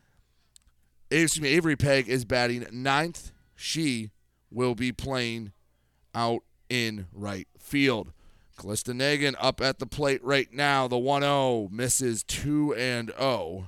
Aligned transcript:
Excuse 1.09 1.41
me, 1.41 1.49
Avery 1.49 1.76
Peg 1.76 2.07
is 2.07 2.26
batting 2.26 2.65
ninth. 2.71 3.32
She 3.55 4.12
will 4.51 4.76
be 4.76 4.91
playing 4.91 5.51
out 6.13 6.43
in 6.70 7.07
right 7.13 7.48
field. 7.57 8.12
Callista 8.57 8.91
Nagan 8.91 9.35
up 9.40 9.62
at 9.62 9.79
the 9.79 9.85
plate 9.85 10.23
right 10.23 10.51
now. 10.51 10.88
The 10.88 10.98
1 10.98 11.21
0 11.21 11.70
misses 11.71 12.23
2 12.23 12.73
and 12.76 13.12
0. 13.18 13.65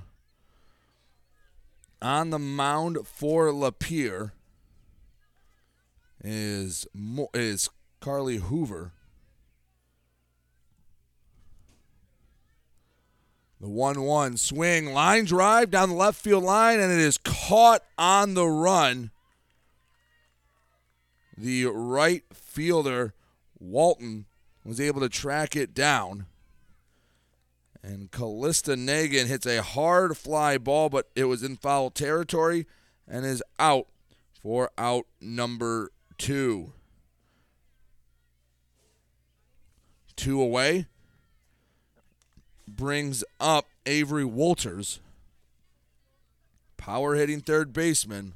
On 2.02 2.30
the 2.30 2.38
mound 2.38 2.98
for 3.06 3.48
Lapeer 3.48 4.32
is 6.22 6.86
is 7.34 7.68
Carly 8.00 8.38
Hoover. 8.38 8.92
The 13.60 13.68
1 13.68 14.02
1 14.02 14.36
swing, 14.38 14.92
line 14.94 15.26
drive 15.26 15.70
down 15.70 15.90
the 15.90 15.94
left 15.94 16.18
field 16.18 16.44
line, 16.44 16.80
and 16.80 16.90
it 16.90 16.98
is 16.98 17.18
caught 17.18 17.82
on 17.98 18.32
the 18.32 18.46
run. 18.46 19.10
The 21.36 21.66
right 21.66 22.24
fielder, 22.32 23.12
Walton, 23.58 24.24
was 24.64 24.80
able 24.80 25.00
to 25.00 25.10
track 25.10 25.56
it 25.56 25.74
down. 25.74 26.26
And 27.82 28.10
Callista 28.10 28.72
Nagan 28.72 29.26
hits 29.26 29.46
a 29.46 29.62
hard 29.62 30.16
fly 30.16 30.56
ball, 30.56 30.88
but 30.88 31.08
it 31.14 31.24
was 31.24 31.42
in 31.42 31.56
foul 31.56 31.90
territory 31.90 32.66
and 33.06 33.26
is 33.26 33.42
out 33.58 33.88
for 34.42 34.70
out 34.78 35.06
number 35.20 35.90
two. 36.18 36.72
Two 40.16 40.40
away. 40.40 40.86
Brings 42.80 43.22
up 43.38 43.66
Avery 43.84 44.24
Walters. 44.24 45.00
Power 46.78 47.14
hitting 47.14 47.42
third 47.42 47.74
baseman. 47.74 48.32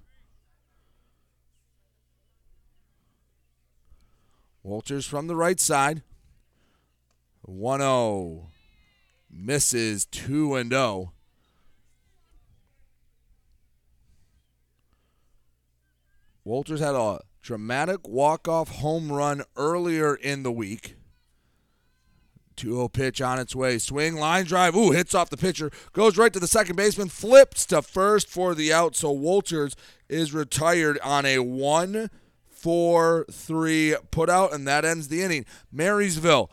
Walters 4.63 5.07
from 5.07 5.29
the 5.29 5.35
right 5.35 5.59
side. 5.59 6.03
1 7.41 7.81
0. 7.81 8.49
Misses 9.31 10.05
2 10.05 10.57
and 10.57 10.71
0. 10.71 11.15
Walters 16.45 16.81
had 16.81 16.95
a 16.95 17.21
dramatic 17.41 18.07
walk-off 18.07 18.69
home 18.69 19.11
run 19.11 19.45
earlier 19.57 20.15
in 20.15 20.43
the 20.43 20.53
week. 20.53 20.97
2-0 22.57 22.93
pitch 22.93 23.21
on 23.21 23.39
its 23.39 23.55
way. 23.55 23.79
Swing, 23.79 24.17
line 24.17 24.45
drive. 24.45 24.75
Ooh, 24.77 24.91
hits 24.91 25.15
off 25.15 25.31
the 25.31 25.37
pitcher. 25.37 25.71
Goes 25.93 26.17
right 26.17 26.33
to 26.33 26.41
the 26.41 26.47
second 26.47 26.77
baseman. 26.77 27.09
Flips 27.09 27.67
to 27.67 27.83
first 27.83 28.29
for 28.29 28.55
the 28.55 28.73
out. 28.73 28.97
So 28.97 29.11
Walters 29.11 29.77
is 30.09 30.33
retired 30.33 30.99
on 31.03 31.27
a 31.27 31.39
1 31.41 32.11
4 32.49 33.27
3 33.31 33.97
put 34.11 34.31
out, 34.31 34.55
and 34.55 34.67
that 34.67 34.85
ends 34.85 35.09
the 35.09 35.23
inning. 35.23 35.45
Marysville 35.71 36.51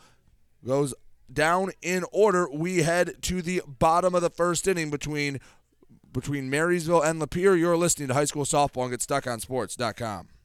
goes 0.64 0.94
down 1.32 1.72
in 1.80 2.04
order. 2.12 2.48
We 2.50 2.82
head 2.82 3.22
to 3.22 3.40
the 3.40 3.62
bottom 3.66 4.14
of 4.14 4.22
the 4.22 4.30
first 4.30 4.68
inning 4.68 4.90
between 4.90 5.40
between 6.12 6.50
Marysville 6.50 7.02
and 7.02 7.20
Lapeer. 7.20 7.58
You're 7.58 7.76
listening 7.76 8.08
to 8.08 8.14
High 8.14 8.26
School 8.26 8.44
Softball 8.44 8.84
and 8.84 8.98
GetStuckOnSports.com. 8.98 10.28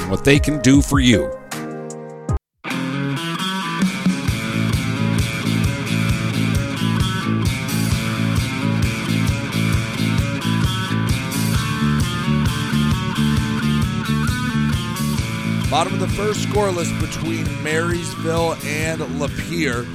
what 0.00 0.24
they 0.24 0.38
can 0.38 0.60
do 0.60 0.80
for 0.80 1.00
you. 1.00 1.30
Bottom 15.70 15.94
of 15.94 16.00
the 16.00 16.08
first 16.16 16.46
scoreless 16.48 17.00
between 17.00 17.44
Marysville 17.62 18.52
and 18.64 19.00
Lapeer. 19.20 19.86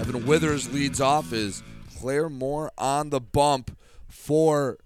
Evan 0.00 0.26
Withers 0.26 0.72
leads 0.72 1.00
off 1.00 1.32
as 1.32 1.62
Claire 1.98 2.28
Moore 2.28 2.70
on 2.76 3.10
the 3.10 3.20
bump 3.20 3.76
for 4.08 4.78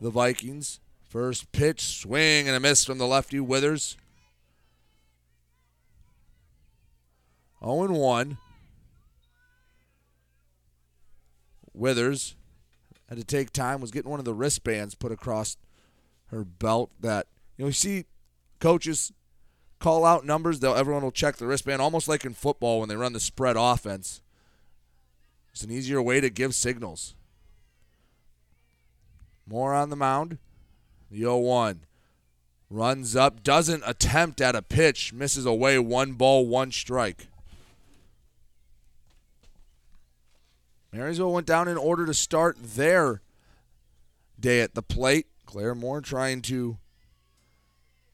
the 0.00 0.10
Vikings. 0.10 0.80
First 1.14 1.52
pitch, 1.52 2.00
swing, 2.00 2.48
and 2.48 2.56
a 2.56 2.58
miss 2.58 2.84
from 2.84 2.98
the 2.98 3.06
lefty 3.06 3.38
Withers. 3.38 3.96
0 7.62 7.86
1. 7.86 8.36
Withers 11.72 12.34
had 13.08 13.16
to 13.16 13.22
take 13.22 13.52
time, 13.52 13.80
was 13.80 13.92
getting 13.92 14.10
one 14.10 14.18
of 14.18 14.24
the 14.24 14.34
wristbands 14.34 14.96
put 14.96 15.12
across 15.12 15.56
her 16.32 16.42
belt 16.44 16.90
that, 16.98 17.28
you 17.56 17.62
know, 17.62 17.68
you 17.68 17.72
see 17.72 18.06
coaches 18.58 19.12
call 19.78 20.04
out 20.04 20.26
numbers, 20.26 20.58
they'll 20.58 20.74
everyone 20.74 21.04
will 21.04 21.12
check 21.12 21.36
the 21.36 21.46
wristband, 21.46 21.80
almost 21.80 22.08
like 22.08 22.24
in 22.24 22.34
football 22.34 22.80
when 22.80 22.88
they 22.88 22.96
run 22.96 23.12
the 23.12 23.20
spread 23.20 23.54
offense. 23.56 24.20
It's 25.52 25.62
an 25.62 25.70
easier 25.70 26.02
way 26.02 26.20
to 26.20 26.28
give 26.28 26.56
signals. 26.56 27.14
Moore 29.46 29.74
on 29.74 29.90
the 29.90 29.96
mound. 29.96 30.38
The 31.14 31.20
0 31.20 31.36
1. 31.36 31.80
Runs 32.70 33.14
up, 33.14 33.44
doesn't 33.44 33.84
attempt 33.86 34.40
at 34.40 34.56
a 34.56 34.62
pitch, 34.62 35.12
misses 35.12 35.46
away 35.46 35.78
one 35.78 36.14
ball, 36.14 36.44
one 36.44 36.72
strike. 36.72 37.28
Marysville 40.92 41.32
went 41.32 41.46
down 41.46 41.68
in 41.68 41.76
order 41.76 42.04
to 42.04 42.12
start 42.12 42.56
their 42.60 43.22
day 44.40 44.60
at 44.60 44.74
the 44.74 44.82
plate. 44.82 45.28
Claire 45.46 45.76
Moore 45.76 46.00
trying 46.00 46.42
to 46.42 46.78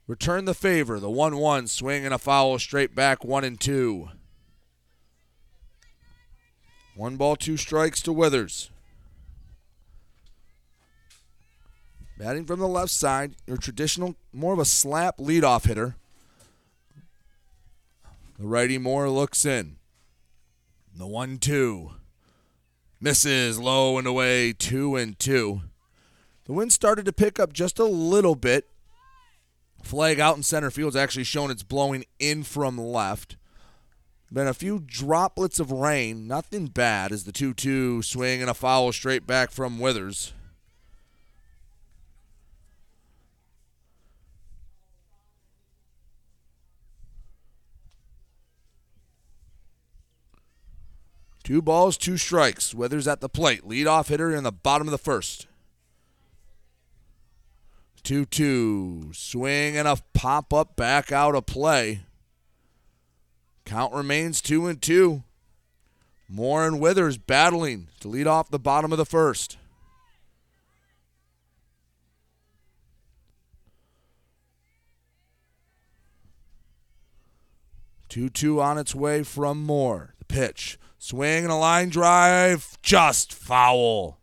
return 0.06 0.44
the 0.44 0.52
favor. 0.52 1.00
The 1.00 1.08
1 1.08 1.38
1 1.38 1.68
swing 1.68 2.04
and 2.04 2.12
a 2.12 2.18
foul 2.18 2.58
straight 2.58 2.94
back, 2.94 3.24
1 3.24 3.44
and 3.44 3.58
2. 3.58 4.10
One 6.94 7.16
ball, 7.16 7.36
two 7.36 7.56
strikes 7.56 8.02
to 8.02 8.12
Withers. 8.12 8.70
Batting 12.20 12.44
from 12.44 12.60
the 12.60 12.68
left 12.68 12.90
side, 12.90 13.36
your 13.46 13.56
traditional, 13.56 14.14
more 14.30 14.52
of 14.52 14.58
a 14.58 14.66
slap 14.66 15.16
leadoff 15.16 15.64
hitter. 15.64 15.96
The 18.38 18.46
righty 18.46 18.76
Moore 18.76 19.08
looks 19.08 19.46
in. 19.46 19.76
The 20.94 21.06
1 21.06 21.38
2. 21.38 21.92
Misses 23.00 23.58
low 23.58 23.96
and 23.96 24.06
away, 24.06 24.52
2 24.52 24.96
and 24.96 25.18
2. 25.18 25.62
The 26.44 26.52
wind 26.52 26.74
started 26.74 27.06
to 27.06 27.12
pick 27.14 27.40
up 27.40 27.54
just 27.54 27.78
a 27.78 27.84
little 27.84 28.34
bit. 28.34 28.68
Flag 29.82 30.20
out 30.20 30.36
in 30.36 30.42
center 30.42 30.70
field 30.70 30.90
is 30.90 30.96
actually 30.96 31.24
shown 31.24 31.50
it's 31.50 31.62
blowing 31.62 32.04
in 32.18 32.42
from 32.42 32.76
left. 32.76 33.38
Been 34.30 34.46
a 34.46 34.52
few 34.52 34.78
droplets 34.78 35.58
of 35.58 35.72
rain, 35.72 36.26
nothing 36.26 36.66
bad 36.66 37.12
as 37.12 37.24
the 37.24 37.32
2 37.32 37.54
2 37.54 38.02
swing 38.02 38.42
and 38.42 38.50
a 38.50 38.54
foul 38.54 38.92
straight 38.92 39.26
back 39.26 39.50
from 39.50 39.78
Withers. 39.78 40.34
Two 51.50 51.60
balls, 51.60 51.96
two 51.96 52.16
strikes. 52.16 52.76
Withers 52.76 53.08
at 53.08 53.20
the 53.20 53.28
plate. 53.28 53.66
Leadoff 53.66 54.06
hitter 54.06 54.32
in 54.32 54.44
the 54.44 54.52
bottom 54.52 54.86
of 54.86 54.92
the 54.92 54.98
first. 54.98 55.48
2 58.04 58.24
2. 58.24 59.10
Swing 59.12 59.76
and 59.76 59.88
a 59.88 59.96
pop 60.14 60.54
up 60.54 60.76
back 60.76 61.10
out 61.10 61.34
of 61.34 61.46
play. 61.46 62.02
Count 63.64 63.92
remains 63.92 64.40
2 64.40 64.68
and 64.68 64.80
2. 64.80 65.24
Moore 66.28 66.64
and 66.68 66.78
Withers 66.78 67.18
battling 67.18 67.88
to 67.98 68.06
lead 68.06 68.28
off 68.28 68.48
the 68.48 68.60
bottom 68.60 68.92
of 68.92 68.98
the 68.98 69.04
first. 69.04 69.56
Two 78.08 78.28
two 78.28 78.62
on 78.62 78.78
its 78.78 78.94
way 78.94 79.24
from 79.24 79.60
Moore. 79.60 80.14
The 80.20 80.24
pitch, 80.26 80.78
swing 81.00 81.42
and 81.42 81.52
a 81.52 81.56
line 81.56 81.88
drive, 81.88 82.78
just 82.80 83.34
foul 83.34 84.20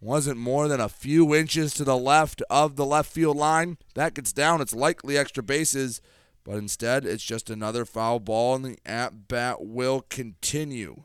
wasn't 0.00 0.38
more 0.38 0.66
than 0.66 0.80
a 0.80 0.88
few 0.88 1.34
inches 1.34 1.74
to 1.74 1.84
the 1.84 1.96
left 1.96 2.42
of 2.48 2.76
the 2.76 2.86
left 2.86 3.12
field 3.12 3.36
line. 3.36 3.76
That 3.94 4.14
gets 4.14 4.32
down, 4.32 4.60
it's 4.60 4.74
likely 4.74 5.18
extra 5.18 5.42
bases, 5.42 6.00
but 6.42 6.56
instead 6.56 7.04
it's 7.04 7.22
just 7.22 7.50
another 7.50 7.84
foul 7.84 8.18
ball, 8.18 8.54
and 8.54 8.64
the 8.64 8.78
at 8.86 9.28
bat 9.28 9.58
will 9.60 10.06
continue. 10.08 11.02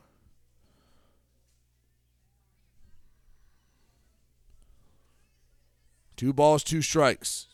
Two 6.16 6.32
balls, 6.32 6.64
two 6.64 6.80
strikes. 6.80 7.48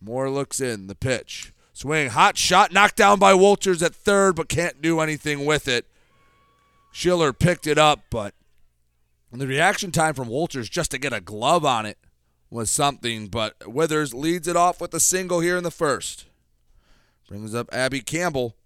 Moore 0.00 0.28
looks 0.28 0.60
in. 0.60 0.88
The 0.88 0.96
pitch. 0.96 1.52
Swing. 1.72 2.08
Hot 2.08 2.36
shot. 2.36 2.72
Knocked 2.72 2.96
down 2.96 3.20
by 3.20 3.32
Walters 3.32 3.80
at 3.80 3.94
third, 3.94 4.34
but 4.34 4.48
can't 4.48 4.82
do 4.82 4.98
anything 4.98 5.44
with 5.44 5.68
it. 5.68 5.86
Schiller 6.92 7.32
picked 7.32 7.66
it 7.66 7.78
up, 7.78 8.00
but 8.10 8.34
the 9.32 9.46
reaction 9.46 9.92
time 9.92 10.14
from 10.14 10.28
Walters 10.28 10.68
just 10.68 10.90
to 10.90 10.98
get 10.98 11.12
a 11.12 11.20
glove 11.20 11.64
on 11.64 11.86
it 11.86 11.98
was 12.50 12.70
something, 12.70 13.28
but 13.28 13.54
Withers 13.66 14.14
leads 14.14 14.48
it 14.48 14.56
off 14.56 14.80
with 14.80 14.94
a 14.94 15.00
single 15.00 15.40
here 15.40 15.56
in 15.56 15.64
the 15.64 15.70
first. 15.70 16.26
Brings 17.28 17.54
up 17.54 17.68
Abby 17.72 18.00
Campbell. 18.00 18.56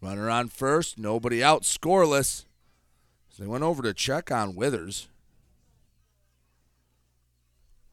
Runner 0.00 0.30
on 0.30 0.48
first, 0.48 0.98
nobody 0.98 1.42
out, 1.42 1.62
scoreless. 1.62 2.44
So 3.30 3.42
they 3.42 3.48
went 3.48 3.64
over 3.64 3.82
to 3.82 3.94
check 3.94 4.30
on 4.30 4.54
Withers. 4.54 5.08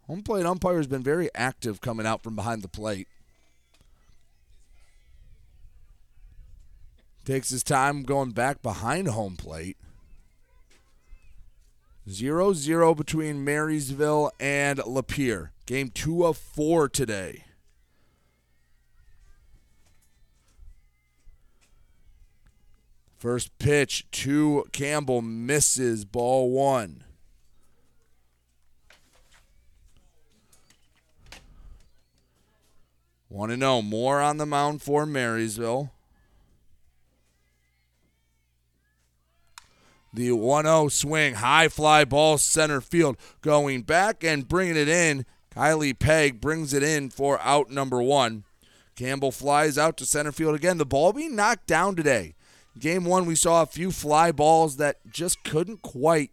Home 0.08 0.22
plate 0.22 0.46
umpire 0.46 0.78
has 0.78 0.88
been 0.88 1.02
very 1.02 1.30
active 1.34 1.82
coming 1.82 2.06
out 2.06 2.22
from 2.22 2.36
behind 2.36 2.62
the 2.62 2.68
plate. 2.68 3.08
Takes 7.24 7.50
his 7.50 7.64
time 7.64 8.04
going 8.04 8.32
back 8.32 8.62
behind 8.62 9.08
home 9.08 9.36
plate. 9.36 9.78
0 12.08 12.54
0 12.54 12.94
between 12.94 13.44
Marysville 13.44 14.32
and 14.40 14.78
Lapeer. 14.80 15.50
Game 15.66 15.90
two 15.90 16.24
of 16.24 16.38
four 16.38 16.88
today. 16.88 17.46
First 23.18 23.58
pitch 23.58 24.06
to 24.12 24.66
Campbell 24.72 25.24
misses 25.24 26.06
ball 26.06 26.52
one. 26.52 27.05
Want 33.36 33.52
to 33.52 33.58
know 33.58 33.82
more 33.82 34.22
on 34.22 34.38
the 34.38 34.46
mound 34.46 34.82
for 34.82 35.06
Marysville? 35.06 35.92
The 40.14 40.32
1 40.32 40.64
0 40.64 40.88
swing, 40.88 41.34
high 41.34 41.68
fly 41.68 42.06
ball 42.06 42.38
center 42.38 42.80
field, 42.80 43.18
going 43.42 43.82
back 43.82 44.24
and 44.24 44.48
bringing 44.48 44.78
it 44.78 44.88
in. 44.88 45.26
Kylie 45.54 46.00
Pegg 46.00 46.40
brings 46.40 46.74
it 46.74 46.82
in 46.82 47.10
for 47.10 47.38
out 47.42 47.70
number 47.70 48.02
one. 48.02 48.46
Campbell 48.96 49.34
flies 49.34 49.78
out 49.78 49.98
to 49.98 50.06
center 50.06 50.32
field 50.32 50.56
again. 50.56 50.78
The 50.78 50.86
ball 50.86 51.12
being 51.12 51.36
knocked 51.36 51.68
down 51.68 51.98
today. 51.98 52.36
Game 52.80 53.04
one, 53.04 53.26
we 53.26 53.36
saw 53.36 53.62
a 53.62 53.66
few 53.66 53.92
fly 53.92 54.32
balls 54.32 54.78
that 54.78 55.06
just 55.12 55.44
couldn't 55.44 55.82
quite 55.82 56.32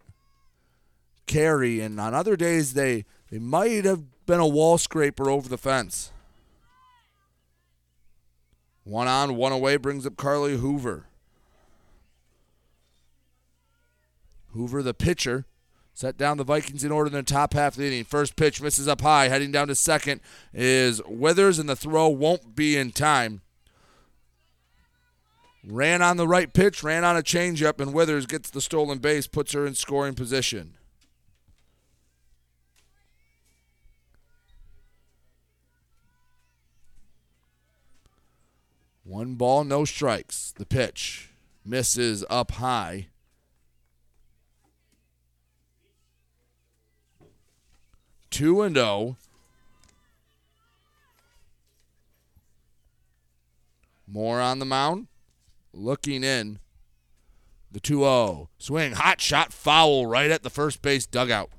carry, 1.27 1.81
and 1.81 1.99
on 1.99 2.13
other 2.13 2.37
days, 2.37 2.75
they, 2.75 3.03
they 3.29 3.39
might 3.39 3.83
have 3.83 4.25
been 4.25 4.39
a 4.39 4.47
wall 4.47 4.77
scraper 4.77 5.29
over 5.29 5.49
the 5.49 5.57
fence. 5.57 6.12
One 8.83 9.07
on, 9.07 9.35
one 9.35 9.51
away 9.51 9.77
brings 9.77 10.05
up 10.05 10.17
Carly 10.17 10.57
Hoover. 10.57 11.07
Hoover, 14.51 14.83
the 14.83 14.93
pitcher, 14.93 15.45
set 15.93 16.17
down 16.17 16.37
the 16.37 16.43
Vikings 16.43 16.83
in 16.83 16.91
order 16.91 17.07
in 17.07 17.13
the 17.13 17.23
top 17.23 17.53
half 17.53 17.73
of 17.73 17.77
the 17.79 17.87
inning. 17.87 18.03
First 18.03 18.35
pitch 18.35 18.61
misses 18.61 18.87
up 18.87 19.01
high. 19.01 19.29
Heading 19.29 19.51
down 19.51 19.67
to 19.67 19.75
second 19.75 20.21
is 20.53 21.01
Withers, 21.07 21.59
and 21.59 21.69
the 21.69 21.75
throw 21.75 22.09
won't 22.09 22.55
be 22.55 22.77
in 22.77 22.91
time. 22.91 23.41
Ran 25.65 26.01
on 26.01 26.17
the 26.17 26.27
right 26.27 26.53
pitch, 26.53 26.83
ran 26.83 27.05
on 27.05 27.15
a 27.15 27.21
changeup, 27.21 27.79
and 27.79 27.93
Withers 27.93 28.25
gets 28.25 28.49
the 28.49 28.59
stolen 28.59 28.97
base, 28.97 29.27
puts 29.27 29.53
her 29.53 29.65
in 29.65 29.75
scoring 29.75 30.13
position. 30.13 30.75
One 39.03 39.35
ball, 39.35 39.63
no 39.63 39.83
strikes. 39.83 40.53
The 40.55 40.65
pitch 40.65 41.29
misses 41.65 42.23
up 42.29 42.51
high. 42.51 43.07
2 48.31 48.63
and 48.63 48.75
0. 48.75 49.17
Moore 54.07 54.41
on 54.41 54.59
the 54.59 54.65
mound. 54.65 55.07
Looking 55.73 56.23
in. 56.23 56.59
The 57.71 57.79
2 57.79 57.99
0. 57.99 58.49
Swing. 58.57 58.93
Hot 58.93 59.19
shot. 59.19 59.51
Foul 59.51 60.07
right 60.07 60.31
at 60.31 60.43
the 60.43 60.49
first 60.49 60.81
base 60.81 61.05
dugout. 61.05 61.49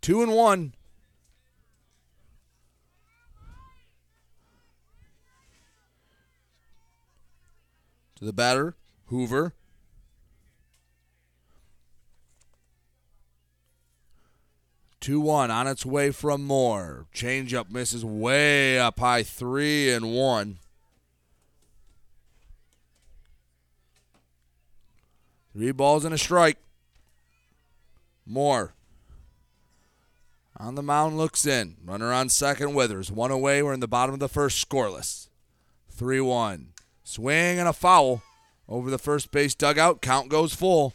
Two 0.00 0.22
and 0.22 0.32
one. 0.32 0.74
The 8.24 8.32
batter, 8.32 8.74
Hoover. 9.08 9.52
Two 14.98 15.20
one 15.20 15.50
on 15.50 15.66
its 15.66 15.84
way 15.84 16.10
from 16.10 16.42
Moore. 16.42 17.04
Changeup 17.14 17.70
misses 17.70 18.02
way 18.02 18.78
up 18.78 18.98
high, 18.98 19.22
three 19.22 19.92
and 19.92 20.14
one. 20.14 20.58
Three 25.52 25.72
balls 25.72 26.06
and 26.06 26.14
a 26.14 26.18
strike. 26.18 26.56
Moore 28.24 28.72
on 30.56 30.76
the 30.76 30.82
mound 30.82 31.18
looks 31.18 31.44
in. 31.44 31.76
Runner 31.84 32.10
on 32.10 32.30
second, 32.30 32.72
Withers. 32.72 33.12
One 33.12 33.30
away. 33.30 33.62
We're 33.62 33.74
in 33.74 33.80
the 33.80 33.86
bottom 33.86 34.14
of 34.14 34.20
the 34.20 34.30
first, 34.30 34.66
scoreless. 34.66 35.28
3 35.90 36.20
1. 36.20 36.73
Swing 37.04 37.58
and 37.58 37.68
a 37.68 37.72
foul 37.72 38.22
over 38.68 38.90
the 38.90 38.98
first 38.98 39.30
base 39.30 39.54
dugout. 39.54 40.02
Count 40.02 40.28
goes 40.28 40.54
full. 40.54 40.94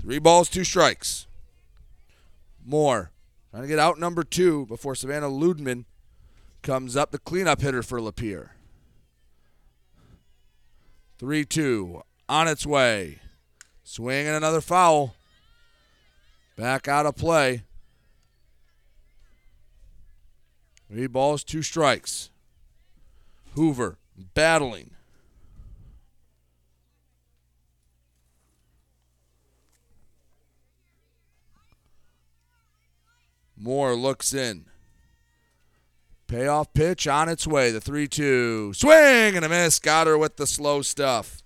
Three 0.00 0.18
balls, 0.18 0.48
two 0.48 0.64
strikes. 0.64 1.26
Moore 2.64 3.10
trying 3.50 3.62
to 3.62 3.68
get 3.68 3.78
out 3.78 3.98
number 3.98 4.22
two 4.22 4.66
before 4.66 4.94
Savannah 4.94 5.28
Ludman 5.28 5.84
comes 6.62 6.96
up, 6.96 7.10
the 7.10 7.18
cleanup 7.18 7.60
hitter 7.60 7.82
for 7.82 8.00
Lapeer. 8.00 8.50
3 11.18 11.44
2. 11.44 12.02
On 12.28 12.48
its 12.48 12.66
way. 12.66 13.20
Swing 13.84 14.26
and 14.26 14.36
another 14.36 14.60
foul. 14.60 15.14
Back 16.56 16.88
out 16.88 17.06
of 17.06 17.16
play. 17.16 17.62
Three 20.94 21.08
balls, 21.08 21.42
two 21.42 21.60
strikes. 21.60 22.30
Hoover 23.56 23.98
battling. 24.16 24.92
Moore 33.56 33.96
looks 33.96 34.32
in. 34.32 34.66
Payoff 36.28 36.72
pitch 36.72 37.08
on 37.08 37.28
its 37.28 37.44
way. 37.44 37.72
The 37.72 37.80
3 37.80 38.06
2. 38.06 38.74
Swing 38.74 39.34
and 39.34 39.44
a 39.44 39.48
miss. 39.48 39.80
Got 39.80 40.06
her 40.06 40.16
with 40.16 40.36
the 40.36 40.46
slow 40.46 40.80
stuff. 40.80 41.42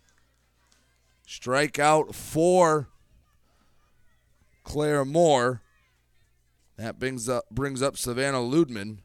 Strikeout 1.27 2.15
four. 2.15 2.89
Claire 4.63 5.07
Moore. 5.07 5.63
That 6.77 6.99
brings 6.99 7.31
up 7.31 7.49
brings 7.51 7.81
up 7.81 7.97
Savannah 7.97 8.41
Ludman. 8.41 8.99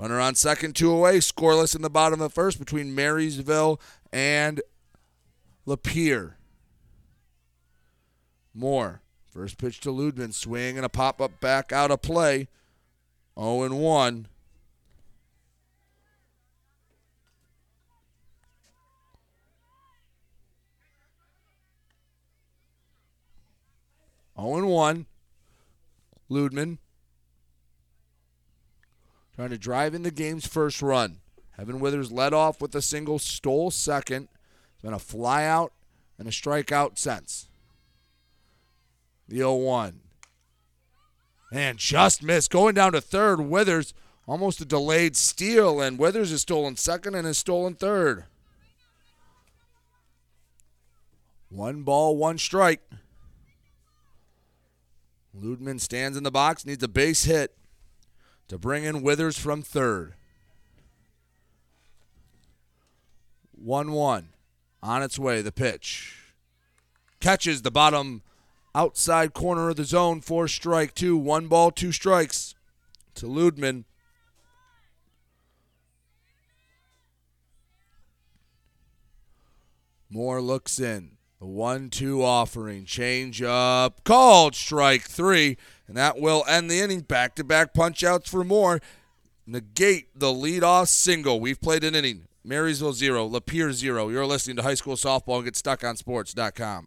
Runner 0.00 0.18
on 0.18 0.34
second, 0.34 0.76
two 0.76 0.90
away, 0.90 1.18
scoreless 1.18 1.76
in 1.76 1.82
the 1.82 1.90
bottom 1.90 2.22
of 2.22 2.24
the 2.24 2.34
first 2.34 2.58
between 2.58 2.94
Marysville 2.94 3.78
and 4.10 4.62
Lapeer. 5.66 6.36
Moore. 8.54 9.02
First 9.28 9.58
pitch 9.58 9.78
to 9.80 9.90
Ludman, 9.90 10.32
swing 10.32 10.78
and 10.78 10.86
a 10.86 10.88
pop 10.88 11.20
up 11.20 11.38
back 11.38 11.70
out 11.70 11.90
of 11.90 12.00
play. 12.00 12.48
0 13.38 13.64
and 13.64 13.78
1. 13.78 14.26
Zero 24.34 24.56
and 24.56 24.66
one. 24.66 25.06
Ludman 26.30 26.78
trying 29.40 29.48
to 29.48 29.56
drive 29.56 29.94
in 29.94 30.02
the 30.02 30.10
game's 30.10 30.46
first 30.46 30.82
run. 30.82 31.16
Evan 31.58 31.80
Withers 31.80 32.12
led 32.12 32.34
off 32.34 32.60
with 32.60 32.74
a 32.74 32.82
single, 32.82 33.18
stole 33.18 33.70
second. 33.70 34.28
It's 34.74 34.82
been 34.82 34.92
a 34.92 34.98
fly 34.98 35.46
out 35.46 35.72
and 36.18 36.28
a 36.28 36.30
strikeout 36.30 36.98
since. 36.98 37.48
The 39.28 39.38
0 39.38 39.54
1. 39.54 40.00
And 41.54 41.78
just 41.78 42.22
missed. 42.22 42.50
Going 42.50 42.74
down 42.74 42.92
to 42.92 43.00
third, 43.00 43.40
Withers 43.40 43.94
almost 44.26 44.60
a 44.60 44.66
delayed 44.66 45.16
steal, 45.16 45.80
and 45.80 45.98
Withers 45.98 46.32
has 46.32 46.42
stolen 46.42 46.76
second 46.76 47.14
and 47.14 47.26
has 47.26 47.38
stolen 47.38 47.74
third. 47.74 48.24
One 51.48 51.82
ball, 51.82 52.14
one 52.18 52.36
strike. 52.36 52.82
Ludman 55.34 55.80
stands 55.80 56.18
in 56.18 56.24
the 56.24 56.30
box, 56.30 56.66
needs 56.66 56.82
a 56.82 56.88
base 56.88 57.24
hit 57.24 57.56
to 58.50 58.58
bring 58.58 58.82
in 58.82 59.00
Withers 59.02 59.38
from 59.38 59.62
third. 59.62 60.14
1 63.52 63.92
1. 63.92 64.28
On 64.82 65.02
its 65.04 65.18
way, 65.20 65.40
the 65.40 65.52
pitch. 65.52 66.34
Catches 67.20 67.62
the 67.62 67.70
bottom 67.70 68.22
outside 68.74 69.34
corner 69.34 69.68
of 69.68 69.76
the 69.76 69.84
zone 69.84 70.20
for 70.20 70.48
strike 70.48 70.94
two. 70.94 71.16
One 71.16 71.46
ball, 71.46 71.70
two 71.70 71.92
strikes 71.92 72.56
to 73.14 73.26
Ludman. 73.26 73.84
Moore 80.10 80.42
looks 80.42 80.80
in. 80.80 81.18
The 81.38 81.46
one 81.46 81.88
two 81.88 82.24
offering. 82.24 82.84
Change 82.84 83.42
up. 83.42 84.02
Called 84.02 84.56
strike 84.56 85.02
three. 85.02 85.56
And 85.90 85.96
that 85.96 86.20
will 86.20 86.44
end 86.46 86.70
the 86.70 86.78
inning. 86.78 87.00
Back 87.00 87.34
to 87.34 87.42
back 87.42 87.74
punch 87.74 88.04
outs 88.04 88.30
for 88.30 88.44
Moore. 88.44 88.80
Negate 89.44 90.16
the 90.16 90.28
leadoff 90.28 90.86
single. 90.86 91.40
We've 91.40 91.60
played 91.60 91.82
an 91.82 91.96
inning. 91.96 92.28
Marysville 92.44 92.92
zero, 92.92 93.28
Lapeer 93.28 93.72
zero. 93.72 94.08
You're 94.08 94.24
listening 94.24 94.54
to 94.58 94.62
high 94.62 94.74
school 94.74 94.94
softball 94.94 95.38
and 95.38 95.46
get 95.46 95.56
stuck 95.56 95.82
on 95.82 95.96
sports.com. 95.96 96.86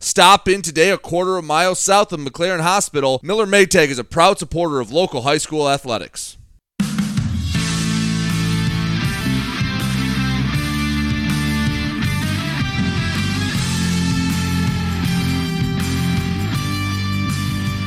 Stop 0.00 0.48
in 0.48 0.62
today 0.62 0.90
a 0.90 0.98
quarter 0.98 1.38
of 1.38 1.44
a 1.44 1.46
mile 1.46 1.74
south 1.74 2.12
of 2.12 2.20
McLaren 2.20 2.60
Hospital. 2.60 3.20
Miller 3.22 3.46
Maytag 3.46 3.88
is 3.88 3.98
a 3.98 4.04
proud 4.04 4.38
supporter 4.38 4.80
of 4.80 4.92
local 4.92 5.22
high 5.22 5.38
school 5.38 5.68
athletics. 5.68 6.36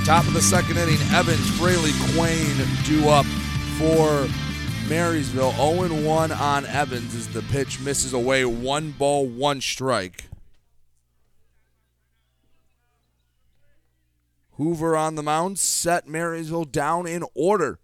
Top 0.04 0.26
of 0.28 0.34
the 0.34 0.42
second 0.42 0.78
inning, 0.78 0.98
Evans, 1.14 1.50
Fraley, 1.58 1.92
Quain 2.14 2.84
due 2.84 3.08
up 3.08 3.26
for 3.78 4.28
Marysville. 4.90 5.54
0 5.54 6.04
1 6.04 6.32
on 6.34 6.66
Evans 6.66 7.16
as 7.16 7.28
the 7.30 7.42
pitch 7.44 7.80
misses 7.80 8.12
away. 8.12 8.44
One 8.44 8.92
ball, 8.92 9.28
one 9.28 9.62
strike. 9.62 10.26
Hoover 14.62 14.96
on 14.96 15.16
the 15.16 15.24
mound 15.24 15.58
set 15.58 16.08
Marysville 16.08 16.66
down 16.66 17.08
in 17.08 17.24
order 17.34 17.80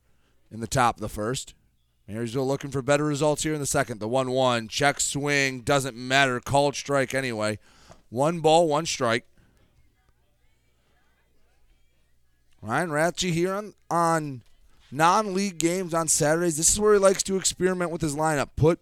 in 0.51 0.59
the 0.59 0.67
top 0.67 0.97
of 0.97 1.01
the 1.01 1.09
first. 1.09 1.55
Marysville 2.07 2.47
looking 2.47 2.69
for 2.69 2.83
better 2.83 3.03
results 3.03 3.41
here 3.41 3.55
in 3.55 3.59
the 3.59 3.65
second. 3.65 3.99
The 3.99 4.07
1 4.07 4.29
1. 4.29 4.67
Check 4.67 4.99
swing. 4.99 5.61
Doesn't 5.61 5.97
matter. 5.97 6.39
Called 6.39 6.75
strike 6.75 7.15
anyway. 7.15 7.57
One 8.09 8.41
ball, 8.41 8.67
one 8.67 8.85
strike. 8.85 9.25
Ryan 12.61 12.89
Ratchey 12.89 13.33
here 13.33 13.55
on, 13.55 13.73
on 13.89 14.43
non 14.91 15.33
league 15.33 15.57
games 15.57 15.95
on 15.95 16.07
Saturdays. 16.07 16.57
This 16.57 16.71
is 16.71 16.79
where 16.79 16.93
he 16.93 16.99
likes 16.99 17.23
to 17.23 17.37
experiment 17.37 17.89
with 17.89 18.01
his 18.01 18.15
lineup. 18.15 18.49
Put 18.55 18.79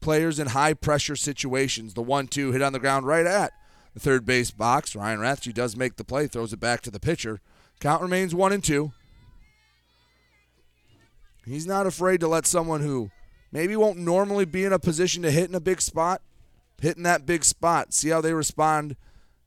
players 0.00 0.38
in 0.38 0.48
high 0.48 0.74
pressure 0.74 1.16
situations. 1.16 1.94
The 1.94 2.02
one 2.02 2.28
two 2.28 2.52
hit 2.52 2.60
on 2.60 2.74
the 2.74 2.78
ground 2.78 3.06
right 3.06 3.26
at 3.26 3.52
third 4.00 4.24
base 4.24 4.50
box. 4.50 4.96
Ryan 4.96 5.20
Ratchey 5.20 5.52
does 5.52 5.76
make 5.76 5.96
the 5.96 6.04
play, 6.04 6.26
throws 6.26 6.52
it 6.52 6.60
back 6.60 6.80
to 6.82 6.90
the 6.90 7.00
pitcher. 7.00 7.40
Count 7.80 8.02
remains 8.02 8.34
one 8.34 8.52
and 8.52 8.64
two. 8.64 8.92
He's 11.44 11.66
not 11.66 11.86
afraid 11.86 12.20
to 12.20 12.28
let 12.28 12.46
someone 12.46 12.80
who 12.80 13.10
maybe 13.52 13.76
won't 13.76 13.98
normally 13.98 14.44
be 14.44 14.64
in 14.64 14.72
a 14.72 14.78
position 14.78 15.22
to 15.22 15.30
hit 15.30 15.48
in 15.48 15.54
a 15.54 15.60
big 15.60 15.80
spot, 15.80 16.22
hit 16.80 16.96
in 16.96 17.02
that 17.04 17.26
big 17.26 17.44
spot. 17.44 17.92
See 17.92 18.10
how 18.10 18.20
they 18.20 18.34
respond 18.34 18.96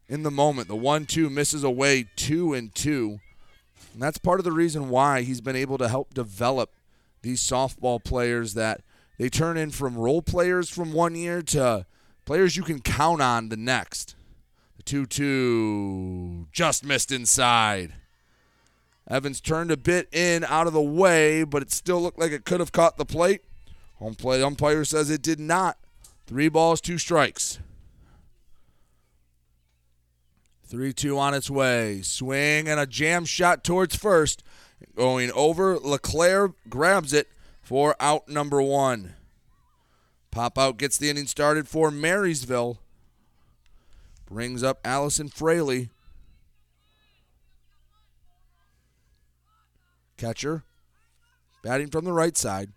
in 0.08 0.24
the 0.24 0.32
moment. 0.32 0.68
The 0.68 0.76
one 0.76 1.06
two 1.06 1.30
misses 1.30 1.64
away 1.64 2.08
two 2.16 2.54
and 2.54 2.74
two. 2.74 3.20
And 3.94 4.02
that's 4.02 4.18
part 4.18 4.40
of 4.40 4.44
the 4.44 4.52
reason 4.52 4.90
why 4.90 5.22
he's 5.22 5.42
been 5.42 5.56
able 5.56 5.78
to 5.78 5.88
help 5.88 6.14
develop 6.14 6.72
these 7.22 7.42
softball 7.42 8.04
players 8.04 8.54
that 8.56 8.82
they 9.18 9.30
turn 9.30 9.56
in 9.56 9.70
from 9.70 9.96
role 9.98 10.22
players 10.22 10.70
from 10.70 10.94
one 10.94 11.16
year 11.16 11.42
to 11.44 11.86
players 12.26 12.58
you 12.58 12.64
can 12.64 12.82
count 12.82 13.22
on 13.22 13.50
the 13.50 13.58
next. 13.58 14.16
The 14.86 14.90
2 14.90 15.06
2 15.06 16.48
just 16.52 16.84
missed 16.84 17.12
inside. 17.12 17.94
Evans 19.10 19.40
turned 19.40 19.72
a 19.72 19.78
bit 19.78 20.14
in 20.14 20.44
out 20.44 20.68
of 20.68 20.74
the 20.74 20.82
way, 20.82 21.46
but 21.46 21.62
it 21.62 21.72
still 21.72 22.02
looked 22.02 22.20
like 22.20 22.32
it 22.32 22.44
could 22.44 22.60
have 22.60 22.74
caught 22.74 22.98
the 22.98 23.06
plate. 23.06 23.44
Home 23.96 24.16
plate 24.16 24.42
umpire 24.42 24.84
says 24.84 25.10
it 25.10 25.22
did 25.22 25.40
not. 25.40 25.78
Three 26.28 26.50
balls, 26.50 26.82
two 26.82 26.98
strikes. 26.98 27.60
3 30.66 30.92
2 30.92 31.18
on 31.18 31.34
its 31.34 31.50
way. 31.50 32.02
Swing 32.02 32.68
and 32.68 32.80
a 32.80 32.86
jam 32.86 33.24
shot 33.24 33.64
towards 33.64 33.96
first. 33.96 34.44
Going 34.98 35.32
over. 35.32 35.80
LeClaire 35.80 36.54
grabs 36.68 37.14
it 37.14 37.30
for 37.62 37.96
out 38.02 38.28
number 38.28 38.62
one. 38.62 39.16
Pop 40.30 40.58
out 40.58 40.78
gets 40.78 40.98
the 40.98 41.10
inning 41.10 41.28
started 41.28 41.70
for 41.70 41.90
Marysville. 41.90 42.80
Brings 44.34 44.64
up 44.64 44.80
Allison 44.84 45.30
Fraley. 45.30 45.92
Catcher 50.18 50.64
batting 51.64 51.92
from 51.92 52.04
the 52.04 52.14
right 52.14 52.36
side. 52.36 52.72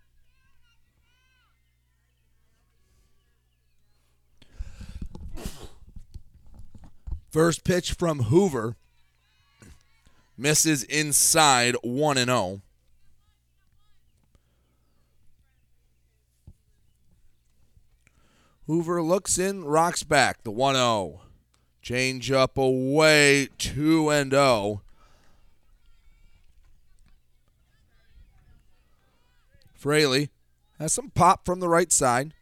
First 7.31 7.65
pitch 7.65 7.95
from 7.95 8.25
Hoover 8.25 8.77
misses 10.37 10.83
inside 10.83 11.75
1 11.83 12.19
and 12.19 12.29
0. 12.29 12.61
Hoover 18.67 19.03
looks 19.03 19.39
in, 19.39 19.65
rocks 19.65 20.03
back. 20.03 20.43
The 20.43 20.51
1 20.51 20.75
0. 20.75 21.23
Change 21.87 22.33
up 22.33 22.59
away, 22.59 23.49
2 23.59 24.11
and 24.11 24.33
0. 24.33 24.83
Fraley 29.73 30.31
has 30.81 30.93
some 30.93 31.11
pop 31.11 31.47
from 31.47 31.61
the 31.61 31.69
right 31.69 31.93
side. 31.93 32.35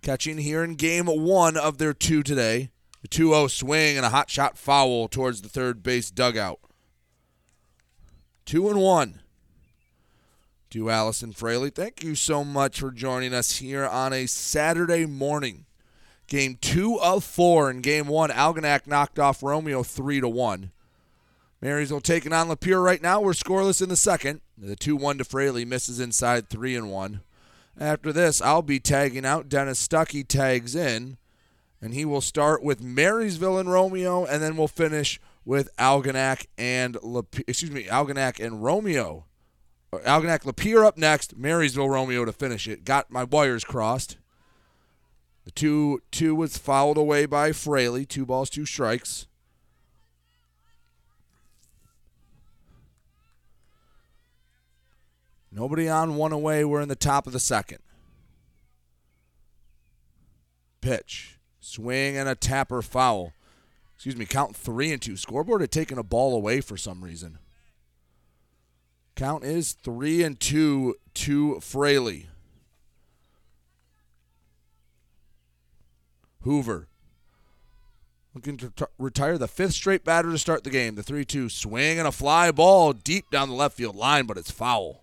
Catching 0.00 0.38
here 0.38 0.64
in 0.64 0.76
game 0.76 1.04
one 1.04 1.58
of 1.58 1.76
their 1.76 1.92
two 1.92 2.22
today. 2.22 2.70
The 3.02 3.08
2 3.08 3.32
0 3.34 3.48
swing 3.48 3.98
and 3.98 4.06
a 4.06 4.08
hot 4.08 4.30
shot 4.30 4.56
foul 4.56 5.06
towards 5.06 5.42
the 5.42 5.50
third 5.50 5.82
base 5.82 6.10
dugout. 6.10 6.58
2 8.46 8.70
and 8.70 8.80
1 8.80 9.20
to 10.70 10.88
Allison 10.88 11.32
Fraley. 11.32 11.68
Thank 11.68 12.02
you 12.02 12.14
so 12.14 12.44
much 12.44 12.80
for 12.80 12.90
joining 12.90 13.34
us 13.34 13.58
here 13.58 13.86
on 13.86 14.14
a 14.14 14.24
Saturday 14.24 15.04
morning. 15.04 15.66
Game 16.32 16.56
two 16.58 16.98
of 16.98 17.24
four 17.24 17.70
in 17.70 17.82
game 17.82 18.06
one. 18.06 18.30
Algonac 18.30 18.86
knocked 18.86 19.18
off 19.18 19.42
Romeo 19.42 19.82
three 19.82 20.18
to 20.18 20.30
one. 20.30 20.70
Marysville 21.60 22.00
taking 22.00 22.32
on 22.32 22.48
Lapeer 22.48 22.82
right 22.82 23.02
now. 23.02 23.20
We're 23.20 23.32
scoreless 23.32 23.82
in 23.82 23.90
the 23.90 23.96
second. 23.96 24.40
The 24.56 24.74
two 24.74 24.96
one 24.96 25.18
to 25.18 25.24
Fraley 25.24 25.66
misses 25.66 26.00
inside 26.00 26.48
three 26.48 26.74
and 26.74 26.90
one. 26.90 27.20
After 27.78 28.14
this, 28.14 28.40
I'll 28.40 28.62
be 28.62 28.80
tagging 28.80 29.26
out. 29.26 29.50
Dennis 29.50 29.86
Stuckey 29.86 30.26
tags 30.26 30.74
in, 30.74 31.18
and 31.82 31.92
he 31.92 32.06
will 32.06 32.22
start 32.22 32.62
with 32.62 32.82
Marysville 32.82 33.58
and 33.58 33.70
Romeo, 33.70 34.24
and 34.24 34.42
then 34.42 34.56
we'll 34.56 34.68
finish 34.68 35.20
with 35.44 35.68
Algonac 35.76 36.46
and 36.56 36.94
Lapeer, 36.94 37.44
excuse 37.46 37.70
me, 37.70 37.84
Algonac 37.84 38.42
and 38.42 38.64
Romeo 38.64 39.26
Algonac 39.92 40.44
Lapeer 40.44 40.86
up 40.86 40.96
next. 40.96 41.36
Marysville 41.36 41.90
Romeo 41.90 42.24
to 42.24 42.32
finish 42.32 42.66
it. 42.66 42.84
Got 42.86 43.10
my 43.10 43.24
wires 43.24 43.64
crossed. 43.64 44.16
The 45.44 45.50
two 45.50 46.02
two 46.10 46.34
was 46.34 46.56
fouled 46.56 46.96
away 46.96 47.26
by 47.26 47.52
Fraley. 47.52 48.04
Two 48.04 48.24
balls, 48.24 48.48
two 48.48 48.66
strikes. 48.66 49.26
Nobody 55.50 55.88
on, 55.88 56.16
one 56.16 56.32
away. 56.32 56.64
We're 56.64 56.80
in 56.80 56.88
the 56.88 56.96
top 56.96 57.26
of 57.26 57.32
the 57.32 57.40
second. 57.40 57.78
Pitch. 60.80 61.38
Swing 61.60 62.16
and 62.16 62.28
a 62.28 62.34
tapper 62.34 62.82
foul. 62.82 63.32
Excuse 63.94 64.16
me, 64.16 64.24
count 64.24 64.56
three 64.56 64.92
and 64.92 65.00
two. 65.00 65.16
Scoreboard 65.16 65.60
had 65.60 65.70
taken 65.70 65.98
a 65.98 66.02
ball 66.02 66.34
away 66.34 66.60
for 66.60 66.76
some 66.76 67.04
reason. 67.04 67.38
Count 69.14 69.44
is 69.44 69.74
three 69.74 70.22
and 70.22 70.40
two 70.40 70.96
to 71.14 71.60
Fraley. 71.60 72.28
Hoover 76.44 76.88
looking 78.34 78.56
to 78.56 78.70
t- 78.70 78.84
retire 78.98 79.38
the 79.38 79.48
fifth 79.48 79.74
straight 79.74 80.04
batter 80.04 80.30
to 80.30 80.38
start 80.38 80.64
the 80.64 80.70
game. 80.70 80.94
The 80.94 81.02
3 81.02 81.24
2 81.24 81.48
swing 81.48 81.98
and 81.98 82.08
a 82.08 82.12
fly 82.12 82.50
ball 82.50 82.92
deep 82.92 83.30
down 83.30 83.48
the 83.48 83.54
left 83.54 83.76
field 83.76 83.96
line, 83.96 84.26
but 84.26 84.38
it's 84.38 84.50
foul. 84.50 85.02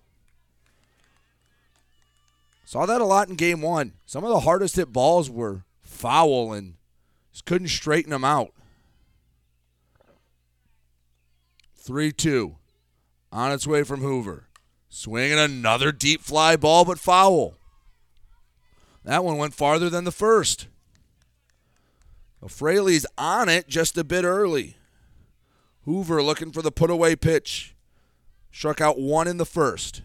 Saw 2.64 2.86
that 2.86 3.00
a 3.00 3.04
lot 3.04 3.28
in 3.28 3.34
game 3.34 3.62
one. 3.62 3.94
Some 4.06 4.24
of 4.24 4.30
the 4.30 4.40
hardest 4.40 4.76
hit 4.76 4.92
balls 4.92 5.28
were 5.28 5.64
foul 5.82 6.52
and 6.52 6.74
just 7.32 7.44
couldn't 7.44 7.68
straighten 7.68 8.10
them 8.10 8.24
out. 8.24 8.52
3 11.76 12.12
2 12.12 12.56
on 13.32 13.52
its 13.52 13.66
way 13.66 13.82
from 13.82 14.00
Hoover. 14.00 14.46
Swinging 14.88 15.38
another 15.38 15.92
deep 15.92 16.20
fly 16.20 16.56
ball, 16.56 16.84
but 16.84 16.98
foul. 16.98 17.54
That 19.04 19.24
one 19.24 19.36
went 19.36 19.54
farther 19.54 19.88
than 19.88 20.04
the 20.04 20.12
first. 20.12 20.66
Fraley's 22.48 23.06
on 23.18 23.48
it 23.48 23.68
just 23.68 23.98
a 23.98 24.04
bit 24.04 24.24
early. 24.24 24.76
Hoover 25.84 26.22
looking 26.22 26.52
for 26.52 26.62
the 26.62 26.72
put 26.72 26.90
away 26.90 27.16
pitch. 27.16 27.74
Struck 28.50 28.80
out 28.80 28.98
one 28.98 29.28
in 29.28 29.36
the 29.36 29.46
first. 29.46 30.02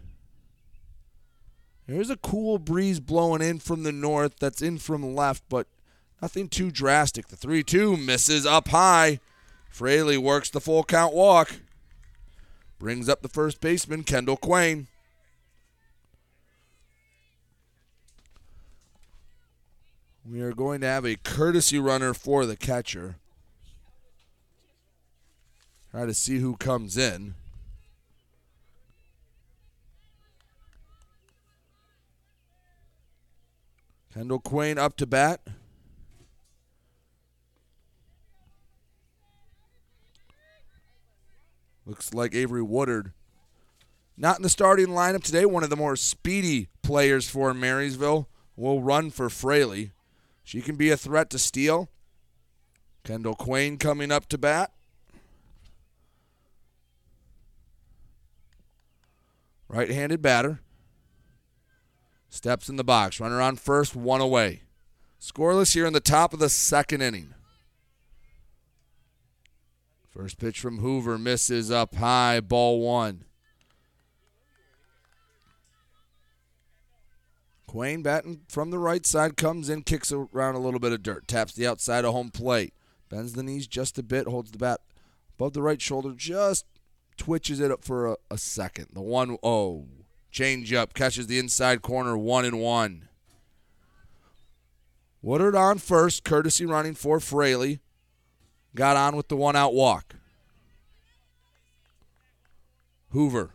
There's 1.88 2.10
a 2.10 2.18
cool 2.18 2.58
breeze 2.58 3.00
blowing 3.00 3.42
in 3.42 3.60
from 3.60 3.84
the 3.84 3.92
north 3.92 4.38
that's 4.40 4.62
in 4.62 4.80
from 4.80 5.16
left, 5.16 5.44
but 5.50 5.68
nothing 6.22 6.50
too 6.50 6.72
drastic. 6.72 7.28
The 7.28 7.36
3 7.36 7.64
2 7.64 7.96
misses 7.98 8.46
up 8.46 8.70
high. 8.70 9.20
Fraley 9.70 10.18
works 10.18 10.50
the 10.50 10.62
full 10.62 10.84
count 10.84 11.14
walk. 11.14 11.58
Brings 12.80 13.08
up 13.08 13.22
the 13.22 13.30
first 13.30 13.62
baseman, 13.62 14.04
Kendall 14.04 14.38
Quain. 14.38 14.88
We 20.28 20.42
are 20.42 20.54
going 20.54 20.82
to 20.82 20.88
have 20.88 21.06
a 21.06 21.18
courtesy 21.18 21.78
runner 21.78 22.16
for 22.16 22.48
the 22.48 22.56
catcher. 22.56 23.18
Try 25.92 26.08
to 26.08 26.16
see 26.16 26.40
who 26.40 26.56
comes 26.58 26.98
in. 26.98 27.36
Kendall 34.12 34.40
Quain 34.40 34.80
up 34.80 34.98
to 34.98 35.06
bat. 35.06 35.42
Looks 41.86 42.16
like 42.16 42.34
Avery 42.34 42.64
Woodard. 42.64 43.12
Not 44.18 44.38
in 44.38 44.44
the 44.44 44.50
starting 44.50 44.88
lineup 44.88 45.22
today. 45.22 45.46
One 45.46 45.64
of 45.64 45.70
the 45.70 45.76
more 45.76 45.96
speedy 45.96 46.70
players 46.82 47.30
for 47.30 47.54
Marysville 47.54 48.28
will 48.56 48.82
run 48.82 49.12
for 49.12 49.30
Fraley. 49.30 49.92
She 50.46 50.62
can 50.62 50.76
be 50.76 50.92
a 50.92 50.96
threat 50.96 51.30
to 51.32 51.40
steal. 51.40 51.90
Kendall 53.04 53.36
Quain 53.36 53.80
coming 53.80 54.12
up 54.12 54.28
to 54.30 54.38
bat. 54.38 54.72
Right 59.68 59.90
handed 59.90 60.22
batter. 60.22 60.62
Steps 62.30 62.70
in 62.70 62.76
the 62.76 62.84
box. 62.84 63.20
Runner 63.20 63.42
on 63.42 63.56
first, 63.56 63.96
one 63.96 64.22
away. 64.22 64.62
Scoreless 65.20 65.74
here 65.74 65.88
in 65.88 65.94
the 65.94 66.00
top 66.00 66.32
of 66.32 66.40
the 66.40 66.50
second 66.50 67.02
inning. 67.02 67.34
First 70.12 70.38
pitch 70.38 70.60
from 70.60 70.78
Hoover 70.78 71.18
misses 71.18 71.72
up 71.72 71.96
high, 71.96 72.40
ball 72.40 72.80
one. 72.82 73.26
Quayne 77.76 78.04
Batten 78.04 78.40
from 78.48 78.72
the 78.72 78.80
right 78.80 79.06
side 79.06 79.36
comes 79.36 79.68
in, 79.68 79.82
kicks 79.82 80.10
around 80.10 80.56
a 80.56 80.60
little 80.60 80.80
bit 80.80 80.94
of 80.94 81.04
dirt, 81.04 81.28
taps 81.28 81.52
the 81.52 81.68
outside 81.68 82.06
of 82.06 82.14
home 82.14 82.30
plate, 82.32 82.74
bends 83.10 83.34
the 83.34 83.44
knees 83.44 83.68
just 83.68 84.00
a 84.00 84.04
bit, 84.04 84.28
holds 84.28 84.52
the 84.52 84.58
bat 84.58 84.80
above 85.38 85.52
the 85.52 85.62
right 85.62 85.82
shoulder, 85.82 86.14
just 86.16 86.66
twitches 87.18 87.60
it 87.60 87.72
up 87.72 87.84
for 87.84 88.08
a, 88.08 88.16
a 88.32 88.38
second. 88.38 88.88
The 88.94 89.02
one 89.02 89.38
oh, 89.44 89.88
change 90.32 90.72
up, 90.72 90.94
catches 90.94 91.28
the 91.28 91.38
inside 91.38 91.82
corner, 91.82 92.18
one 92.18 92.46
and 92.46 92.62
one. 92.62 93.10
Woodard 95.22 95.54
on 95.54 95.78
first, 95.78 96.24
courtesy 96.24 96.66
running 96.66 96.96
for 96.96 97.20
Fraley. 97.20 97.82
Got 98.74 98.96
on 98.96 99.18
with 99.18 99.28
the 99.28 99.36
one 99.36 99.58
out 99.58 99.74
walk. 99.74 100.16
Hoover 103.10 103.52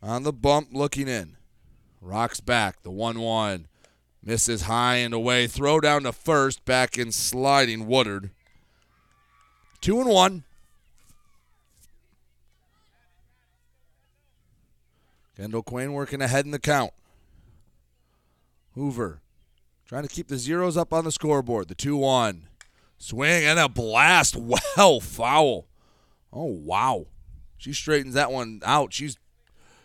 on 0.00 0.22
the 0.22 0.32
bump, 0.32 0.68
looking 0.70 1.08
in. 1.08 1.36
Rocks 2.06 2.38
back, 2.38 2.82
the 2.82 2.90
1 2.92 3.18
1. 3.18 3.66
Misses 4.22 4.62
high 4.62 4.96
and 4.96 5.12
away. 5.12 5.48
Throw 5.48 5.80
down 5.80 6.04
to 6.04 6.12
first. 6.12 6.64
Back 6.64 6.96
in 6.96 7.10
sliding 7.10 7.88
Woodard. 7.88 8.30
2 9.80 10.00
and 10.00 10.08
1. 10.08 10.44
Kendall 15.36 15.64
Quayne 15.64 15.92
working 15.92 16.22
ahead 16.22 16.44
in 16.44 16.52
the 16.52 16.60
count. 16.60 16.92
Hoover 18.74 19.20
trying 19.84 20.04
to 20.04 20.08
keep 20.08 20.28
the 20.28 20.38
zeros 20.38 20.76
up 20.76 20.92
on 20.92 21.04
the 21.04 21.12
scoreboard. 21.12 21.66
The 21.66 21.74
2 21.74 21.96
1. 21.96 22.46
Swing 22.98 23.44
and 23.44 23.58
a 23.58 23.68
blast. 23.68 24.36
Well, 24.76 25.00
foul. 25.00 25.66
Oh, 26.32 26.44
wow. 26.44 27.06
She 27.58 27.72
straightens 27.72 28.14
that 28.14 28.30
one 28.30 28.60
out. 28.64 28.92
She's 28.92 29.16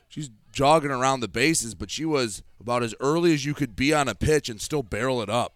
she's 0.08 0.30
jogging 0.52 0.92
around 0.92 1.20
the 1.20 1.28
bases, 1.28 1.76
but 1.76 1.92
she 1.92 2.06
was 2.06 2.44
about 2.60 2.84
as 2.84 2.96
early 3.00 3.34
as 3.34 3.46
you 3.46 3.54
could 3.54 3.76
be 3.76 3.94
on 3.94 4.08
a 4.08 4.16
pitch 4.16 4.50
and 4.50 4.62
still 4.62 4.84
barrel 4.84 5.22
it 5.22 5.30
up. 5.30 5.54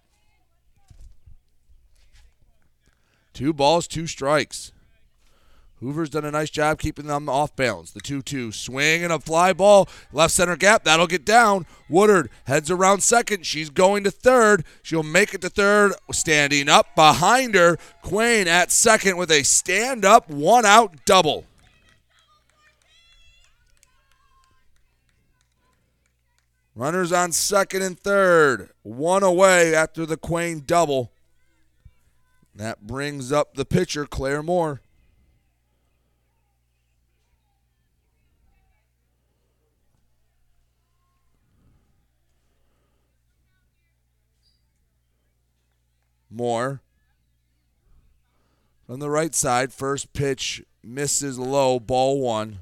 Two 3.34 3.54
balls, 3.54 3.88
two 3.88 4.08
strikes. 4.08 4.72
Hoover's 5.82 6.10
done 6.10 6.24
a 6.24 6.32
nice 6.32 6.50
job 6.50 6.80
keeping 6.80 7.08
them 7.08 7.28
off 7.28 7.56
balance. 7.56 7.92
The 7.92 8.00
2 8.00 8.22
2 8.22 8.54
swing 8.54 9.04
and 9.04 9.12
a 9.12 9.20
fly 9.20 9.52
ball. 9.52 9.90
Left 10.14 10.34
center 10.34 10.56
gap. 10.56 10.86
That'll 10.86 11.06
get 11.06 11.26
down. 11.26 11.66
Woodard 11.90 12.30
heads 12.46 12.72
around 12.72 13.02
second. 13.02 13.46
She's 13.46 13.70
going 13.70 14.06
to 14.06 14.12
third. 14.12 14.64
She'll 14.82 15.04
make 15.04 15.34
it 15.34 15.42
to 15.42 15.50
third. 15.50 15.94
Standing 16.12 16.70
up 16.70 16.96
behind 16.96 17.56
her. 17.56 17.78
Quayne 18.02 18.48
at 18.48 18.72
second 18.72 19.18
with 19.18 19.30
a 19.30 19.44
stand 19.44 20.06
up, 20.06 20.30
one 20.30 20.66
out 20.66 21.06
double. 21.06 21.46
Runners 26.76 27.14
on 27.14 27.32
second 27.32 27.84
and 27.84 27.98
third. 27.98 28.70
One 28.84 29.24
away 29.24 29.74
after 29.74 30.06
the 30.06 30.18
Quain 30.18 30.66
double. 30.66 31.14
That 32.54 32.86
brings 32.86 33.32
up 33.32 33.56
the 33.56 33.64
pitcher, 33.64 34.06
Claire 34.06 34.44
Moore. 34.44 34.82
Moore. 46.30 46.82
On 48.90 49.00
the 49.00 49.10
right 49.10 49.34
side, 49.34 49.72
first 49.72 50.12
pitch 50.12 50.62
misses 50.84 51.40
low, 51.40 51.80
ball 51.80 52.20
one. 52.20 52.60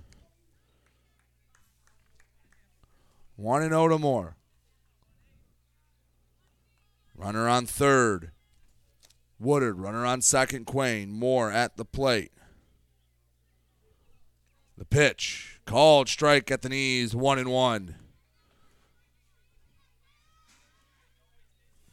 1 3.35 3.69
0 3.69 3.87
to 3.89 3.97
Moore. 3.97 4.37
Runner 7.15 7.47
on 7.47 7.65
third. 7.65 8.31
Woodard, 9.39 9.79
runner 9.79 10.05
on 10.05 10.21
second, 10.21 10.65
Quayne. 10.65 11.11
Moore 11.11 11.51
at 11.51 11.77
the 11.77 11.85
plate. 11.85 12.31
The 14.77 14.85
pitch. 14.85 15.59
Called 15.65 16.09
strike 16.09 16.51
at 16.51 16.61
the 16.61 16.69
knees, 16.69 17.15
1 17.15 17.39
and 17.39 17.49
1. 17.51 17.95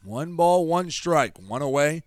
One 0.03 0.35
ball, 0.35 0.65
one 0.65 0.89
strike, 0.89 1.37
one 1.37 1.61
away. 1.61 2.03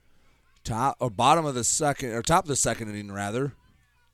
Top 0.65 0.97
or 0.99 1.11
bottom 1.11 1.45
of 1.45 1.55
the 1.55 1.63
second 1.63 2.11
or 2.11 2.23
top 2.23 2.45
of 2.45 2.49
the 2.49 2.57
second 2.57 2.89
inning 2.89 3.13
rather. 3.13 3.55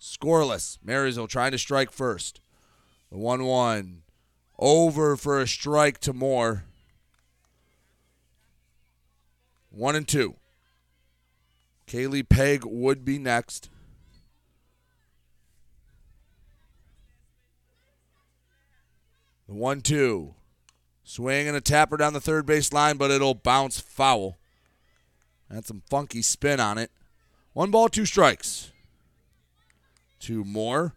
Scoreless. 0.00 0.78
Marysville 0.84 1.28
trying 1.28 1.52
to 1.52 1.58
strike 1.58 1.90
first. 1.90 2.40
The 3.10 3.18
one 3.18 3.44
one. 3.44 4.02
Over 4.60 5.16
for 5.16 5.40
a 5.40 5.48
strike 5.48 6.00
to 6.00 6.12
Moore. 6.12 6.64
One 9.70 9.96
and 9.96 10.06
two. 10.06 10.36
Kaylee 11.86 12.28
Peg 12.28 12.64
would 12.66 13.02
be 13.02 13.18
next. 13.18 13.70
The 19.48 19.54
one 19.54 19.80
two. 19.80 20.34
Swing 21.04 21.48
and 21.48 21.56
a 21.56 21.62
tapper 21.62 21.96
down 21.96 22.12
the 22.12 22.20
third 22.20 22.44
base 22.44 22.70
line, 22.70 22.98
but 22.98 23.10
it'll 23.10 23.34
bounce 23.34 23.80
foul. 23.80 24.36
Had 25.50 25.66
some 25.66 25.82
funky 25.88 26.20
spin 26.20 26.60
on 26.60 26.76
it. 26.76 26.90
One 27.54 27.70
ball, 27.70 27.88
two 27.88 28.04
strikes. 28.04 28.72
Two 30.20 30.44
more. 30.44 30.94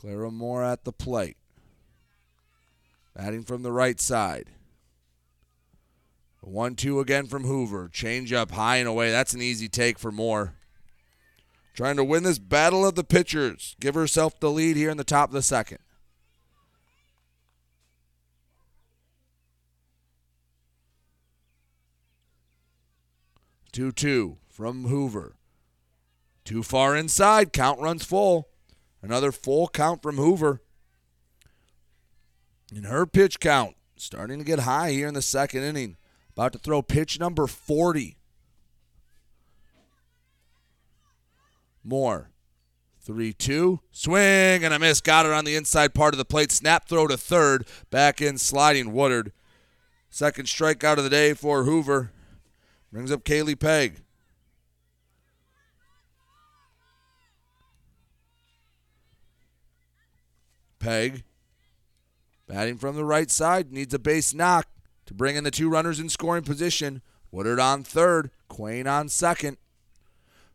Clara 0.00 0.30
Moore 0.30 0.64
at 0.64 0.84
the 0.84 0.92
plate. 0.92 1.36
Batting 3.14 3.42
from 3.42 3.62
the 3.62 3.70
right 3.70 4.00
side. 4.00 4.48
One 6.40 6.74
two 6.74 7.00
again 7.00 7.26
from 7.26 7.44
Hoover. 7.44 7.90
Change 7.92 8.32
up 8.32 8.52
high 8.52 8.76
and 8.76 8.88
away. 8.88 9.10
That's 9.10 9.34
an 9.34 9.42
easy 9.42 9.68
take 9.68 9.98
for 9.98 10.10
Moore. 10.10 10.54
Trying 11.74 11.96
to 11.96 12.04
win 12.04 12.22
this 12.22 12.38
battle 12.38 12.86
of 12.86 12.94
the 12.94 13.04
pitchers. 13.04 13.76
Give 13.78 13.94
herself 13.94 14.40
the 14.40 14.50
lead 14.50 14.76
here 14.76 14.88
in 14.88 14.96
the 14.96 15.04
top 15.04 15.28
of 15.28 15.34
the 15.34 15.42
second. 15.42 15.80
2 23.72 23.92
2 23.92 24.38
from 24.48 24.84
Hoover. 24.84 25.36
Too 26.46 26.62
far 26.62 26.96
inside. 26.96 27.52
Count 27.52 27.78
runs 27.80 28.02
full. 28.02 28.49
Another 29.02 29.32
full 29.32 29.68
count 29.68 30.02
from 30.02 30.16
Hoover. 30.16 30.60
And 32.74 32.86
her 32.86 33.06
pitch 33.06 33.40
count 33.40 33.74
starting 33.96 34.38
to 34.38 34.44
get 34.44 34.60
high 34.60 34.92
here 34.92 35.08
in 35.08 35.14
the 35.14 35.22
second 35.22 35.62
inning. 35.62 35.96
About 36.36 36.52
to 36.52 36.58
throw 36.58 36.82
pitch 36.82 37.18
number 37.18 37.46
40. 37.46 38.16
Moore. 41.82 42.30
3 43.02 43.32
2. 43.32 43.80
Swing 43.90 44.64
and 44.64 44.74
a 44.74 44.78
miss. 44.78 45.00
Got 45.00 45.26
it 45.26 45.32
on 45.32 45.44
the 45.44 45.56
inside 45.56 45.94
part 45.94 46.14
of 46.14 46.18
the 46.18 46.24
plate. 46.24 46.52
Snap 46.52 46.86
throw 46.86 47.06
to 47.06 47.16
third. 47.16 47.66
Back 47.90 48.20
in 48.20 48.38
sliding 48.38 48.92
Woodard. 48.92 49.32
Second 50.10 50.46
strikeout 50.46 50.98
of 50.98 51.04
the 51.04 51.10
day 51.10 51.34
for 51.34 51.64
Hoover. 51.64 52.12
Brings 52.92 53.10
up 53.10 53.24
Kaylee 53.24 53.58
Peg. 53.58 54.02
Peg 60.80 61.22
batting 62.48 62.78
from 62.78 62.96
the 62.96 63.04
right 63.04 63.30
side 63.30 63.70
needs 63.70 63.94
a 63.94 63.98
base 64.00 64.34
knock 64.34 64.66
to 65.06 65.14
bring 65.14 65.36
in 65.36 65.44
the 65.44 65.52
two 65.52 65.70
runners 65.70 66.00
in 66.00 66.08
scoring 66.08 66.42
position. 66.42 67.02
Woodard 67.30 67.60
on 67.60 67.84
third, 67.84 68.32
Quayne 68.48 68.88
on 68.88 69.08
second. 69.08 69.56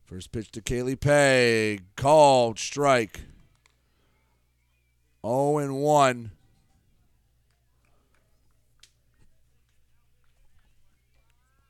First 0.03 0.33
pitch 0.33 0.51
to 0.51 0.61
Kaylee 0.61 0.99
Peg, 0.99 1.83
called 1.95 2.59
strike. 2.59 3.21
0 5.25 5.57
and 5.59 5.81
1. 5.81 6.31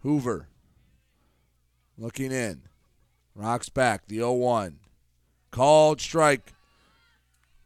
Hoover 0.02 0.50
Looking 1.98 2.32
in. 2.32 2.64
Rocks 3.34 3.70
back. 3.70 4.08
The 4.08 4.18
0 4.18 4.34
1. 4.34 4.80
Called 5.52 6.02
strike. 6.02 6.54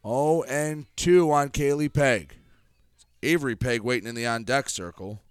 0 0.04 0.44
and 0.44 0.86
2 0.96 1.32
on 1.32 1.50
Kaylee 1.50 1.92
Peg. 1.92 2.36
Avery 3.22 3.56
Peg 3.56 3.82
waiting 3.82 4.08
in 4.08 4.16
the 4.16 4.26
on 4.26 4.44
deck 4.44 4.70
circle. 4.70 5.22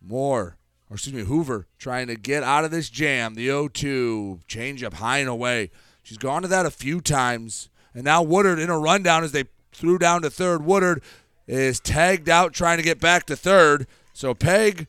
Moore, 0.00 0.56
or 0.88 0.94
excuse 0.94 1.14
me, 1.14 1.24
Hoover 1.24 1.66
trying 1.78 2.06
to 2.06 2.16
get 2.16 2.42
out 2.42 2.64
of 2.64 2.70
this 2.70 2.88
jam. 2.88 3.34
The 3.34 3.46
0 3.46 3.68
2. 3.68 4.40
Change 4.46 4.82
up 4.82 4.94
high 4.94 5.18
and 5.18 5.28
away. 5.28 5.70
She's 6.02 6.18
gone 6.18 6.42
to 6.42 6.48
that 6.48 6.66
a 6.66 6.70
few 6.70 7.00
times. 7.00 7.68
And 7.94 8.04
now 8.04 8.22
Woodard 8.22 8.58
in 8.58 8.70
a 8.70 8.78
rundown 8.78 9.24
as 9.24 9.32
they 9.32 9.44
threw 9.72 9.98
down 9.98 10.22
to 10.22 10.30
third. 10.30 10.64
Woodard 10.64 11.02
is 11.46 11.80
tagged 11.80 12.28
out 12.28 12.52
trying 12.52 12.76
to 12.76 12.82
get 12.82 13.00
back 13.00 13.26
to 13.26 13.36
third. 13.36 13.86
So 14.12 14.34
Peg, 14.34 14.86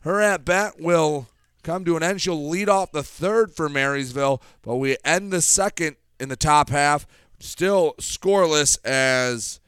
her 0.00 0.20
at 0.20 0.44
bat 0.44 0.80
will 0.80 1.28
come 1.62 1.84
to 1.84 1.96
an 1.96 2.02
end. 2.02 2.20
She'll 2.20 2.48
lead 2.48 2.68
off 2.68 2.92
the 2.92 3.02
third 3.02 3.54
for 3.54 3.68
Marysville, 3.68 4.42
but 4.62 4.76
we 4.76 4.96
end 5.04 5.32
the 5.32 5.42
second 5.42 5.96
in 6.18 6.28
the 6.28 6.36
top 6.36 6.70
half, 6.70 7.06
still 7.38 7.94
scoreless 7.98 8.78
as 8.84 9.60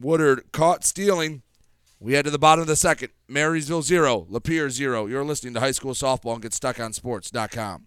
Woodard 0.00 0.52
caught 0.52 0.84
stealing. 0.84 1.42
We 2.00 2.14
head 2.14 2.24
to 2.26 2.30
the 2.30 2.38
bottom 2.38 2.62
of 2.62 2.66
the 2.68 2.76
second. 2.76 3.10
Marysville 3.28 3.82
zero, 3.82 4.26
Lapeer 4.30 4.70
zero. 4.70 5.06
You're 5.06 5.24
listening 5.24 5.54
to 5.54 5.60
High 5.60 5.70
School 5.70 5.94
Softball 5.94 6.34
and 6.34 6.44
GetStuckOnSports.com. 6.44 7.86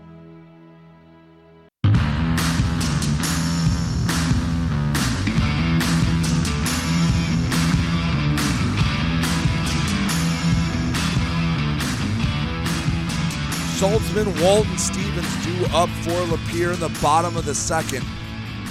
Saltzman, 13.81 14.39
Walton, 14.43 14.77
Stevens 14.77 15.43
due 15.43 15.65
up 15.75 15.89
for 16.03 16.11
Lapeer 16.11 16.71
in 16.71 16.79
the 16.79 16.95
bottom 17.01 17.35
of 17.35 17.45
the 17.45 17.55
second. 17.55 18.03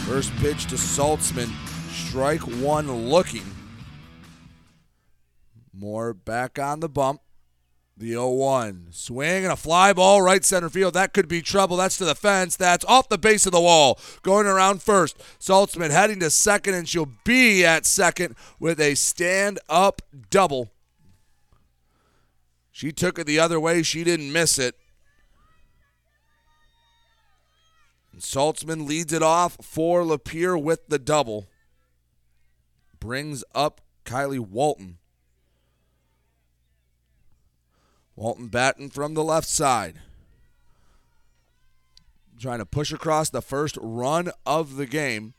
First 0.06 0.32
pitch 0.36 0.66
to 0.66 0.76
Saltzman. 0.76 1.50
Strike 1.90 2.42
one 2.62 2.88
looking. 3.08 3.42
Moore 5.74 6.14
back 6.14 6.60
on 6.60 6.78
the 6.78 6.88
bump. 6.88 7.22
The 7.96 8.10
0 8.10 8.30
1. 8.30 8.86
Swing 8.92 9.42
and 9.42 9.52
a 9.52 9.56
fly 9.56 9.92
ball 9.92 10.22
right 10.22 10.44
center 10.44 10.70
field. 10.70 10.94
That 10.94 11.12
could 11.12 11.26
be 11.26 11.42
trouble. 11.42 11.78
That's 11.78 11.98
to 11.98 12.04
the 12.04 12.14
fence. 12.14 12.54
That's 12.54 12.84
off 12.84 13.08
the 13.08 13.18
base 13.18 13.46
of 13.46 13.52
the 13.52 13.60
wall. 13.60 13.98
Going 14.22 14.46
around 14.46 14.80
first. 14.80 15.18
Saltzman 15.40 15.90
heading 15.90 16.20
to 16.20 16.30
second, 16.30 16.74
and 16.74 16.88
she'll 16.88 17.10
be 17.24 17.64
at 17.64 17.84
second 17.84 18.36
with 18.60 18.78
a 18.78 18.94
stand 18.94 19.58
up 19.68 20.02
double. 20.30 20.70
She 22.70 22.92
took 22.92 23.18
it 23.18 23.26
the 23.26 23.40
other 23.40 23.58
way. 23.58 23.82
She 23.82 24.04
didn't 24.04 24.32
miss 24.32 24.56
it. 24.56 24.76
Saltzman 28.20 28.86
leads 28.86 29.12
it 29.12 29.22
off 29.22 29.56
for 29.62 30.02
Lapeer 30.02 30.60
with 30.60 30.86
the 30.88 30.98
double. 30.98 31.48
Brings 32.98 33.42
up 33.54 33.80
Kylie 34.04 34.38
Walton. 34.38 34.98
Walton 38.16 38.48
batting 38.48 38.90
from 38.90 39.14
the 39.14 39.24
left 39.24 39.48
side. 39.48 40.00
Trying 42.38 42.58
to 42.58 42.66
push 42.66 42.92
across 42.92 43.30
the 43.30 43.42
first 43.42 43.78
run 43.80 44.30
of 44.44 44.76
the 44.76 44.86
game. 44.86 45.34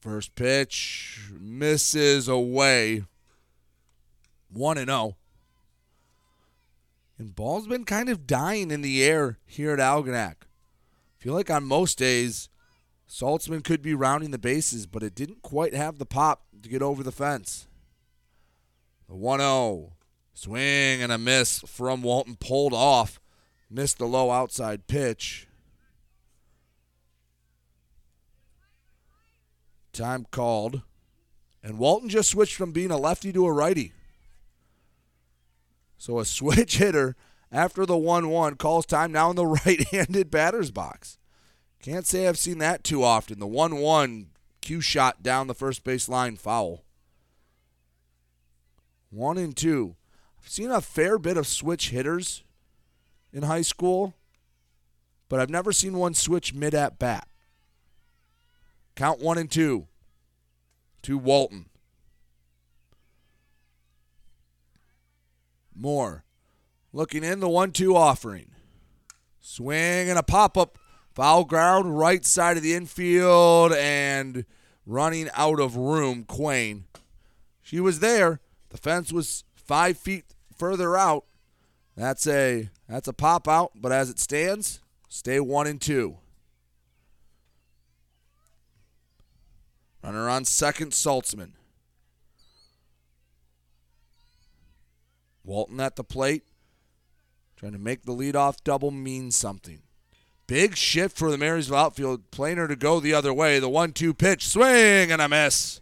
First 0.00 0.34
pitch 0.34 1.20
misses 1.38 2.28
away. 2.28 3.04
1 4.50 4.78
and 4.78 4.88
0. 4.88 5.16
And 7.18 7.34
ball's 7.34 7.66
been 7.66 7.84
kind 7.84 8.08
of 8.08 8.26
dying 8.26 8.70
in 8.70 8.82
the 8.82 9.04
air 9.04 9.38
here 9.46 9.72
at 9.72 9.78
Algonac. 9.78 10.34
Feel 11.22 11.34
like 11.34 11.50
on 11.50 11.62
most 11.62 11.98
days, 11.98 12.48
Saltzman 13.08 13.62
could 13.62 13.80
be 13.80 13.94
rounding 13.94 14.32
the 14.32 14.38
bases, 14.38 14.86
but 14.86 15.04
it 15.04 15.14
didn't 15.14 15.40
quite 15.40 15.72
have 15.72 15.98
the 15.98 16.04
pop 16.04 16.42
to 16.60 16.68
get 16.68 16.82
over 16.82 17.04
the 17.04 17.12
fence. 17.12 17.68
The 19.08 19.14
1 19.14 19.38
0. 19.38 19.92
Swing 20.34 21.00
and 21.00 21.12
a 21.12 21.18
miss 21.18 21.60
from 21.60 22.02
Walton 22.02 22.36
pulled 22.40 22.72
off. 22.72 23.20
Missed 23.70 23.98
the 23.98 24.06
low 24.06 24.32
outside 24.32 24.88
pitch. 24.88 25.46
Time 29.92 30.26
called. 30.32 30.82
And 31.62 31.78
Walton 31.78 32.08
just 32.08 32.30
switched 32.30 32.56
from 32.56 32.72
being 32.72 32.90
a 32.90 32.96
lefty 32.96 33.32
to 33.32 33.46
a 33.46 33.52
righty. 33.52 33.92
So 35.98 36.18
a 36.18 36.24
switch 36.24 36.78
hitter 36.78 37.14
after 37.52 37.84
the 37.84 37.96
1 37.96 38.30
1 38.30 38.56
calls 38.56 38.86
time 38.86 39.12
now 39.12 39.30
in 39.30 39.36
the 39.36 39.46
right 39.66 39.86
handed 39.88 40.30
batter's 40.30 40.70
box. 40.70 41.18
Can't 41.80 42.06
say 42.06 42.26
I've 42.26 42.38
seen 42.38 42.58
that 42.58 42.82
too 42.82 43.04
often. 43.04 43.38
The 43.38 43.46
1 43.46 43.76
1 43.76 44.26
cue 44.62 44.80
shot 44.80 45.22
down 45.22 45.46
the 45.46 45.54
first 45.54 45.84
base 45.84 46.08
line 46.08 46.36
foul. 46.36 46.82
One 49.10 49.36
and 49.36 49.54
two. 49.54 49.96
I've 50.40 50.48
seen 50.48 50.70
a 50.70 50.80
fair 50.80 51.18
bit 51.18 51.36
of 51.36 51.46
switch 51.46 51.90
hitters 51.90 52.42
in 53.32 53.42
high 53.42 53.62
school, 53.62 54.14
but 55.28 55.38
I've 55.38 55.50
never 55.50 55.72
seen 55.72 55.98
one 55.98 56.14
switch 56.14 56.54
mid 56.54 56.74
at 56.74 56.98
bat. 56.98 57.28
Count 58.94 59.20
one 59.20 59.36
and 59.38 59.50
two 59.50 59.86
to 61.02 61.18
Walton. 61.18 61.66
Moore 65.74 66.24
looking 66.92 67.24
in 67.24 67.40
the 67.40 67.48
one 67.48 67.72
two 67.72 67.96
offering. 67.96 68.50
Swing 69.40 70.08
and 70.08 70.18
a 70.18 70.22
pop 70.22 70.56
up. 70.56 70.78
Foul 71.14 71.44
ground, 71.44 71.98
right 71.98 72.24
side 72.24 72.56
of 72.56 72.62
the 72.62 72.72
infield, 72.72 73.72
and 73.74 74.46
running 74.86 75.28
out 75.34 75.60
of 75.60 75.76
room, 75.76 76.24
Quain. 76.24 76.84
She 77.60 77.80
was 77.80 78.00
there. 78.00 78.40
The 78.70 78.78
fence 78.78 79.12
was 79.12 79.44
five 79.54 79.98
feet 79.98 80.24
further 80.56 80.96
out. 80.96 81.26
That's 81.96 82.26
a 82.26 82.70
that's 82.88 83.08
a 83.08 83.12
pop 83.12 83.46
out, 83.46 83.72
but 83.74 83.92
as 83.92 84.08
it 84.08 84.18
stands, 84.18 84.80
stay 85.08 85.38
one 85.38 85.66
and 85.66 85.80
two. 85.80 86.16
Runner 90.02 90.28
on 90.28 90.44
second, 90.44 90.92
Saltzman. 90.92 91.52
Walton 95.44 95.80
at 95.80 95.96
the 95.96 96.04
plate, 96.04 96.44
trying 97.62 97.72
to 97.72 97.78
make 97.78 98.02
the 98.02 98.12
leadoff 98.12 98.56
double 98.64 98.90
mean 98.90 99.30
something. 99.30 99.82
Big 100.48 100.76
shift 100.76 101.16
for 101.16 101.30
the 101.30 101.38
Marysville 101.38 101.76
outfield. 101.76 102.28
Planer 102.32 102.66
to 102.66 102.74
go 102.74 102.98
the 102.98 103.14
other 103.14 103.32
way. 103.32 103.60
The 103.60 103.68
one 103.68 103.92
two 103.92 104.12
pitch, 104.12 104.48
swing 104.48 105.12
and 105.12 105.22
a 105.22 105.28
miss. 105.28 105.80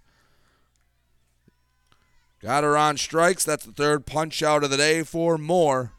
Got 2.42 2.64
her 2.64 2.76
on 2.76 2.98
strikes. 2.98 3.46
That's 3.46 3.64
the 3.64 3.72
third 3.72 4.04
punch 4.04 4.42
out 4.42 4.62
of 4.62 4.68
the 4.68 4.76
day 4.76 5.02
for 5.04 5.38
Moore. 5.38 5.92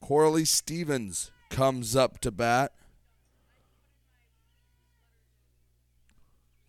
Coralie 0.00 0.46
Stevens 0.46 1.30
comes 1.50 1.94
up 1.94 2.18
to 2.20 2.30
bat. 2.30 2.72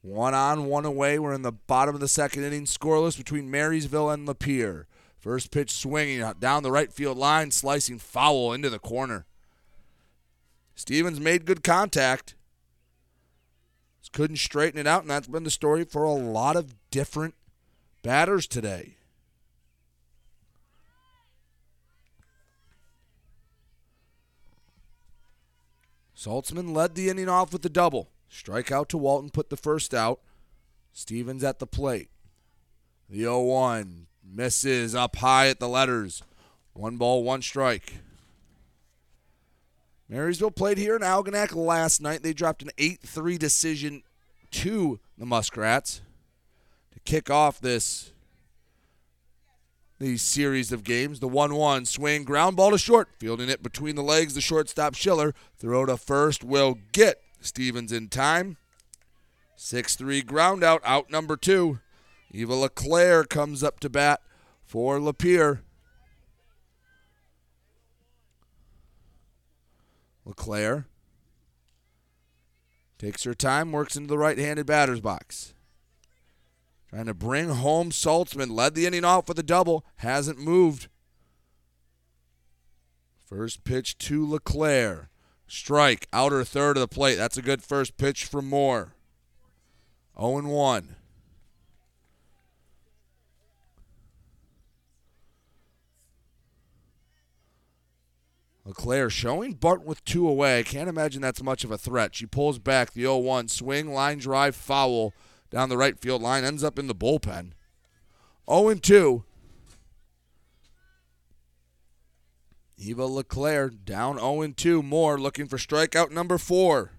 One 0.02 0.34
on, 0.34 0.66
one 0.66 0.84
away. 0.84 1.20
We're 1.20 1.34
in 1.34 1.44
the 1.44 1.54
bottom 1.54 1.96
of 1.96 2.02
the 2.02 2.10
second 2.10 2.44
inning, 2.44 2.66
scoreless 2.66 3.18
between 3.18 3.50
Marysville 3.50 4.10
and 4.10 4.28
Lapeer. 4.28 4.88
First 5.28 5.52
pitch 5.52 5.72
swinging 5.72 6.24
down 6.40 6.64
the 6.64 6.72
right 6.72 6.90
field 6.90 7.18
line, 7.18 7.52
slicing 7.52 8.00
foul 8.00 8.54
into 8.54 8.70
the 8.70 8.80
corner. 8.80 9.26
Stevens 10.74 11.20
made 11.20 11.44
good 11.44 11.66
contact. 11.66 12.36
Couldn't 14.14 14.38
straighten 14.38 14.80
it 14.80 14.88
out, 14.88 15.02
and 15.02 15.12
that's 15.12 15.28
been 15.28 15.44
the 15.44 15.52
story 15.52 15.84
for 15.84 16.06
a 16.06 16.14
lot 16.14 16.56
of 16.56 16.76
different 16.92 17.36
batters 18.04 18.48
today. 18.48 18.96
Saltzman 26.16 26.74
led 26.74 26.96
the 26.96 27.10
inning 27.10 27.28
off 27.28 27.52
with 27.52 27.64
the 27.64 27.70
double. 27.70 28.08
Strikeout 28.32 28.88
to 28.88 28.98
Walton, 28.98 29.30
put 29.30 29.50
the 29.50 29.58
first 29.58 29.94
out. 29.94 30.22
Stevens 30.94 31.44
at 31.44 31.60
the 31.60 31.68
plate. 31.68 32.12
The 33.10 33.20
0 33.20 33.42
1 33.42 34.08
misses 34.24 34.94
up 34.94 35.18
high 35.18 35.48
at 35.48 35.60
the 35.60 35.70
letters. 35.70 36.24
One 36.74 36.98
ball, 36.98 37.24
one 37.24 37.42
strike. 37.42 37.96
Marysville 40.10 40.52
played 40.52 40.78
here 40.78 40.96
in 40.96 41.02
Algonac 41.02 41.56
last 41.56 42.02
night. 42.02 42.24
They 42.24 42.34
dropped 42.34 42.62
an 42.62 42.72
8 42.78 43.02
3 43.02 43.38
decision 43.38 44.04
to 44.52 45.00
the 45.18 45.26
Muskrats 45.26 46.02
to 46.94 47.00
kick 47.02 47.30
off 47.30 47.60
this 47.60 48.12
these 50.00 50.22
series 50.22 50.72
of 50.72 50.84
games. 50.84 51.20
The 51.20 51.28
1 51.28 51.56
1 51.56 51.86
swing, 51.86 52.24
ground 52.24 52.56
ball 52.58 52.72
to 52.72 52.78
short, 52.78 53.10
fielding 53.20 53.50
it 53.50 53.64
between 53.64 53.96
the 53.96 54.04
legs. 54.04 54.36
The 54.36 54.42
shortstop 54.42 54.96
Schiller. 54.96 55.34
Throw 55.58 55.86
to 55.86 55.98
first 55.98 56.44
will 56.44 56.78
get 56.92 57.22
Stevens 57.40 57.92
in 57.92 58.10
time. 58.10 58.58
6 59.56 59.96
3 59.96 60.22
ground 60.22 60.64
out, 60.64 60.82
out 60.86 61.10
number 61.10 61.36
two. 61.36 61.80
Eva 62.32 62.56
LeClaire 62.56 63.24
comes 63.24 63.64
up 63.64 63.80
to 63.80 63.90
bat 63.90 64.22
for 64.66 65.00
Lapeer. 65.00 65.60
LeClaire 70.26 70.88
takes 72.98 73.24
her 73.24 73.34
time, 73.34 73.72
works 73.72 73.96
into 73.96 74.10
the 74.10 74.18
right 74.18 74.38
handed 74.38 74.66
batter's 74.66 75.00
box. 75.00 75.54
Trying 76.90 77.06
to 77.06 77.14
bring 77.14 77.50
home 77.50 77.92
Saltzman. 77.92 78.52
Led 78.52 78.74
the 78.74 78.86
inning 78.86 79.04
off 79.04 79.28
with 79.28 79.38
a 79.40 79.44
double. 79.44 79.86
Hasn't 79.98 80.40
moved. 80.40 80.88
First 83.26 83.66
pitch 83.66 83.98
to 84.00 84.26
LeClaire. 84.26 85.10
Strike. 85.48 86.08
Outer 86.14 86.44
third 86.46 86.78
of 86.78 86.82
the 86.82 86.88
plate. 86.88 87.16
That's 87.16 87.38
a 87.38 87.42
good 87.42 87.62
first 87.62 87.98
pitch 87.98 88.24
from 88.26 88.48
Moore. 88.48 88.94
0 90.18 90.42
1. 90.44 90.97
LeClaire 98.68 99.10
showing 99.10 99.54
Barton 99.54 99.86
with 99.86 100.04
two 100.04 100.28
away. 100.28 100.62
Can't 100.62 100.90
imagine 100.90 101.22
that's 101.22 101.42
much 101.42 101.64
of 101.64 101.72
a 101.72 101.78
threat. 101.78 102.14
She 102.14 102.26
pulls 102.26 102.60
back 102.60 102.92
the 102.92 103.04
0 103.04 103.18
1 103.20 103.48
swing, 103.48 103.94
line 103.94 104.18
drive, 104.18 104.58
foul 104.58 105.14
down 105.50 105.70
the 105.70 105.78
right 105.78 105.98
field 105.98 106.22
line, 106.22 106.44
ends 106.44 106.66
up 106.66 106.78
in 106.78 106.88
the 106.88 106.96
bullpen. 106.96 107.52
0 108.50 108.74
2. 108.74 109.24
Eva 112.78 113.06
LeClaire 113.06 113.70
down 113.70 114.18
0 114.18 114.48
2. 114.48 114.84
Moore 114.84 115.18
looking 115.18 115.48
for 115.48 115.58
strikeout 115.58 116.12
number 116.12 116.38
four. 116.38 116.92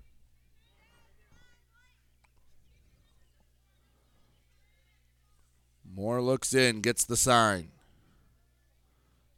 Moore 5.85 6.22
looks 6.22 6.54
in, 6.54 6.81
gets 6.81 7.04
the 7.04 7.16
sign. 7.16 7.72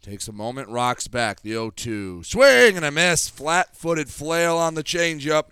Takes 0.03 0.29
a 0.29 0.33
moment, 0.33 0.71
rocks 0.71 1.09
back 1.09 1.43
the 1.43 1.51
0 1.51 1.73
2. 1.77 2.23
Swing 2.23 2.77
and 2.77 2.87
a 2.87 2.91
miss. 2.91 3.29
Flat 3.29 3.77
footed 3.77 4.09
flail 4.09 4.57
on 4.57 4.75
the 4.75 4.83
changeup. 4.83 5.49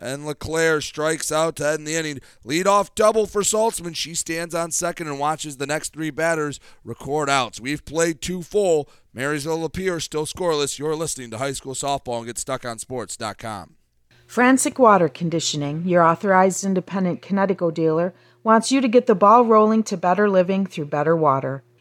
And 0.00 0.24
LeClaire 0.24 0.80
strikes 0.80 1.32
out 1.32 1.56
to 1.56 1.66
end 1.66 1.84
the 1.84 1.96
inning. 1.96 2.20
Lead 2.44 2.68
off 2.68 2.94
double 2.94 3.26
for 3.26 3.42
Saltzman. 3.42 3.96
She 3.96 4.14
stands 4.14 4.54
on 4.54 4.70
second 4.70 5.08
and 5.08 5.18
watches 5.18 5.56
the 5.56 5.66
next 5.66 5.92
three 5.92 6.10
batters 6.10 6.60
record 6.84 7.28
outs. 7.28 7.60
We've 7.60 7.84
played 7.84 8.20
two 8.20 8.42
full. 8.42 8.88
Marysville 9.12 9.68
Lapeer 9.68 10.00
still 10.00 10.26
scoreless. 10.26 10.78
You're 10.78 10.94
listening 10.94 11.32
to 11.32 11.38
high 11.38 11.50
school 11.50 11.74
softball 11.74 12.20
and 12.20 12.32
GetStuckOnSports.com. 12.32 13.74
Frantic 14.28 14.78
Water 14.78 15.08
Conditioning, 15.08 15.88
your 15.88 16.04
authorized 16.04 16.62
independent 16.62 17.20
Kinetico 17.20 17.74
dealer, 17.74 18.14
wants 18.44 18.70
you 18.70 18.80
to 18.80 18.86
get 18.86 19.06
the 19.06 19.16
ball 19.16 19.44
rolling 19.44 19.82
to 19.84 19.96
better 19.96 20.30
living 20.30 20.66
through 20.66 20.84
better 20.84 21.16
water. 21.16 21.64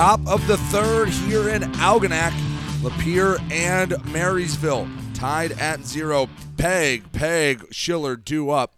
Top 0.00 0.26
of 0.26 0.46
the 0.46 0.56
third 0.56 1.10
here 1.10 1.50
in 1.50 1.60
Algonac. 1.74 2.30
Lapeer 2.80 3.38
and 3.52 4.02
Marysville 4.10 4.88
tied 5.12 5.52
at 5.60 5.84
zero. 5.84 6.26
Peg, 6.56 7.12
Peg, 7.12 7.66
Schiller 7.70 8.16
due 8.16 8.48
up. 8.48 8.76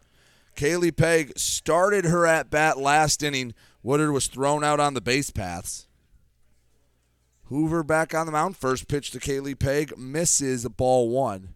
Kaylee 0.57 0.97
Peg 0.97 1.33
started 1.39 2.07
her 2.07 2.27
at 2.27 2.51
bat 2.51 2.77
last 2.77 3.23
inning. 3.23 3.55
Woodard 3.85 4.11
was 4.11 4.27
thrown 4.27 4.65
out 4.65 4.81
on 4.81 4.95
the 4.95 5.01
base 5.01 5.31
paths. 5.31 5.87
Hoover 7.45 7.85
back 7.85 8.17
on 8.17 8.27
the 8.27 8.33
mound. 8.33 8.57
First 8.57 8.89
pitch 8.89 9.13
to 9.13 9.21
Kaylee 9.21 9.57
Peg 9.57 9.97
misses 9.97 10.67
ball 10.71 11.09
one. 11.09 11.51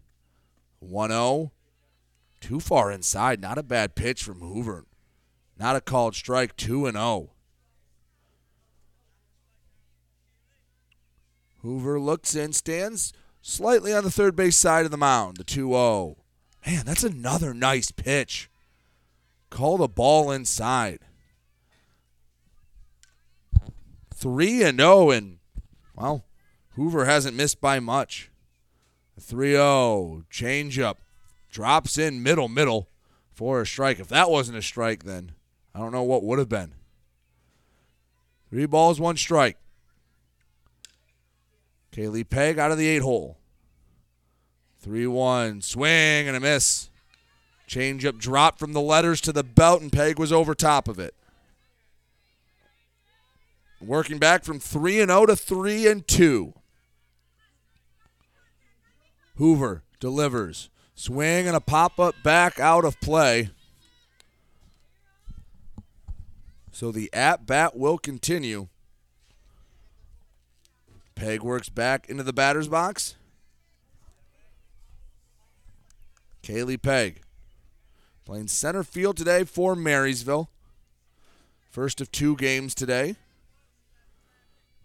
1 0.79 1.09
0. 1.09 1.51
Too 2.39 2.61
far 2.61 2.89
inside. 2.89 3.41
Not 3.41 3.57
a 3.57 3.63
bad 3.63 3.95
pitch 3.95 4.23
from 4.23 4.39
Hoover. 4.39 4.85
Not 5.59 5.75
a 5.75 5.81
called 5.81 6.15
strike. 6.15 6.55
2 6.55 6.85
and 6.85 6.95
0. 6.95 7.31
Hoover 11.67 11.99
looks 11.99 12.33
in, 12.33 12.53
stands 12.53 13.11
slightly 13.41 13.93
on 13.93 14.05
the 14.05 14.09
third 14.09 14.37
base 14.37 14.55
side 14.55 14.85
of 14.85 14.91
the 14.91 14.95
mound. 14.95 15.35
The 15.35 15.43
2 15.43 15.71
0. 15.71 16.17
Man, 16.65 16.85
that's 16.85 17.03
another 17.03 17.53
nice 17.53 17.91
pitch. 17.91 18.49
Call 19.49 19.77
the 19.77 19.89
ball 19.89 20.31
inside. 20.31 20.99
3 24.15 24.63
and 24.63 24.79
0, 24.79 25.11
and, 25.11 25.39
well, 25.93 26.23
Hoover 26.75 27.03
hasn't 27.03 27.35
missed 27.35 27.59
by 27.59 27.81
much. 27.81 28.31
3 29.19 29.51
0. 29.51 30.23
Changeup. 30.31 30.95
Drops 31.51 31.97
in 31.97 32.23
middle, 32.23 32.47
middle 32.47 32.87
for 33.33 33.59
a 33.59 33.65
strike. 33.65 33.99
If 33.99 34.07
that 34.07 34.29
wasn't 34.29 34.57
a 34.57 34.61
strike, 34.61 35.03
then 35.03 35.33
I 35.75 35.79
don't 35.79 35.91
know 35.91 36.03
what 36.03 36.23
would 36.23 36.39
have 36.39 36.47
been. 36.47 36.75
Three 38.49 38.67
balls, 38.67 39.01
one 39.01 39.17
strike. 39.17 39.57
Kaylee 41.97 42.29
Peg 42.29 42.59
out 42.59 42.71
of 42.71 42.77
the 42.77 42.87
eight 42.87 43.01
hole. 43.01 43.39
3 44.81 45.07
1. 45.07 45.61
Swing 45.61 46.27
and 46.27 46.37
a 46.37 46.39
miss. 46.39 46.91
Changeup 47.67 48.19
drop 48.19 48.59
from 48.59 48.73
the 48.73 48.81
letters 48.81 49.19
to 49.21 49.33
the 49.33 49.43
belt, 49.43 49.81
and 49.81 49.91
Peg 49.91 50.19
was 50.19 50.31
over 50.31 50.53
top 50.53 50.87
of 50.87 50.99
it. 50.99 51.15
Working 53.81 54.19
back 54.19 54.43
from 54.43 54.59
3 54.59 55.01
and 55.01 55.09
0 55.09 55.25
to 55.25 55.35
3 55.35 55.87
and 55.87 56.07
2. 56.07 56.53
Hoover 59.37 59.83
delivers. 59.99 60.69
Swing 60.93 61.47
and 61.47 61.55
a 61.55 61.61
pop 61.61 61.99
up 61.99 62.15
back 62.23 62.59
out 62.59 62.85
of 62.85 62.99
play. 63.01 63.49
So 66.71 66.91
the 66.91 67.11
at 67.11 67.47
bat 67.47 67.75
will 67.75 67.97
continue. 67.97 68.67
Peg 71.17 71.41
works 71.41 71.67
back 71.67 72.07
into 72.09 72.21
the 72.21 72.31
batter's 72.31 72.67
box. 72.67 73.15
Kaylee 76.43 76.81
Peg 76.81 77.21
playing 78.23 78.47
center 78.47 78.83
field 78.83 79.17
today 79.17 79.43
for 79.43 79.75
Marysville. 79.75 80.49
First 81.71 82.01
of 82.01 82.11
two 82.11 82.35
games 82.35 82.75
today. 82.75 83.15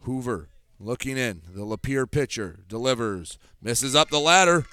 Hoover 0.01 0.49
looking 0.80 1.18
in. 1.18 1.43
The 1.55 1.66
Lapeer 1.66 2.11
pitcher 2.11 2.61
delivers, 2.66 3.39
misses 3.61 3.95
up 3.95 4.09
the 4.09 4.18
ladder, 4.18 4.64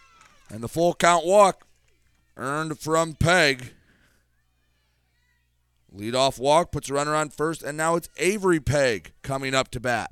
and 0.50 0.62
the 0.62 0.70
full 0.70 0.94
count 0.94 1.26
walk 1.26 1.68
earned 2.38 2.80
from 2.80 3.16
Peg. 3.16 3.74
Leadoff 5.94 6.40
walk 6.40 6.72
puts 6.72 6.90
a 6.90 6.94
runner 6.94 7.16
on 7.16 7.30
first, 7.30 7.64
and 7.64 7.78
now 7.78 7.96
it's 7.96 8.10
Avery 8.18 8.62
Peg 8.62 9.12
coming 9.24 9.54
up 9.54 9.70
to 9.72 9.80
bat. 9.82 10.10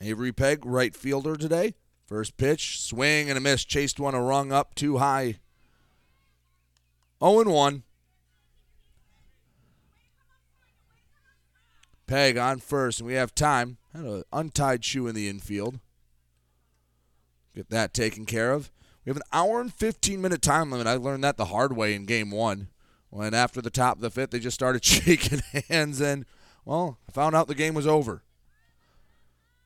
Avery 0.00 0.32
Peg, 0.32 0.64
right 0.64 0.94
fielder 0.94 1.36
today. 1.36 1.74
First 2.06 2.36
pitch, 2.36 2.80
swing 2.80 3.28
and 3.28 3.36
a 3.36 3.40
miss. 3.40 3.64
Chased 3.64 4.00
one 4.00 4.14
a 4.14 4.22
rung 4.22 4.50
up 4.50 4.74
too 4.74 4.98
high. 4.98 5.38
0 7.22 7.44
1. 7.44 7.82
Peg 12.06 12.36
on 12.36 12.58
first, 12.58 13.00
and 13.00 13.06
we 13.06 13.14
have 13.14 13.34
time. 13.34 13.76
Had 13.92 14.04
an 14.04 14.24
untied 14.32 14.84
shoe 14.84 15.06
in 15.06 15.14
the 15.14 15.28
infield. 15.28 15.78
Get 17.54 17.70
that 17.70 17.94
taken 17.94 18.24
care 18.24 18.52
of. 18.52 18.70
We 19.04 19.10
have 19.10 19.16
an 19.16 19.22
hour 19.32 19.60
and 19.60 19.72
15 19.72 20.20
minute 20.20 20.42
time 20.42 20.70
limit. 20.70 20.86
I 20.86 20.96
learned 20.96 21.22
that 21.24 21.36
the 21.36 21.46
hard 21.46 21.76
way 21.76 21.94
in 21.94 22.06
game 22.06 22.30
one. 22.30 22.68
When 23.10 23.34
after 23.34 23.60
the 23.60 23.70
top 23.70 23.96
of 23.96 24.02
the 24.02 24.10
fifth, 24.10 24.30
they 24.30 24.38
just 24.38 24.54
started 24.54 24.84
shaking 24.84 25.42
hands, 25.68 26.00
and, 26.00 26.24
well, 26.64 26.98
I 27.08 27.12
found 27.12 27.36
out 27.36 27.48
the 27.48 27.54
game 27.54 27.74
was 27.74 27.86
over. 27.86 28.22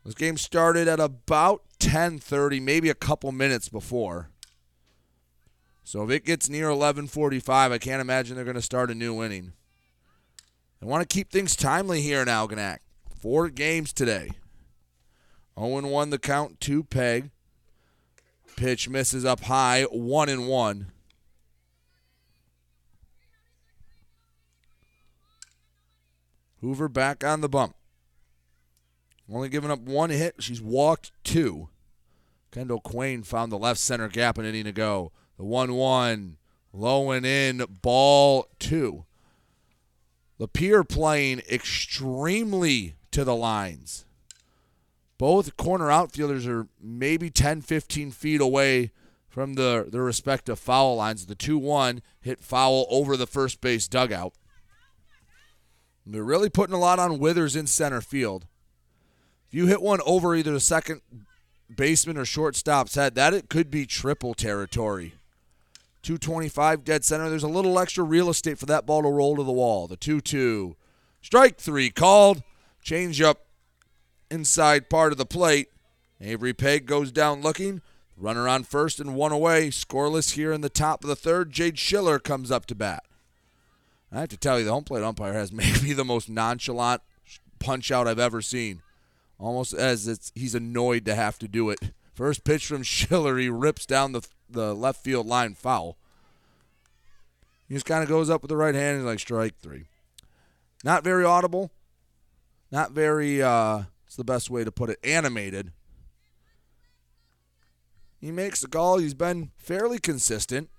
This 0.04 0.14
game 0.14 0.36
started 0.36 0.86
at 0.86 1.00
about 1.00 1.62
10:30, 1.78 2.60
maybe 2.60 2.90
a 2.90 2.94
couple 2.94 3.32
minutes 3.32 3.68
before. 3.68 4.28
So 5.82 6.02
if 6.04 6.10
it 6.10 6.24
gets 6.24 6.48
near 6.48 6.68
11:45, 6.68 7.72
I 7.72 7.78
can't 7.78 8.00
imagine 8.00 8.36
they're 8.36 8.44
going 8.44 8.54
to 8.54 8.62
start 8.62 8.90
a 8.90 8.94
new 8.94 9.22
inning. 9.22 9.54
I 10.82 10.86
want 10.86 11.08
to 11.08 11.14
keep 11.14 11.30
things 11.30 11.56
timely 11.56 12.02
here 12.02 12.20
in 12.20 12.28
Algonac. 12.28 12.78
Four 13.18 13.48
games 13.48 13.92
today. 13.92 14.32
0 15.58 15.88
1 15.88 16.10
the 16.10 16.18
count, 16.18 16.60
two 16.60 16.84
peg. 16.84 17.30
Pitch 18.56 18.88
misses 18.88 19.24
up 19.24 19.40
high, 19.40 19.84
1 19.84 20.28
and 20.28 20.46
1. 20.46 20.92
Hoover 26.60 26.88
back 26.88 27.24
on 27.24 27.40
the 27.40 27.48
bump. 27.48 27.76
Only 29.32 29.48
giving 29.48 29.70
up 29.70 29.80
one 29.80 30.10
hit. 30.10 30.36
She's 30.40 30.60
walked 30.60 31.12
two. 31.22 31.68
Kendall 32.52 32.80
Quain 32.80 33.24
found 33.24 33.50
the 33.50 33.58
left 33.58 33.80
center 33.80 34.08
gap 34.08 34.38
an 34.38 34.44
inning 34.44 34.66
ago. 34.66 35.12
The 35.36 35.44
1 35.44 35.74
1, 35.74 36.36
low 36.72 37.10
and 37.10 37.26
in, 37.26 37.64
ball 37.82 38.46
two. 38.58 39.04
Lapeer 40.38 40.88
playing 40.88 41.42
extremely 41.50 42.94
to 43.10 43.24
the 43.24 43.34
lines. 43.34 44.04
Both 45.18 45.56
corner 45.56 45.90
outfielders 45.90 46.46
are 46.46 46.68
maybe 46.80 47.30
10, 47.30 47.62
15 47.62 48.10
feet 48.10 48.40
away 48.40 48.92
from 49.28 49.54
the, 49.54 49.86
their 49.90 50.02
respective 50.02 50.58
foul 50.58 50.96
lines. 50.96 51.26
The 51.26 51.34
2 51.34 51.58
1 51.58 52.02
hit 52.20 52.40
foul 52.40 52.86
over 52.90 53.16
the 53.16 53.26
first 53.26 53.60
base 53.60 53.88
dugout. 53.88 54.34
They're 56.06 56.22
really 56.22 56.50
putting 56.50 56.74
a 56.74 56.78
lot 56.78 56.98
on 56.98 57.18
Withers 57.18 57.56
in 57.56 57.66
center 57.66 58.00
field. 58.00 58.46
If 59.54 59.58
you 59.58 59.66
hit 59.66 59.82
one 59.82 60.00
over 60.04 60.34
either 60.34 60.50
the 60.50 60.58
second 60.58 61.00
baseman 61.72 62.18
or 62.18 62.24
shortstop's 62.24 62.96
head, 62.96 63.14
that 63.14 63.32
it 63.32 63.48
could 63.48 63.70
be 63.70 63.86
triple 63.86 64.34
territory. 64.34 65.14
225 66.02 66.82
dead 66.82 67.04
center. 67.04 67.30
There's 67.30 67.44
a 67.44 67.48
little 67.48 67.78
extra 67.78 68.02
real 68.02 68.28
estate 68.28 68.58
for 68.58 68.66
that 68.66 68.84
ball 68.84 69.02
to 69.02 69.08
roll 69.08 69.36
to 69.36 69.44
the 69.44 69.52
wall. 69.52 69.86
The 69.86 69.96
2 69.96 70.20
2. 70.20 70.74
Strike 71.22 71.58
three 71.58 71.90
called. 71.90 72.42
Change 72.82 73.20
up 73.20 73.46
inside 74.28 74.90
part 74.90 75.12
of 75.12 75.18
the 75.18 75.24
plate. 75.24 75.68
Avery 76.20 76.52
Peg 76.52 76.86
goes 76.86 77.12
down 77.12 77.40
looking. 77.40 77.80
Runner 78.16 78.48
on 78.48 78.64
first 78.64 78.98
and 78.98 79.14
one 79.14 79.30
away. 79.30 79.68
Scoreless 79.68 80.32
here 80.32 80.50
in 80.50 80.62
the 80.62 80.68
top 80.68 81.04
of 81.04 81.08
the 81.08 81.14
third. 81.14 81.52
Jade 81.52 81.78
Schiller 81.78 82.18
comes 82.18 82.50
up 82.50 82.66
to 82.66 82.74
bat. 82.74 83.04
I 84.10 84.18
have 84.18 84.30
to 84.30 84.36
tell 84.36 84.58
you, 84.58 84.64
the 84.64 84.72
home 84.72 84.82
plate 84.82 85.04
umpire 85.04 85.34
has 85.34 85.52
maybe 85.52 85.92
the 85.92 86.04
most 86.04 86.28
nonchalant 86.28 87.02
punch 87.60 87.92
out 87.92 88.08
I've 88.08 88.18
ever 88.18 88.42
seen. 88.42 88.82
Almost 89.38 89.74
as 89.74 90.06
it's, 90.08 90.32
he's 90.34 90.54
annoyed 90.54 91.04
to 91.06 91.14
have 91.14 91.38
to 91.40 91.48
do 91.48 91.70
it. 91.70 91.80
First 92.14 92.44
pitch 92.44 92.66
from 92.66 92.82
Schiller, 92.82 93.36
he 93.38 93.48
rips 93.48 93.86
down 93.86 94.12
the 94.12 94.26
the 94.48 94.74
left 94.74 95.02
field 95.02 95.26
line 95.26 95.54
foul. 95.54 95.96
He 97.66 97.74
just 97.74 97.86
kind 97.86 98.02
of 98.02 98.08
goes 98.08 98.30
up 98.30 98.42
with 98.42 98.50
the 98.50 98.56
right 98.56 98.74
hand 98.74 98.98
and 98.98 99.06
like 99.06 99.18
strike 99.18 99.58
three. 99.60 99.86
Not 100.84 101.02
very 101.02 101.24
audible. 101.24 101.72
Not 102.70 102.92
very. 102.92 103.42
uh 103.42 103.84
It's 104.06 104.16
the 104.16 104.24
best 104.24 104.50
way 104.50 104.64
to 104.64 104.70
put 104.70 104.90
it. 104.90 104.98
Animated. 105.02 105.72
He 108.20 108.30
makes 108.30 108.60
the 108.60 108.68
call. 108.68 108.98
He's 108.98 109.14
been 109.14 109.50
fairly 109.58 109.98
consistent. 109.98 110.70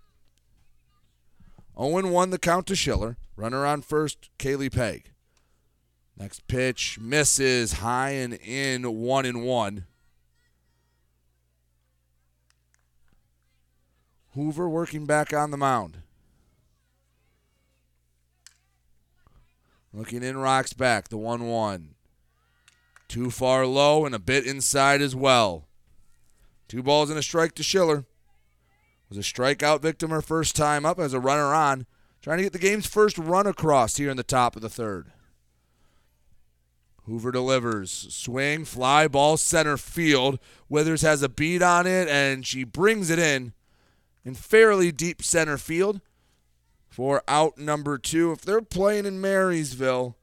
Owen 1.75 2.11
won 2.11 2.29
the 2.29 2.39
count 2.39 2.67
to 2.67 2.75
Schiller. 2.75 3.17
Runner 3.35 3.65
on 3.65 3.81
first, 3.81 4.29
Kaylee 4.39 4.73
Peg. 4.73 5.11
Next 6.17 6.47
pitch 6.47 6.97
misses 6.99 7.73
high 7.73 8.11
and 8.11 8.33
in, 8.33 8.83
1 8.83 9.25
and 9.25 9.43
1. 9.43 9.85
Hoover 14.33 14.69
working 14.69 15.05
back 15.05 15.33
on 15.33 15.51
the 15.51 15.57
mound. 15.57 15.99
Looking 19.93 20.23
in, 20.23 20.37
rocks 20.37 20.73
back, 20.73 21.09
the 21.09 21.17
1 21.17 21.47
1. 21.47 21.95
Too 23.07 23.29
far 23.29 23.65
low 23.65 24.05
and 24.05 24.15
a 24.15 24.19
bit 24.19 24.45
inside 24.45 25.01
as 25.01 25.15
well. 25.15 25.67
Two 26.67 26.83
balls 26.83 27.09
and 27.09 27.19
a 27.19 27.23
strike 27.23 27.55
to 27.55 27.63
Schiller. 27.63 28.05
Was 29.09 29.17
a 29.17 29.21
strikeout 29.21 29.81
victim 29.81 30.09
her 30.09 30.21
first 30.21 30.55
time 30.55 30.85
up 30.85 30.99
as 30.99 31.13
a 31.13 31.19
runner 31.19 31.53
on. 31.53 31.85
Trying 32.21 32.37
to 32.37 32.43
get 32.43 32.53
the 32.53 32.59
game's 32.59 32.87
first 32.87 33.17
run 33.17 33.45
across 33.45 33.97
here 33.97 34.09
in 34.09 34.17
the 34.17 34.23
top 34.23 34.55
of 34.55 34.61
the 34.61 34.69
third. 34.69 35.11
Hoover 37.05 37.31
delivers. 37.31 37.91
Swing, 37.91 38.65
fly 38.65 39.07
ball, 39.07 39.37
center 39.37 39.77
field. 39.77 40.39
Withers 40.69 41.01
has 41.01 41.21
a 41.21 41.29
beat 41.29 41.61
on 41.61 41.85
it, 41.85 42.07
and 42.07 42.45
she 42.45 42.63
brings 42.63 43.09
it 43.09 43.19
in 43.19 43.53
in 44.23 44.33
fairly 44.33 44.91
deep 44.91 45.21
center 45.21 45.57
field 45.57 46.01
for 46.89 47.21
out 47.27 47.57
number 47.57 47.97
two. 47.97 48.31
If 48.31 48.41
they're 48.41 48.61
playing 48.61 49.05
in 49.05 49.21
Marysville, 49.21 50.17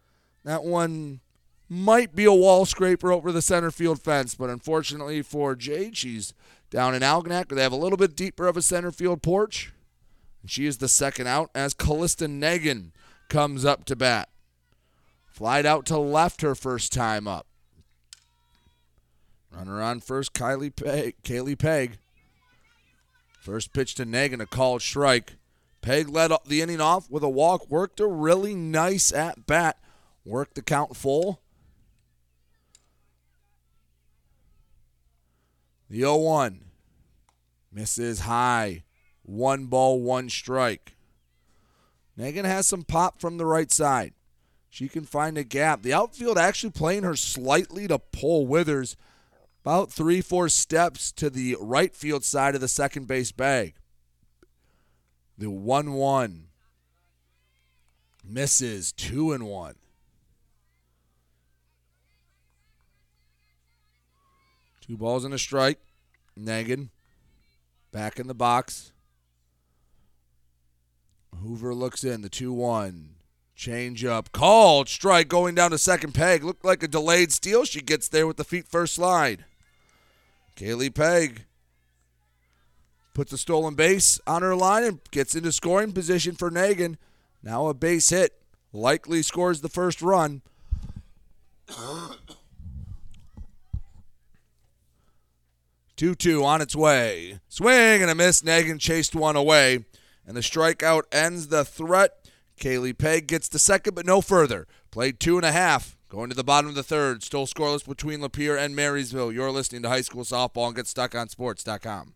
that 0.44 0.64
one 0.64 1.20
might 1.68 2.14
be 2.14 2.24
a 2.24 2.32
wall 2.32 2.66
scraper 2.66 3.12
over 3.12 3.30
the 3.30 3.40
center 3.40 3.70
field 3.70 4.02
fence, 4.02 4.34
but 4.34 4.50
unfortunately 4.50 5.22
for 5.22 5.54
Jade, 5.54 5.96
she's 5.96 6.34
down 6.68 6.94
in 6.94 7.02
Algonac. 7.02 7.48
They 7.48 7.62
have 7.62 7.72
a 7.72 7.76
little 7.76 7.96
bit 7.96 8.16
deeper 8.16 8.46
of 8.46 8.56
a 8.56 8.62
center 8.62 8.90
field 8.90 9.22
porch. 9.22 9.72
She 10.46 10.66
is 10.66 10.78
the 10.78 10.88
second 10.88 11.28
out 11.28 11.50
as 11.54 11.72
Callista 11.72 12.26
Negan 12.26 12.90
comes 13.28 13.64
up 13.64 13.84
to 13.84 13.94
bat. 13.94 14.28
Flied 15.32 15.64
out 15.64 15.86
to 15.86 15.98
left 15.98 16.42
her 16.42 16.54
first 16.54 16.92
time 16.92 17.26
up. 17.26 17.46
Runner 19.50 19.82
on 19.82 20.00
first, 20.00 20.34
Kylie 20.34 20.74
Peg, 20.74 21.16
Kaylee 21.24 21.58
Peg. 21.58 21.98
First 23.40 23.72
pitch 23.72 23.94
to 23.94 24.04
Negan, 24.04 24.42
a 24.42 24.46
called 24.46 24.82
strike. 24.82 25.36
Peg 25.80 26.10
led 26.10 26.32
the 26.46 26.60
inning 26.60 26.82
off 26.82 27.10
with 27.10 27.22
a 27.22 27.30
walk, 27.30 27.68
worked 27.70 27.98
a 27.98 28.06
really 28.06 28.54
nice 28.54 29.10
at 29.10 29.46
bat, 29.46 29.78
worked 30.24 30.54
the 30.54 30.62
count 30.62 30.96
full. 30.96 31.40
The 35.88 36.00
0 36.00 36.16
1 36.18 36.64
misses 37.72 38.20
high. 38.20 38.84
One 39.22 39.66
ball, 39.66 40.00
one 40.00 40.28
strike. 40.28 40.94
Negan 42.18 42.44
has 42.44 42.68
some 42.68 42.82
pop 42.82 43.20
from 43.20 43.38
the 43.38 43.46
right 43.46 43.72
side. 43.72 44.12
She 44.72 44.88
can 44.88 45.04
find 45.04 45.36
a 45.36 45.44
gap. 45.44 45.82
The 45.82 45.92
outfield 45.92 46.38
actually 46.38 46.70
playing 46.70 47.02
her 47.02 47.14
slightly 47.14 47.86
to 47.88 47.98
pull 47.98 48.46
Withers 48.46 48.96
about 49.62 49.92
three, 49.92 50.22
four 50.22 50.48
steps 50.48 51.12
to 51.12 51.28
the 51.28 51.58
right 51.60 51.94
field 51.94 52.24
side 52.24 52.54
of 52.54 52.62
the 52.62 52.68
second 52.68 53.06
base 53.06 53.32
bag. 53.32 53.74
The 55.36 55.50
1 55.50 55.92
1 55.92 56.44
misses 58.24 58.92
2 58.92 59.32
and 59.32 59.46
1. 59.46 59.74
Two 64.80 64.96
balls 64.96 65.26
and 65.26 65.34
a 65.34 65.38
strike. 65.38 65.80
Negan 66.34 66.88
back 67.92 68.18
in 68.18 68.26
the 68.26 68.32
box. 68.32 68.92
Hoover 71.42 71.74
looks 71.74 72.04
in. 72.04 72.22
The 72.22 72.30
2 72.30 72.54
1. 72.54 73.16
Change 73.54 74.04
up. 74.04 74.32
Called. 74.32 74.88
Strike 74.88 75.28
going 75.28 75.54
down 75.54 75.70
to 75.70 75.78
second 75.78 76.12
peg. 76.12 76.42
Looked 76.42 76.64
like 76.64 76.82
a 76.82 76.88
delayed 76.88 77.32
steal. 77.32 77.64
She 77.64 77.80
gets 77.80 78.08
there 78.08 78.26
with 78.26 78.36
the 78.36 78.44
feet 78.44 78.66
first 78.66 78.94
slide. 78.94 79.44
Kaylee 80.56 80.94
Peg 80.94 81.44
puts 83.14 83.32
a 83.32 83.38
stolen 83.38 83.74
base 83.74 84.20
on 84.26 84.42
her 84.42 84.54
line 84.56 84.84
and 84.84 85.00
gets 85.10 85.34
into 85.34 85.52
scoring 85.52 85.92
position 85.92 86.34
for 86.34 86.50
Negan. 86.50 86.96
Now 87.42 87.68
a 87.68 87.74
base 87.74 88.10
hit. 88.10 88.32
Likely 88.72 89.22
scores 89.22 89.60
the 89.60 89.68
first 89.68 90.00
run. 90.00 90.42
Two 95.96 96.14
two 96.14 96.44
on 96.44 96.60
its 96.60 96.74
way. 96.74 97.38
Swing 97.48 98.02
and 98.02 98.10
a 98.10 98.14
miss. 98.14 98.42
Negan 98.42 98.80
chased 98.80 99.14
one 99.14 99.36
away, 99.36 99.84
and 100.26 100.36
the 100.36 100.40
strikeout 100.40 101.02
ends 101.12 101.48
the 101.48 101.64
threat. 101.64 102.21
Kaylee 102.62 102.96
Peg 102.96 103.26
gets 103.26 103.48
the 103.48 103.58
second, 103.58 103.94
but 103.94 104.06
no 104.06 104.20
further. 104.20 104.68
Played 104.92 105.18
two 105.18 105.36
and 105.36 105.44
a 105.44 105.50
half. 105.50 105.96
Going 106.08 106.28
to 106.28 106.36
the 106.36 106.44
bottom 106.44 106.68
of 106.68 106.76
the 106.76 106.84
third, 106.84 107.24
still 107.24 107.44
scoreless 107.44 107.84
between 107.84 108.20
Lapeer 108.20 108.56
and 108.56 108.76
Marysville. 108.76 109.32
You're 109.32 109.50
listening 109.50 109.82
to 109.82 109.88
High 109.88 110.02
School 110.02 110.22
Softball 110.22 110.68
and 110.68 110.76
GetStuckOnSports.com. 110.76 112.14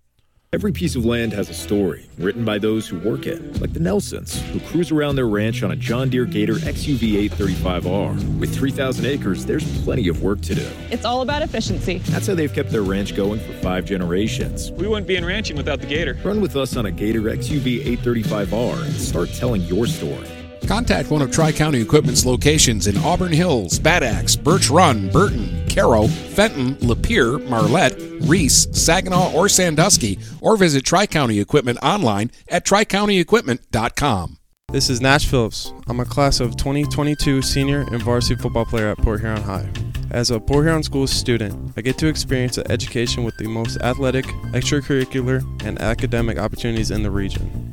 Every 0.52 0.70
piece 0.70 0.94
of 0.94 1.04
land 1.04 1.32
has 1.32 1.50
a 1.50 1.54
story 1.54 2.08
written 2.16 2.44
by 2.44 2.58
those 2.58 2.86
who 2.86 2.96
work 3.00 3.26
it, 3.26 3.60
like 3.60 3.72
the 3.72 3.80
Nelsons, 3.80 4.40
who 4.52 4.60
cruise 4.60 4.92
around 4.92 5.16
their 5.16 5.26
ranch 5.26 5.64
on 5.64 5.72
a 5.72 5.76
John 5.76 6.08
Deere 6.08 6.24
Gator 6.24 6.54
XUV 6.54 7.28
835R. 7.30 8.38
With 8.38 8.54
3,000 8.54 9.04
acres, 9.04 9.44
there's 9.44 9.82
plenty 9.82 10.06
of 10.06 10.22
work 10.22 10.40
to 10.42 10.54
do. 10.54 10.66
It's 10.92 11.04
all 11.04 11.22
about 11.22 11.42
efficiency. 11.42 11.98
That's 11.98 12.28
how 12.28 12.36
they've 12.36 12.54
kept 12.54 12.70
their 12.70 12.82
ranch 12.82 13.16
going 13.16 13.40
for 13.40 13.52
five 13.54 13.84
generations. 13.84 14.70
We 14.70 14.86
wouldn't 14.86 15.08
be 15.08 15.16
in 15.16 15.24
ranching 15.24 15.56
without 15.56 15.80
the 15.80 15.86
Gator. 15.88 16.16
Run 16.24 16.40
with 16.40 16.54
us 16.54 16.76
on 16.76 16.86
a 16.86 16.92
Gator 16.92 17.22
XUV 17.22 17.84
835R 17.98 18.84
and 18.84 18.94
start 18.94 19.30
telling 19.34 19.62
your 19.62 19.86
story. 19.86 20.28
Contact 20.66 21.10
one 21.10 21.22
of 21.22 21.30
Tri 21.30 21.52
County 21.52 21.80
Equipment's 21.80 22.26
locations 22.26 22.88
in 22.88 22.96
Auburn 22.98 23.32
Hills, 23.32 23.78
Bad 23.78 24.02
Axe, 24.02 24.34
Birch 24.34 24.68
Run, 24.68 25.08
Burton, 25.10 25.64
Caro, 25.68 26.08
Fenton, 26.08 26.74
Lapeer, 26.76 27.48
Marlette, 27.48 27.96
Reese, 28.22 28.66
Saginaw, 28.72 29.32
or 29.32 29.48
Sandusky, 29.48 30.18
or 30.40 30.56
visit 30.56 30.84
Tri 30.84 31.06
County 31.06 31.38
Equipment 31.38 31.78
online 31.82 32.32
at 32.48 32.66
tricountyequipment.com. 32.66 34.38
This 34.72 34.90
is 34.90 35.00
Nash 35.00 35.26
Phillips. 35.26 35.72
I'm 35.86 36.00
a 36.00 36.04
class 36.04 36.40
of 36.40 36.56
2022 36.56 37.42
senior 37.42 37.82
and 37.92 38.02
varsity 38.02 38.34
football 38.34 38.64
player 38.64 38.88
at 38.88 38.98
Port 38.98 39.20
Huron 39.20 39.42
High. 39.42 39.70
As 40.10 40.32
a 40.32 40.40
Port 40.40 40.64
Huron 40.64 40.82
School 40.82 41.06
student, 41.06 41.72
I 41.76 41.80
get 41.82 41.96
to 41.98 42.08
experience 42.08 42.58
an 42.58 42.68
education 42.70 43.22
with 43.22 43.36
the 43.36 43.46
most 43.46 43.76
athletic, 43.82 44.24
extracurricular, 44.52 45.44
and 45.64 45.80
academic 45.80 46.38
opportunities 46.38 46.90
in 46.90 47.04
the 47.04 47.10
region. 47.12 47.72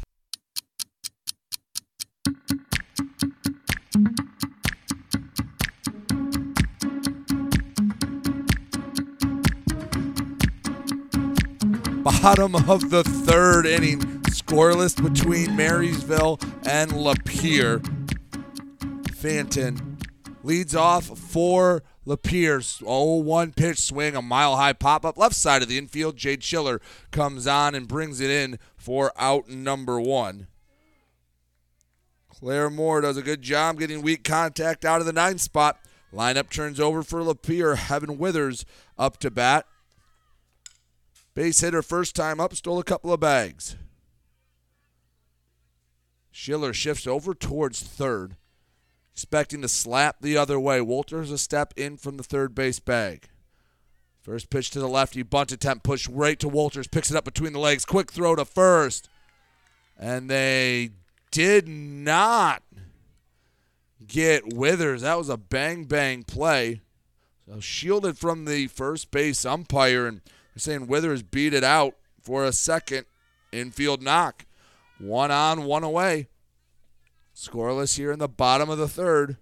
Bottom 12.03 12.55
of 12.55 12.89
the 12.89 13.03
third 13.03 13.65
inning, 13.65 13.99
scoreless 14.23 14.95
between 15.01 15.55
Marysville 15.55 16.39
and 16.65 16.91
Lapeer. 16.91 17.83
Fanton 19.15 19.97
leads 20.43 20.75
off 20.75 21.05
for 21.17 21.83
Lapeer. 22.05 22.59
0-1 22.59 23.55
pitch 23.55 23.79
swing, 23.79 24.15
a 24.15 24.21
mile 24.21 24.55
high 24.55 24.73
pop 24.73 25.05
up 25.05 25.17
left 25.17 25.35
side 25.35 25.61
of 25.61 25.67
the 25.67 25.77
infield. 25.77 26.15
Jade 26.15 26.43
Schiller 26.43 26.81
comes 27.11 27.47
on 27.47 27.75
and 27.75 27.87
brings 27.87 28.19
it 28.19 28.29
in 28.29 28.57
for 28.77 29.11
out 29.17 29.49
number 29.49 29.99
one. 29.99 30.47
Claire 32.41 32.71
Moore 32.71 33.01
does 33.01 33.17
a 33.17 33.21
good 33.21 33.43
job 33.43 33.77
getting 33.77 34.01
weak 34.01 34.23
contact 34.23 34.83
out 34.83 34.99
of 34.99 35.05
the 35.05 35.13
ninth 35.13 35.41
spot. 35.41 35.79
Lineup 36.11 36.49
turns 36.49 36.79
over 36.79 37.03
for 37.03 37.21
Lapeer. 37.21 37.77
Heaven 37.77 38.17
Withers 38.17 38.65
up 38.97 39.17
to 39.19 39.29
bat. 39.29 39.67
Base 41.35 41.61
hitter 41.61 41.83
first 41.83 42.15
time 42.15 42.39
up, 42.39 42.55
stole 42.55 42.79
a 42.79 42.83
couple 42.83 43.13
of 43.13 43.19
bags. 43.19 43.75
Schiller 46.31 46.73
shifts 46.73 47.05
over 47.05 47.35
towards 47.35 47.83
third, 47.83 48.37
expecting 49.13 49.61
to 49.61 49.67
slap 49.67 50.17
the 50.19 50.35
other 50.35 50.59
way. 50.59 50.81
Walters 50.81 51.29
a 51.29 51.37
step 51.37 51.75
in 51.77 51.95
from 51.95 52.17
the 52.17 52.23
third 52.23 52.55
base 52.55 52.79
bag. 52.79 53.29
First 54.19 54.49
pitch 54.49 54.71
to 54.71 54.79
the 54.79 54.89
lefty, 54.89 55.21
bunt 55.21 55.51
attempt, 55.51 55.83
push 55.83 56.09
right 56.09 56.39
to 56.39 56.49
Walters, 56.49 56.87
picks 56.87 57.11
it 57.11 57.17
up 57.17 57.23
between 57.23 57.53
the 57.53 57.59
legs, 57.59 57.85
quick 57.85 58.11
throw 58.11 58.35
to 58.35 58.45
first. 58.45 59.09
And 59.97 60.29
they 60.29 60.91
did 61.31 61.67
not 61.67 62.61
get 64.05 64.53
Withers. 64.53 65.01
That 65.01 65.17
was 65.17 65.29
a 65.29 65.37
bang 65.37 65.85
bang 65.85 66.23
play. 66.23 66.81
So 67.47 67.59
shielded 67.59 68.17
from 68.17 68.45
the 68.45 68.67
first 68.67 69.11
base 69.11 69.45
umpire 69.45 70.05
and 70.05 70.21
they're 70.53 70.59
saying 70.59 70.87
Withers 70.87 71.23
beat 71.23 71.53
it 71.53 71.63
out 71.63 71.95
for 72.21 72.43
a 72.43 72.53
second 72.53 73.05
infield 73.51 74.01
knock. 74.01 74.45
One 74.99 75.31
on, 75.31 75.63
one 75.63 75.83
away. 75.83 76.27
Scoreless 77.35 77.97
here 77.97 78.11
in 78.11 78.19
the 78.19 78.27
bottom 78.27 78.69
of 78.69 78.77
the 78.77 78.87
third. 78.87 79.37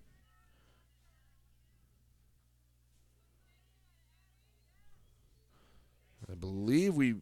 I 6.32 6.36
believe 6.36 6.94
we 6.94 7.16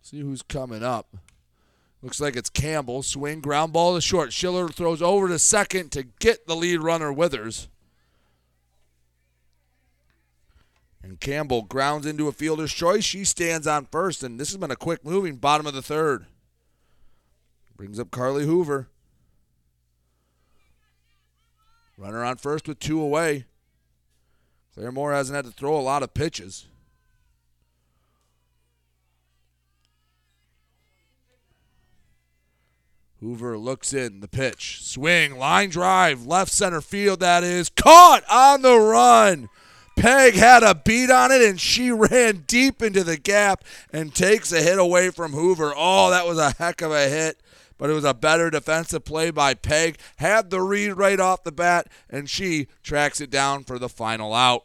see 0.00 0.20
who's 0.20 0.42
coming 0.42 0.82
up. 0.82 1.16
Looks 2.02 2.20
like 2.20 2.34
it's 2.34 2.50
Campbell. 2.50 3.02
Swing, 3.02 3.40
ground 3.40 3.72
ball 3.72 3.94
to 3.94 4.00
short. 4.00 4.32
Schiller 4.32 4.68
throws 4.68 5.00
over 5.00 5.28
to 5.28 5.38
second 5.38 5.92
to 5.92 6.02
get 6.18 6.46
the 6.46 6.56
lead 6.56 6.80
runner 6.80 7.12
Withers. 7.12 7.68
And 11.02 11.20
Campbell 11.20 11.62
grounds 11.62 12.06
into 12.06 12.28
a 12.28 12.32
fielder's 12.32 12.72
choice. 12.72 13.04
She 13.04 13.24
stands 13.24 13.66
on 13.66 13.86
first, 13.86 14.22
and 14.22 14.38
this 14.38 14.50
has 14.50 14.56
been 14.56 14.70
a 14.70 14.76
quick 14.76 15.04
moving 15.04 15.36
bottom 15.36 15.66
of 15.66 15.74
the 15.74 15.82
third. 15.82 16.26
Brings 17.76 17.98
up 17.98 18.10
Carly 18.10 18.44
Hoover. 18.44 18.88
Runner 21.96 22.24
on 22.24 22.36
first 22.36 22.66
with 22.66 22.80
two 22.80 23.00
away. 23.00 23.46
Claire 24.74 24.92
Moore 24.92 25.12
hasn't 25.12 25.36
had 25.36 25.44
to 25.44 25.50
throw 25.50 25.76
a 25.76 25.82
lot 25.82 26.02
of 26.02 26.14
pitches. 26.14 26.66
Hoover 33.22 33.56
looks 33.56 33.92
in 33.94 34.18
the 34.18 34.26
pitch. 34.26 34.80
Swing, 34.82 35.38
line 35.38 35.70
drive, 35.70 36.26
left 36.26 36.50
center 36.50 36.80
field. 36.80 37.20
That 37.20 37.44
is 37.44 37.68
caught 37.68 38.24
on 38.28 38.62
the 38.62 38.76
run. 38.76 39.48
Peg 39.96 40.34
had 40.34 40.64
a 40.64 40.74
beat 40.74 41.08
on 41.08 41.30
it 41.30 41.40
and 41.40 41.60
she 41.60 41.90
ran 41.92 42.42
deep 42.48 42.82
into 42.82 43.04
the 43.04 43.16
gap 43.16 43.62
and 43.92 44.12
takes 44.12 44.50
a 44.52 44.60
hit 44.60 44.76
away 44.76 45.10
from 45.10 45.32
Hoover. 45.34 45.72
Oh, 45.76 46.10
that 46.10 46.26
was 46.26 46.36
a 46.36 46.50
heck 46.58 46.82
of 46.82 46.90
a 46.90 47.08
hit, 47.08 47.40
but 47.78 47.88
it 47.88 47.92
was 47.92 48.04
a 48.04 48.12
better 48.12 48.50
defensive 48.50 49.04
play 49.04 49.30
by 49.30 49.54
Peg. 49.54 49.98
Had 50.16 50.50
the 50.50 50.60
read 50.60 50.94
right 50.94 51.20
off 51.20 51.44
the 51.44 51.52
bat 51.52 51.86
and 52.10 52.28
she 52.28 52.66
tracks 52.82 53.20
it 53.20 53.30
down 53.30 53.62
for 53.62 53.78
the 53.78 53.88
final 53.88 54.34
out. 54.34 54.64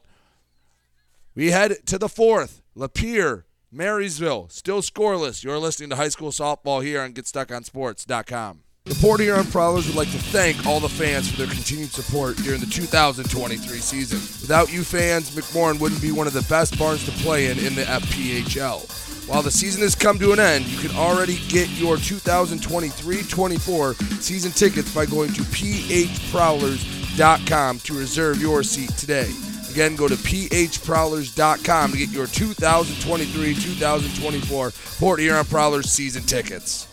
We 1.36 1.52
head 1.52 1.86
to 1.86 2.00
the 2.00 2.10
fourth. 2.10 2.64
Lapeer, 2.76 3.44
Marysville, 3.78 4.50
still 4.50 4.82
scoreless. 4.82 5.44
You're 5.44 5.60
listening 5.60 5.92
to 5.92 5.96
high 5.96 6.10
school 6.10 6.32
softball 6.32 6.84
here 6.84 7.00
on 7.00 7.14
GetStuckOnSports.com. 7.14 8.64
The 8.86 8.96
Port 8.96 9.20
Huron 9.20 9.46
Prowlers 9.46 9.86
would 9.86 9.96
like 9.96 10.10
to 10.12 10.18
thank 10.18 10.66
all 10.66 10.80
the 10.80 10.90
fans 10.90 11.30
for 11.30 11.38
their 11.38 11.46
continued 11.46 11.92
support 11.92 12.38
during 12.38 12.60
the 12.60 12.66
2023 12.66 13.78
season. 13.78 14.18
Without 14.42 14.74
you 14.74 14.84
fans, 14.84 15.30
McMorran 15.36 15.80
wouldn't 15.80 16.02
be 16.02 16.12
one 16.12 16.26
of 16.26 16.34
the 16.34 16.42
best 16.50 16.80
barns 16.80 17.06
to 17.06 17.12
play 17.24 17.52
in 17.52 17.60
in 17.60 17.76
the 17.76 17.84
FPHL. 17.84 19.30
While 19.30 19.44
the 19.44 19.52
season 19.52 19.84
has 19.84 19.94
come 19.94 20.18
to 20.20 20.32
an 20.32 20.40
end, 20.40 20.66
you 20.66 20.80
can 20.80 20.90
already 20.98 21.38
get 21.50 21.70
your 21.72 21.98
2023-24 21.98 24.22
season 24.24 24.52
tickets 24.54 24.92
by 24.96 25.06
going 25.06 25.34
to 25.34 25.42
phprowlers.com 25.42 27.80
to 27.80 27.94
reserve 27.94 28.42
your 28.42 28.64
seat 28.64 28.90
today. 28.92 29.30
Again, 29.78 29.96
go 29.96 30.08
to 30.08 30.16
phprowlers.com 30.16 31.92
to 31.92 31.98
get 32.00 32.10
your 32.10 32.26
2023-2024 32.26 35.00
Port 35.00 35.20
Huron 35.20 35.46
Prowlers 35.46 35.92
season 35.92 36.24
tickets. 36.24 36.88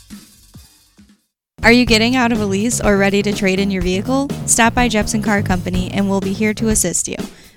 Are 1.63 1.73
you 1.73 1.87
getting 1.87 2.15
out 2.15 2.31
of 2.31 2.43
a 2.43 2.45
lease 2.45 2.83
or 2.83 2.99
ready 2.99 3.23
to 3.23 3.33
trade 3.33 3.59
in 3.59 3.71
your 3.71 3.81
vehicle? 3.81 4.29
Stop 4.45 4.75
by 4.75 4.89
Jepson 4.89 5.23
Car 5.23 5.41
Company 5.41 5.91
and 5.93 6.11
we'll 6.11 6.21
be 6.21 6.35
here 6.35 6.53
to 6.53 6.69
assist 6.69 7.09
you. 7.09 7.17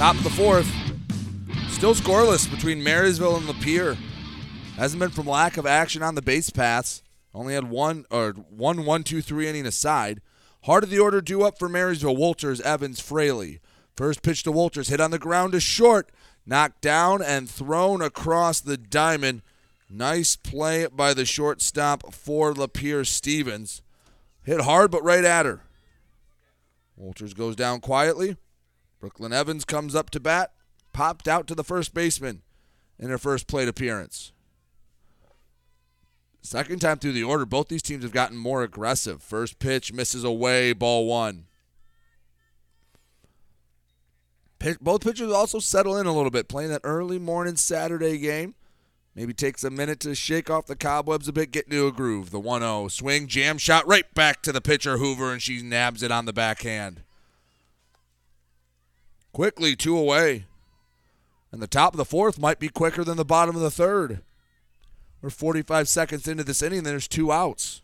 Top 0.00 0.16
of 0.16 0.24
the 0.24 0.30
fourth. 0.30 0.66
Still 1.68 1.94
scoreless 1.94 2.50
between 2.50 2.82
Marysville 2.82 3.36
and 3.36 3.46
Lapeer. 3.46 3.98
Hasn't 4.76 4.98
been 4.98 5.10
from 5.10 5.26
lack 5.26 5.58
of 5.58 5.66
action 5.66 6.02
on 6.02 6.14
the 6.14 6.22
base 6.22 6.48
paths. 6.48 7.02
Only 7.34 7.52
had 7.52 7.68
one 7.68 8.06
or 8.10 8.30
one 8.30 8.86
one 8.86 9.02
two 9.02 9.20
three 9.20 9.46
inning 9.46 9.66
aside. 9.66 10.22
Heart 10.62 10.84
of 10.84 10.90
the 10.90 10.98
order 10.98 11.20
due 11.20 11.42
up 11.42 11.58
for 11.58 11.68
Marysville. 11.68 12.16
Walters, 12.16 12.62
Evans, 12.62 12.98
Fraley. 12.98 13.60
First 13.94 14.22
pitch 14.22 14.42
to 14.44 14.52
Walters, 14.52 14.88
hit 14.88 15.02
on 15.02 15.10
the 15.10 15.18
ground 15.18 15.52
to 15.52 15.60
short, 15.60 16.10
knocked 16.46 16.80
down 16.80 17.20
and 17.20 17.46
thrown 17.46 18.00
across 18.00 18.62
the 18.62 18.78
diamond. 18.78 19.42
Nice 19.90 20.34
play 20.34 20.86
by 20.86 21.12
the 21.12 21.26
shortstop 21.26 22.14
for 22.14 22.54
Lapeer 22.54 23.06
Stevens. 23.06 23.82
Hit 24.44 24.62
hard 24.62 24.90
but 24.90 25.04
right 25.04 25.24
at 25.24 25.44
her. 25.44 25.60
Walters 26.96 27.34
goes 27.34 27.54
down 27.54 27.80
quietly. 27.80 28.38
Brooklyn 29.00 29.32
Evans 29.32 29.64
comes 29.64 29.94
up 29.94 30.10
to 30.10 30.20
bat, 30.20 30.52
popped 30.92 31.26
out 31.26 31.46
to 31.46 31.54
the 31.54 31.64
first 31.64 31.94
baseman 31.94 32.42
in 32.98 33.08
her 33.08 33.18
first 33.18 33.46
plate 33.46 33.68
appearance. 33.68 34.32
Second 36.42 36.80
time 36.80 36.98
through 36.98 37.12
the 37.12 37.22
order, 37.22 37.46
both 37.46 37.68
these 37.68 37.82
teams 37.82 38.02
have 38.02 38.12
gotten 38.12 38.36
more 38.36 38.62
aggressive. 38.62 39.22
First 39.22 39.58
pitch 39.58 39.92
misses 39.92 40.24
away, 40.24 40.72
ball 40.72 41.06
one. 41.06 41.46
Both 44.80 45.04
pitchers 45.04 45.32
also 45.32 45.58
settle 45.58 45.96
in 45.96 46.06
a 46.06 46.14
little 46.14 46.30
bit, 46.30 46.48
playing 46.48 46.68
that 46.70 46.82
early 46.84 47.18
morning 47.18 47.56
Saturday 47.56 48.18
game. 48.18 48.54
Maybe 49.14 49.32
takes 49.32 49.64
a 49.64 49.70
minute 49.70 50.00
to 50.00 50.14
shake 50.14 50.50
off 50.50 50.66
the 50.66 50.76
cobwebs 50.76 51.28
a 51.28 51.32
bit, 51.32 51.50
get 51.50 51.64
into 51.64 51.86
a 51.86 51.92
groove. 51.92 52.30
The 52.30 52.38
1 52.38 52.60
0 52.60 52.88
swing, 52.88 53.26
jam 53.26 53.58
shot 53.58 53.86
right 53.86 54.12
back 54.14 54.42
to 54.42 54.52
the 54.52 54.60
pitcher, 54.60 54.98
Hoover, 54.98 55.32
and 55.32 55.42
she 55.42 55.62
nabs 55.62 56.02
it 56.02 56.12
on 56.12 56.26
the 56.26 56.32
backhand. 56.32 57.02
Quickly, 59.32 59.76
two 59.76 59.96
away. 59.96 60.46
And 61.52 61.60
the 61.62 61.66
top 61.66 61.94
of 61.94 61.98
the 61.98 62.04
fourth 62.04 62.38
might 62.38 62.58
be 62.58 62.68
quicker 62.68 63.04
than 63.04 63.16
the 63.16 63.24
bottom 63.24 63.56
of 63.56 63.62
the 63.62 63.70
third. 63.70 64.20
We're 65.20 65.30
45 65.30 65.88
seconds 65.88 66.26
into 66.28 66.44
this 66.44 66.62
inning, 66.62 66.78
and 66.78 66.86
there's 66.86 67.08
two 67.08 67.30
outs. 67.32 67.82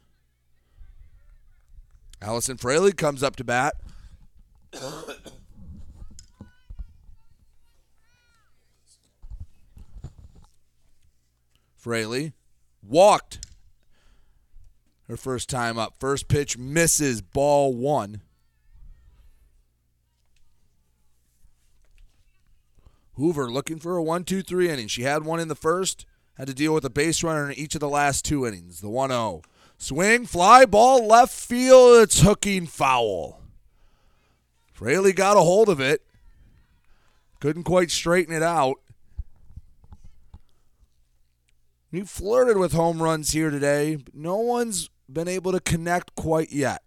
Allison 2.23 2.57
Fraley 2.57 2.93
comes 2.93 3.23
up 3.23 3.37
to 3.37 3.45
bat. 3.45 3.75
Fraley 11.77 12.33
walked 12.83 13.47
her 15.09 15.17
first 15.17 15.49
time 15.49 15.79
up. 15.79 15.95
First 16.01 16.29
pitch 16.29 16.59
misses, 16.59 17.23
ball 17.23 17.75
one. 17.75 18.23
Hoover 23.17 23.51
looking 23.51 23.79
for 23.79 23.97
a 23.97 24.03
one, 24.03 24.25
two, 24.25 24.43
three 24.43 24.69
inning. 24.69 24.89
She 24.89 25.03
had 25.03 25.25
one 25.25 25.41
in 25.41 25.49
the 25.49 25.55
first, 25.55 26.07
had 26.35 26.47
to 26.49 26.55
deal 26.55 26.75
with 26.75 26.85
a 26.85 26.91
base 26.91 27.23
runner 27.23 27.51
in 27.51 27.59
each 27.59 27.75
of 27.75 27.81
the 27.81 27.89
last 27.89 28.25
two 28.25 28.47
innings. 28.47 28.81
The 28.81 28.91
1 28.91 29.11
0. 29.11 29.43
Swing, 29.79 30.27
fly 30.27 30.65
ball, 30.65 31.07
left 31.07 31.33
field. 31.33 32.03
It's 32.03 32.21
hooking 32.21 32.67
foul. 32.67 33.41
Fraley 34.73 35.13
got 35.13 35.37
a 35.37 35.41
hold 35.41 35.69
of 35.69 35.81
it. 35.81 36.03
Couldn't 37.41 37.65
quite 37.65 37.91
straighten 37.91 38.35
it 38.35 38.43
out. 38.43 38.77
He 41.91 42.03
flirted 42.03 42.59
with 42.59 42.73
home 42.73 43.03
runs 43.03 43.31
here 43.31 43.51
today, 43.51 43.97
but 43.97 44.15
no 44.15 44.37
one's 44.37 44.91
been 45.11 45.29
able 45.29 45.53
to 45.53 45.61
connect 45.61 46.15
quite 46.15 46.53
yet. 46.53 46.83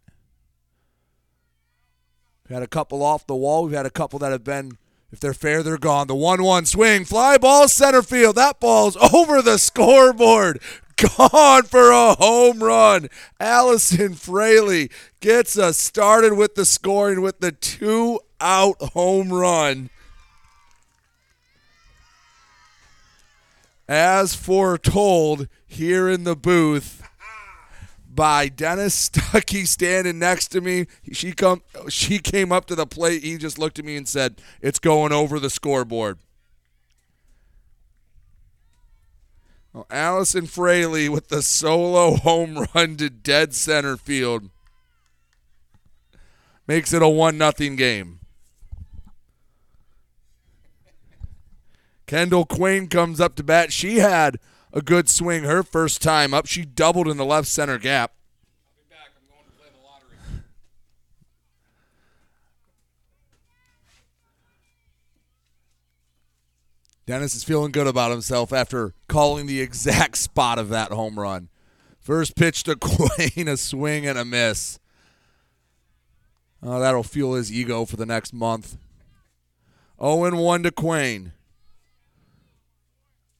We've 2.44 2.54
had 2.54 2.64
a 2.64 2.68
couple 2.68 3.02
off 3.02 3.26
the 3.26 3.36
wall. 3.36 3.64
We've 3.64 3.76
had 3.76 3.86
a 3.86 3.92
couple 3.92 4.20
that 4.20 4.32
have 4.32 4.44
been, 4.44 4.78
if 5.12 5.20
they're 5.20 5.34
fair, 5.34 5.64
they're 5.64 5.78
gone. 5.78 6.08
The 6.08 6.16
1 6.16 6.44
1 6.44 6.66
swing, 6.66 7.06
fly 7.06 7.38
ball, 7.38 7.68
center 7.68 8.02
field. 8.02 8.36
That 8.36 8.60
ball's 8.60 8.98
over 9.14 9.42
the 9.42 9.58
scoreboard. 9.58 10.62
Gone 11.18 11.64
for 11.64 11.92
a 11.92 12.14
home 12.16 12.62
run. 12.62 13.08
Allison 13.40 14.16
Fraley 14.16 14.92
gets 15.22 15.58
us 15.58 15.78
started 15.78 16.34
with 16.34 16.56
the 16.56 16.66
scoring 16.66 17.22
with 17.22 17.40
the 17.40 17.54
two 17.54 18.20
out 18.42 18.82
home 18.82 19.32
run. 19.32 19.90
as 23.90 24.36
foretold 24.36 25.48
here 25.66 26.08
in 26.08 26.24
the 26.24 26.36
booth 26.36 26.99
by 28.20 28.50
Dennis 28.50 29.08
Stuckey 29.10 29.66
standing 29.66 30.20
next 30.20 30.50
to 30.50 30.60
me. 30.60 30.88
She 31.14 31.32
come 31.32 31.62
she 31.88 32.20
came 32.20 32.52
up 32.52 32.66
to 32.66 32.76
the 32.76 32.86
plate. 32.86 33.24
He 33.24 33.38
just 33.38 33.58
looked 33.58 33.80
at 33.80 33.86
me 33.86 33.96
and 33.96 34.06
said, 34.06 34.42
"It's 34.60 34.78
going 34.78 35.14
over 35.14 35.40
the 35.40 35.50
scoreboard." 35.50 36.20
Well, 39.72 39.88
Allison 39.90 40.48
Fraley 40.48 41.08
with 41.08 41.30
the 41.30 41.42
solo 41.42 42.18
home 42.18 42.68
run 42.76 42.98
to 42.98 43.10
dead 43.10 43.56
center 43.56 43.96
field 43.96 44.50
makes 46.68 46.92
it 46.92 47.02
a 47.02 47.08
one 47.08 47.38
nothing 47.38 47.78
game. 47.78 48.20
Kendall 52.06 52.46
Quain 52.46 52.90
comes 52.90 53.22
up 53.22 53.36
to 53.36 53.44
bat. 53.44 53.72
She 53.72 54.00
had 54.00 54.40
a 54.72 54.82
good 54.82 55.10
swing 55.10 55.44
her 55.44 55.64
first 55.64 56.02
time 56.02 56.34
up. 56.34 56.46
She 56.46 56.66
doubled 56.66 57.08
in 57.08 57.18
the 57.18 57.26
left 57.26 57.48
center 57.48 57.78
gap. 57.78 58.14
Dennis 67.10 67.34
is 67.34 67.44
feeling 67.44 67.72
good 67.72 67.88
about 67.88 68.12
himself 68.12 68.54
after 68.54 68.94
calling 69.08 69.48
the 69.48 69.62
exact 69.62 70.16
spot 70.16 70.60
of 70.60 70.70
that 70.70 70.92
home 70.92 71.20
run. 71.20 71.50
First 72.00 72.36
pitch 72.36 72.62
to 72.66 72.76
Quain, 72.80 73.48
a 73.48 73.58
swing 73.58 74.06
and 74.06 74.16
a 74.16 74.24
miss. 74.24 74.78
Oh, 76.62 76.80
that'll 76.80 77.02
fuel 77.02 77.34
his 77.34 77.52
ego 77.52 77.86
for 77.86 77.98
the 77.98 78.06
next 78.06 78.32
month. 78.32 78.78
0 80.00 80.36
1 80.36 80.64
to 80.64 80.72
Quain. 80.72 81.32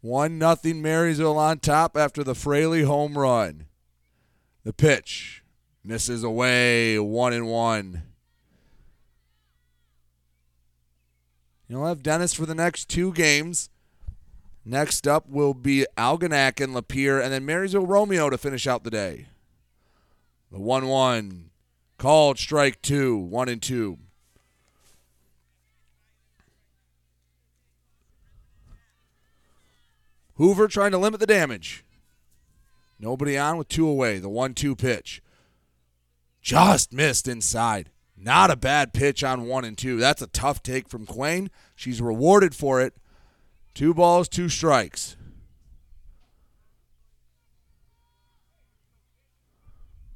One 0.02 0.38
nothing 0.38 0.82
Marysville 0.82 1.38
on 1.38 1.60
top 1.60 1.98
after 1.98 2.24
the 2.24 2.36
Fraley 2.36 2.84
home 2.84 3.18
run. 3.18 3.66
The 4.64 4.74
pitch 4.74 5.44
misses 5.84 6.24
away, 6.24 6.98
one 7.00 7.34
and 7.34 7.48
one. 7.48 8.04
You'll 11.68 11.86
have 11.86 12.02
Dennis 12.02 12.34
for 12.34 12.46
the 12.46 12.56
next 12.56 12.90
two 12.90 13.14
games. 13.14 13.70
Next 14.66 15.08
up 15.08 15.30
will 15.30 15.54
be 15.54 15.86
Algonac 15.98 16.64
and 16.64 16.74
Lapeer, 16.74 17.22
and 17.22 17.32
then 17.32 17.46
Marysville 17.46 17.86
Romeo 17.86 18.30
to 18.30 18.38
finish 18.38 18.68
out 18.68 18.84
the 18.84 18.90
day. 18.90 19.28
The 20.52 20.60
1 20.60 20.88
1 20.88 21.50
called 21.98 22.40
strike 22.40 22.82
two, 22.82 23.18
one 23.18 23.50
and 23.50 23.62
two. 23.62 24.00
Hoover 30.40 30.70
trying 30.70 30.92
to 30.92 30.98
limit 30.98 31.20
the 31.20 31.28
damage. 31.28 31.84
Nobody 32.98 33.38
on 33.38 33.58
with 33.58 33.68
two 33.68 33.88
away. 33.88 34.20
The 34.20 34.30
1 34.30 34.54
2 34.54 34.74
pitch. 34.74 35.22
Just 36.42 36.94
missed 36.94 37.28
inside. 37.28 37.90
Not 38.18 38.50
a 38.50 38.56
bad 38.56 38.94
pitch 38.94 39.22
on 39.22 39.48
one 39.48 39.66
and 39.66 39.78
two. 39.78 39.98
That's 39.98 40.22
a 40.22 40.28
tough 40.28 40.64
take 40.64 40.88
from 40.88 41.06
Quain. 41.06 41.50
She's 41.76 42.02
rewarded 42.02 42.56
for 42.56 42.82
it. 42.82 42.94
Two 43.74 43.94
balls, 43.94 44.30
two 44.30 44.48
strikes. 44.48 45.18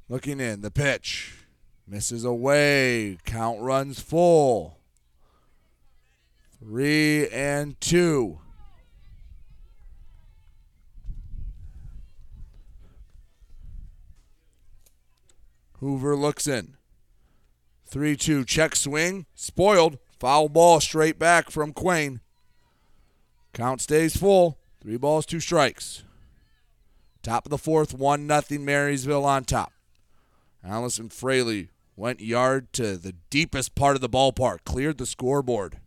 Looking 0.08 0.40
in, 0.40 0.62
the 0.62 0.70
pitch. 0.70 1.44
Misses 1.86 2.24
away. 2.24 3.18
Count 3.26 3.60
runs 3.60 4.00
full. 4.00 4.78
Three 6.58 7.28
and 7.28 7.78
two. 7.78 8.40
Hoover 15.84 16.16
looks 16.16 16.48
in. 16.48 16.78
3 17.84 18.16
2 18.16 18.46
check 18.46 18.74
swing. 18.74 19.26
Spoiled. 19.34 19.98
Foul 20.18 20.48
ball 20.48 20.80
straight 20.80 21.18
back 21.18 21.50
from 21.50 21.74
Quain. 21.74 22.20
Count 23.52 23.82
stays 23.82 24.16
full. 24.16 24.58
Three 24.80 24.96
balls, 24.96 25.26
two 25.26 25.40
strikes. 25.40 26.02
Top 27.22 27.44
of 27.44 27.50
the 27.50 27.58
fourth, 27.58 27.92
1 27.92 28.26
nothing 28.26 28.64
Marysville 28.64 29.26
on 29.26 29.44
top. 29.44 29.74
Allison 30.64 31.10
Fraley 31.10 31.68
went 31.96 32.20
yard 32.20 32.72
to 32.72 32.96
the 32.96 33.16
deepest 33.28 33.74
part 33.74 33.94
of 33.94 34.00
the 34.00 34.08
ballpark, 34.08 34.60
cleared 34.64 34.96
the 34.96 35.04
scoreboard. 35.04 35.80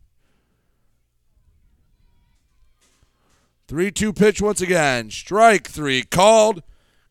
3 3.68 3.90
2 3.90 4.14
pitch 4.14 4.44
once 4.44 4.62
again. 4.62 5.10
Strike 5.10 5.68
three 5.68 6.04
called. 6.04 6.62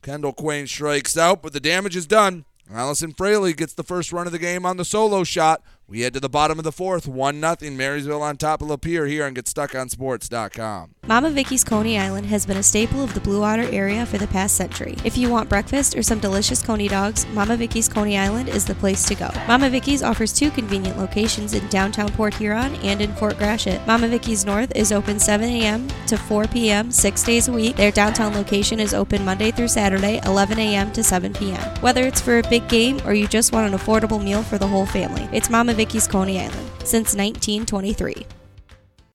Kendall 0.03 0.33
Quain 0.33 0.69
strikes 0.69 1.19
out, 1.19 1.43
but 1.43 1.53
the 1.53 1.59
damage 1.59 1.97
is 1.97 2.07
done. 2.07 2.45
Allison 2.73 3.13
Fraley 3.13 3.53
gets 3.53 3.75
the 3.75 3.85
first 3.85 4.13
run 4.13 4.27
of 4.27 4.33
the 4.33 4.39
game 4.39 4.67
on 4.67 4.77
the 4.77 4.85
solo 4.85 5.25
shot. 5.25 5.63
We 5.89 6.01
head 6.01 6.15
to 6.15 6.21
the 6.21 6.29
bottom 6.29 6.59
of 6.59 6.65
the 6.65 6.73
fourth, 6.73 7.07
1 7.07 7.39
nothing. 7.39 7.77
Marysville 7.77 8.21
on 8.21 8.37
top 8.37 8.61
of 8.61 8.67
Lapeer 8.67 9.09
here 9.09 9.25
on 9.25 9.37
GetStuckOnSports.com. 9.37 10.95
Mama 11.07 11.31
Vicky's 11.31 11.63
Coney 11.63 11.97
Island 11.97 12.27
has 12.27 12.45
been 12.45 12.57
a 12.57 12.63
staple 12.65 13.05
of 13.05 13.15
the 13.15 13.21
Blue 13.21 13.41
Water 13.41 13.63
area 13.71 14.05
for 14.05 14.19
the 14.19 14.27
past 14.27 14.57
century. 14.57 14.97
If 15.05 15.17
you 15.17 15.31
want 15.31 15.49
breakfast 15.49 15.97
or 15.97 16.03
some 16.03 16.19
delicious 16.19 16.61
Coney 16.61 16.89
dogs, 16.89 17.25
Mama 17.29 17.57
Vicky's 17.57 17.89
Coney 17.89 18.19
Island 18.19 18.49
is 18.49 18.65
the 18.65 18.75
place 18.75 19.05
to 19.05 19.15
go. 19.15 19.31
Mama 19.47 19.71
Vicky's 19.71 20.03
offers 20.03 20.33
two 20.33 20.51
convenient 20.51 20.99
locations 20.99 21.55
in 21.55 21.65
downtown 21.69 22.09
Port 22.09 22.35
Huron 22.35 22.75
and 22.77 23.01
in 23.01 23.15
Fort 23.15 23.39
Gratiot. 23.39 23.81
Mama 23.87 24.09
Vicky's 24.09 24.45
North 24.45 24.75
is 24.75 24.91
open 24.91 25.21
7 25.21 25.49
a.m. 25.49 25.87
to 26.09 26.17
4 26.17 26.49
p.m. 26.49 26.91
six 26.91 27.23
days 27.23 27.47
a 27.47 27.53
week. 27.53 27.77
Their 27.77 27.93
downtown 27.93 28.35
location 28.35 28.81
is 28.81 28.93
open 28.93 29.25
Monday 29.25 29.53
through 29.53 29.69
Saturday, 29.69 30.21
11 30.25 30.59
a.m. 30.59 30.93
to 30.95 31.05
7 31.05 31.33
p.m. 31.35 31.81
Whether 31.81 32.05
it's 32.09 32.21
for 32.21 32.41
a 32.41 32.49
big 32.49 32.67
game 32.69 33.01
or 33.07 33.15
you 33.15 33.29
just 33.29 33.53
want 33.53 33.73
an 33.73 33.79
affordable 33.79 34.21
meal 34.21 34.43
for 34.43 34.59
the 34.59 34.67
whole 34.67 34.87
family, 34.87 35.29
it's 35.33 35.49
Mama 35.49 35.76
Vicky's 35.77 36.09
Coney 36.09 36.41
Island 36.41 36.71
since 36.81 37.15
1923. 37.15 38.27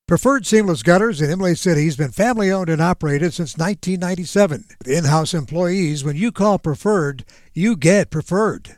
Preferred 0.08 0.46
Seamless 0.46 0.84
Gutters 0.84 1.22
in 1.22 1.30
Imlay 1.30 1.56
City 1.56 1.86
has 1.86 1.96
been 1.96 2.12
family 2.12 2.52
owned 2.52 2.70
and 2.70 2.82
operated 2.82 3.34
since 3.34 3.58
1997. 3.58 4.66
With 4.80 4.88
in 4.88 5.06
house 5.06 5.34
employees, 5.34 6.04
when 6.04 6.18
you 6.18 6.32
call 6.32 6.60
Preferred, 6.60 7.24
you 7.54 7.78
get 7.78 8.10
Preferred. 8.10 8.78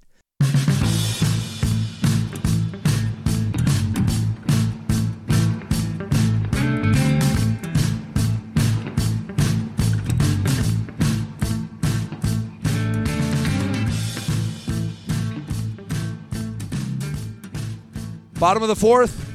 Bottom 18.41 18.63
of 18.63 18.69
the 18.69 18.75
fourth, 18.75 19.31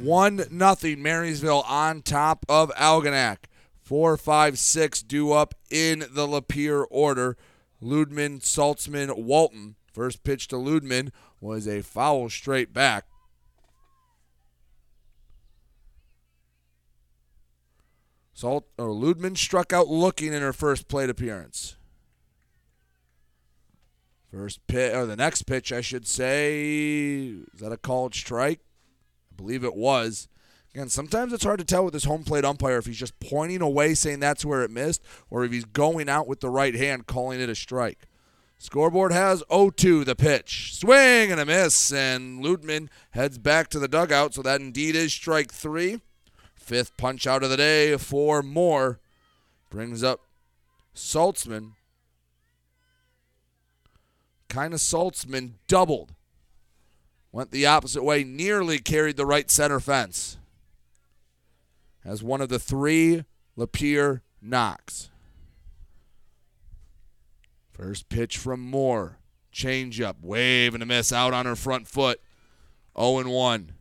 one 0.00 0.44
nothing. 0.52 1.02
Marysville 1.02 1.64
on 1.66 2.02
top 2.02 2.46
of 2.48 2.70
Algonac. 2.76 3.38
Four, 3.82 4.16
five, 4.16 4.56
six 4.56 5.02
due 5.02 5.32
up 5.32 5.56
in 5.68 6.04
the 6.12 6.28
Lapeer 6.28 6.86
order. 6.92 7.36
Ludman, 7.82 8.38
Saltzman, 8.38 9.16
Walton. 9.16 9.74
First 9.92 10.22
pitch 10.22 10.46
to 10.46 10.54
Ludman 10.54 11.10
was 11.40 11.66
a 11.66 11.82
foul 11.82 12.28
straight 12.28 12.72
back. 12.72 13.06
Salt 18.32 18.68
or 18.78 18.90
Ludman 18.90 19.36
struck 19.36 19.72
out 19.72 19.88
looking 19.88 20.32
in 20.32 20.40
her 20.40 20.52
first 20.52 20.86
plate 20.86 21.10
appearance. 21.10 21.77
First 24.30 24.66
pitch, 24.66 24.94
or 24.94 25.06
the 25.06 25.16
next 25.16 25.42
pitch, 25.42 25.72
I 25.72 25.80
should 25.80 26.06
say. 26.06 27.28
Is 27.54 27.60
that 27.60 27.72
a 27.72 27.78
called 27.78 28.14
strike? 28.14 28.60
I 29.32 29.34
believe 29.36 29.64
it 29.64 29.74
was. 29.74 30.28
Again, 30.74 30.90
sometimes 30.90 31.32
it's 31.32 31.44
hard 31.44 31.58
to 31.60 31.64
tell 31.64 31.84
with 31.84 31.94
this 31.94 32.04
home 32.04 32.24
plate 32.24 32.44
umpire 32.44 32.76
if 32.76 32.84
he's 32.86 32.98
just 32.98 33.18
pointing 33.20 33.62
away 33.62 33.94
saying 33.94 34.20
that's 34.20 34.44
where 34.44 34.62
it 34.62 34.70
missed, 34.70 35.02
or 35.30 35.44
if 35.44 35.52
he's 35.52 35.64
going 35.64 36.10
out 36.10 36.28
with 36.28 36.40
the 36.40 36.50
right 36.50 36.74
hand 36.74 37.06
calling 37.06 37.40
it 37.40 37.48
a 37.48 37.54
strike. 37.54 38.06
Scoreboard 38.58 39.12
has 39.12 39.42
0-2 39.50 40.04
the 40.04 40.16
pitch. 40.16 40.74
Swing 40.74 41.32
and 41.32 41.40
a 41.40 41.46
miss, 41.46 41.90
and 41.92 42.44
Ludman 42.44 42.88
heads 43.12 43.38
back 43.38 43.68
to 43.68 43.78
the 43.78 43.88
dugout, 43.88 44.34
so 44.34 44.42
that 44.42 44.60
indeed 44.60 44.94
is 44.94 45.12
strike 45.12 45.52
three. 45.52 46.00
Fifth 46.54 46.96
punch 46.98 47.26
out 47.26 47.42
of 47.42 47.48
the 47.48 47.56
day 47.56 47.96
for 47.96 48.42
Moore. 48.42 49.00
Brings 49.70 50.02
up 50.02 50.20
Saltzman 50.94 51.72
kind 54.48 54.74
of 54.74 54.80
Saltzman 54.80 55.52
doubled. 55.66 56.14
Went 57.30 57.50
the 57.50 57.66
opposite 57.66 58.02
way, 58.02 58.24
nearly 58.24 58.78
carried 58.78 59.16
the 59.16 59.26
right 59.26 59.50
center 59.50 59.80
fence. 59.80 60.38
As 62.04 62.22
one 62.22 62.40
of 62.40 62.48
the 62.48 62.58
three 62.58 63.24
Lapeer 63.56 64.22
knocks. 64.40 65.10
First 67.70 68.08
pitch 68.08 68.38
from 68.38 68.60
Moore. 68.60 69.18
Change 69.52 70.00
up, 70.00 70.16
wave 70.22 70.74
and 70.74 70.82
a 70.82 70.86
miss 70.86 71.12
out 71.12 71.34
on 71.34 71.46
her 71.46 71.56
front 71.56 71.86
foot. 71.86 72.20
0 72.98 73.28
1. 73.28 73.72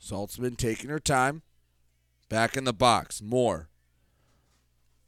Saltzman 0.00 0.56
taking 0.56 0.90
her 0.90 1.00
time. 1.00 1.42
Back 2.28 2.56
in 2.56 2.64
the 2.64 2.72
box. 2.72 3.20
Moore 3.20 3.68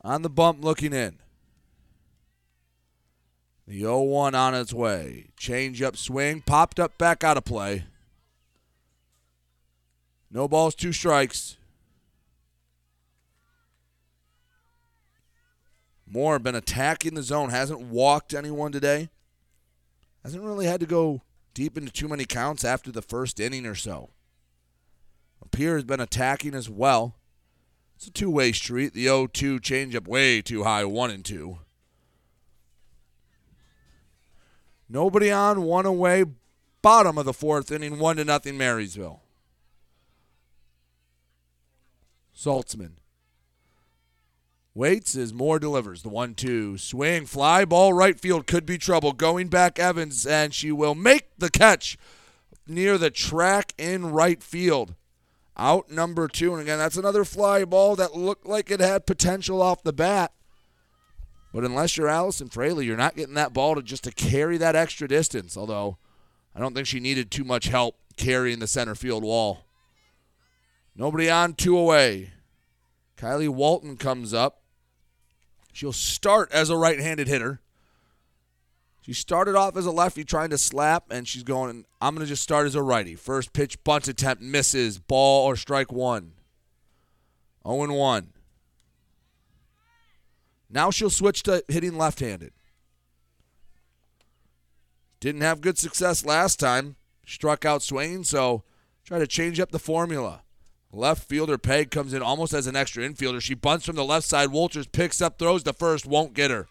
on 0.09 0.22
the 0.22 0.30
bump 0.30 0.64
looking 0.64 0.94
in. 0.94 1.18
The 3.66 3.80
0 3.80 4.00
1 4.00 4.34
on 4.34 4.54
its 4.54 4.72
way. 4.72 5.26
Change 5.36 5.82
up 5.82 5.98
swing. 5.98 6.40
Popped 6.40 6.80
up 6.80 6.96
back 6.96 7.22
out 7.22 7.36
of 7.36 7.44
play. 7.44 7.84
No 10.30 10.48
balls, 10.48 10.74
two 10.74 10.92
strikes. 10.92 11.59
Moore 16.11 16.38
been 16.38 16.54
attacking 16.54 17.12
the 17.12 17.22
zone. 17.22 17.50
Hasn't 17.50 17.80
walked 17.80 18.32
anyone 18.32 18.72
today. 18.72 19.11
Hasn't 20.24 20.42
really 20.42 20.64
had 20.64 20.80
to 20.80 20.86
go 20.86 21.20
deep 21.52 21.76
into 21.76 21.92
too 21.92 22.09
many 22.09 22.24
counts 22.24 22.64
after 22.64 22.90
the 22.90 23.02
first 23.02 23.38
inning 23.38 23.66
or 23.66 23.74
so. 23.74 24.09
Lapeer 25.44 25.74
has 25.74 25.84
been 25.84 26.00
attacking 26.00 26.54
as 26.54 26.70
well. 26.70 27.14
It's 27.99 28.07
a 28.07 28.12
two 28.12 28.30
way 28.30 28.53
street. 28.53 28.94
The 28.94 29.07
0 29.07 29.26
2 29.26 29.59
changeup 29.59 30.07
way 30.07 30.40
too 30.40 30.62
high, 30.62 30.84
1 30.84 31.11
and 31.11 31.24
2. 31.24 31.59
Nobody 34.88 35.32
on, 35.32 35.62
one 35.62 35.84
away. 35.84 36.24
Bottom 36.80 37.18
of 37.18 37.24
the 37.24 37.32
fourth 37.32 37.72
inning, 37.72 37.99
1 37.99 38.18
to 38.18 38.24
nothing 38.24 38.57
Marysville. 38.57 39.20
Saltzman. 42.32 42.99
Waits 44.74 45.16
as 45.16 45.34
Moore 45.34 45.59
delivers. 45.59 46.05
The 46.05 46.09
1 46.09 46.36
2. 46.36 46.78
Swing, 46.78 47.26
fly 47.26 47.64
ball, 47.64 47.92
right 47.92 48.20
field. 48.20 48.46
Could 48.46 48.64
be 48.64 48.78
trouble. 48.78 49.12
Going 49.12 49.49
back, 49.49 49.80
Evans, 49.80 50.24
and 50.24 50.55
she 50.55 50.70
will 50.70 50.94
make 50.94 51.30
the 51.36 51.51
catch 51.51 51.99
near 52.64 52.96
the 52.96 53.11
track 53.11 53.74
in 53.76 54.12
right 54.12 54.40
field 54.40 54.94
out 55.59 55.90
number 55.90 56.28
two. 56.28 56.52
And 56.52 56.62
again, 56.62 56.78
that's 56.78 56.96
another 56.96 57.24
fly 57.24 57.64
ball 57.64 57.96
that 57.96 58.14
looked 58.14 58.46
like 58.46 58.70
it 58.70 58.80
had 58.80 59.06
potential 59.06 59.61
off 59.61 59.82
the 59.82 59.92
bat. 59.92 60.32
But 61.52 61.64
unless 61.64 61.96
you're 61.96 62.09
Allison 62.09 62.48
Fraley, 62.48 62.86
you're 62.86 62.96
not 62.96 63.16
getting 63.16 63.34
that 63.34 63.52
ball 63.52 63.74
to 63.74 63.82
just 63.82 64.04
to 64.04 64.12
carry 64.12 64.59
that 64.59 64.76
extra 64.76 65.09
distance. 65.09 65.56
Although 65.56 65.98
I 66.54 66.61
don't 66.61 66.74
think 66.74 66.86
she 66.86 67.00
needed 67.00 67.30
too 67.30 67.44
much 67.44 67.68
help 67.68 67.96
carrying 68.16 68.59
the 68.59 68.66
center 68.66 68.94
field 68.94 69.24
wall. 69.24 69.64
Nobody 70.94 71.30
on, 71.30 71.54
two 71.54 71.78
away. 71.78 72.32
Kylie 73.16 73.48
Walton 73.48 73.96
comes 73.96 74.34
up. 74.34 74.62
She'll 75.72 75.92
start 75.92 76.50
as 76.52 76.70
a 76.70 76.76
right 76.76 76.98
handed 76.98 77.28
hitter. 77.28 77.61
She 79.09 79.14
started 79.14 79.56
off 79.56 79.74
as 79.74 79.86
a 79.86 79.90
lefty 79.90 80.22
trying 80.22 80.50
to 80.50 80.59
slap, 80.59 81.04
and 81.11 81.26
she's 81.26 81.42
going, 81.42 81.86
I'm 81.98 82.14
going 82.14 82.26
to 82.26 82.28
just 82.28 82.42
start 82.42 82.66
as 82.66 82.74
a 82.74 82.82
righty. 82.82 83.14
First 83.14 83.54
pitch, 83.54 83.82
bunt 83.82 84.06
attempt, 84.06 84.42
misses, 84.42 84.98
ball 84.98 85.46
or 85.46 85.56
strike 85.56 85.90
one. 85.90 86.32
0 87.66 87.90
1. 87.90 88.28
Now 90.68 90.90
she'll 90.90 91.09
switch 91.09 91.42
to 91.44 91.64
hitting 91.68 91.96
left 91.96 92.20
handed. 92.20 92.52
Didn't 95.20 95.40
have 95.40 95.62
good 95.62 95.78
success 95.78 96.26
last 96.26 96.61
time. 96.61 96.96
Struck 97.26 97.64
out 97.64 97.82
swinging, 97.82 98.24
so 98.24 98.62
try 99.06 99.18
to 99.18 99.26
change 99.26 99.59
up 99.59 99.70
the 99.70 99.78
formula. 99.78 100.42
Left 100.92 101.26
fielder 101.26 101.56
Peg 101.56 101.90
comes 101.90 102.12
in 102.12 102.20
almost 102.20 102.52
as 102.52 102.66
an 102.66 102.76
extra 102.76 103.09
infielder. 103.09 103.40
She 103.40 103.54
bunts 103.54 103.86
from 103.86 103.96
the 103.96 104.04
left 104.04 104.26
side. 104.26 104.50
Walters 104.50 104.86
picks 104.86 105.22
up, 105.22 105.38
throws 105.38 105.62
the 105.62 105.72
first, 105.72 106.04
won't 106.04 106.34
get 106.34 106.50
her. 106.50 106.68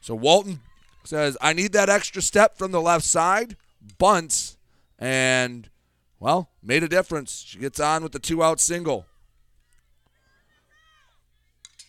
So 0.00 0.14
Walton 0.14 0.60
says, 1.04 1.36
I 1.40 1.52
need 1.52 1.72
that 1.72 1.88
extra 1.88 2.22
step 2.22 2.56
from 2.56 2.70
the 2.72 2.80
left 2.80 3.04
side, 3.04 3.56
bunts, 3.98 4.56
and, 4.98 5.68
well, 6.20 6.50
made 6.62 6.82
a 6.82 6.88
difference. 6.88 7.44
She 7.46 7.58
gets 7.58 7.80
on 7.80 8.02
with 8.02 8.12
the 8.12 8.18
two 8.18 8.42
out 8.42 8.60
single. 8.60 9.06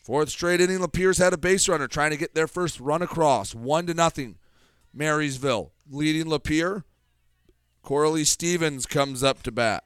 Fourth 0.04 0.30
straight 0.30 0.60
inning, 0.60 0.80
Lapeer's 0.80 1.20
had 1.20 1.34
a 1.34 1.38
base 1.38 1.70
runner 1.70 1.88
trying 1.88 2.12
to 2.12 2.18
get 2.18 2.34
their 2.34 2.48
first 2.48 2.80
run 2.80 3.02
across. 3.02 3.54
One 3.54 3.86
to 3.86 3.94
nothing. 3.94 4.38
Marysville 4.92 5.72
leading 5.90 6.26
Lapeer. 6.26 6.84
Coralie 7.84 8.24
Stevens 8.24 8.86
comes 8.86 9.24
up 9.24 9.44
to 9.44 9.52
bat. 9.52 9.84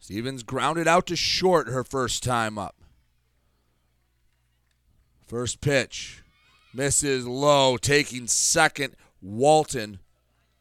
Stevens 0.00 0.42
grounded 0.42 0.88
out 0.88 1.06
to 1.06 1.14
short 1.14 1.68
her 1.68 1.84
first 1.84 2.24
time 2.24 2.58
up. 2.58 2.79
First 5.30 5.60
pitch. 5.60 6.24
Misses 6.74 7.24
low, 7.24 7.76
taking 7.76 8.26
second. 8.26 8.96
Walton. 9.22 10.00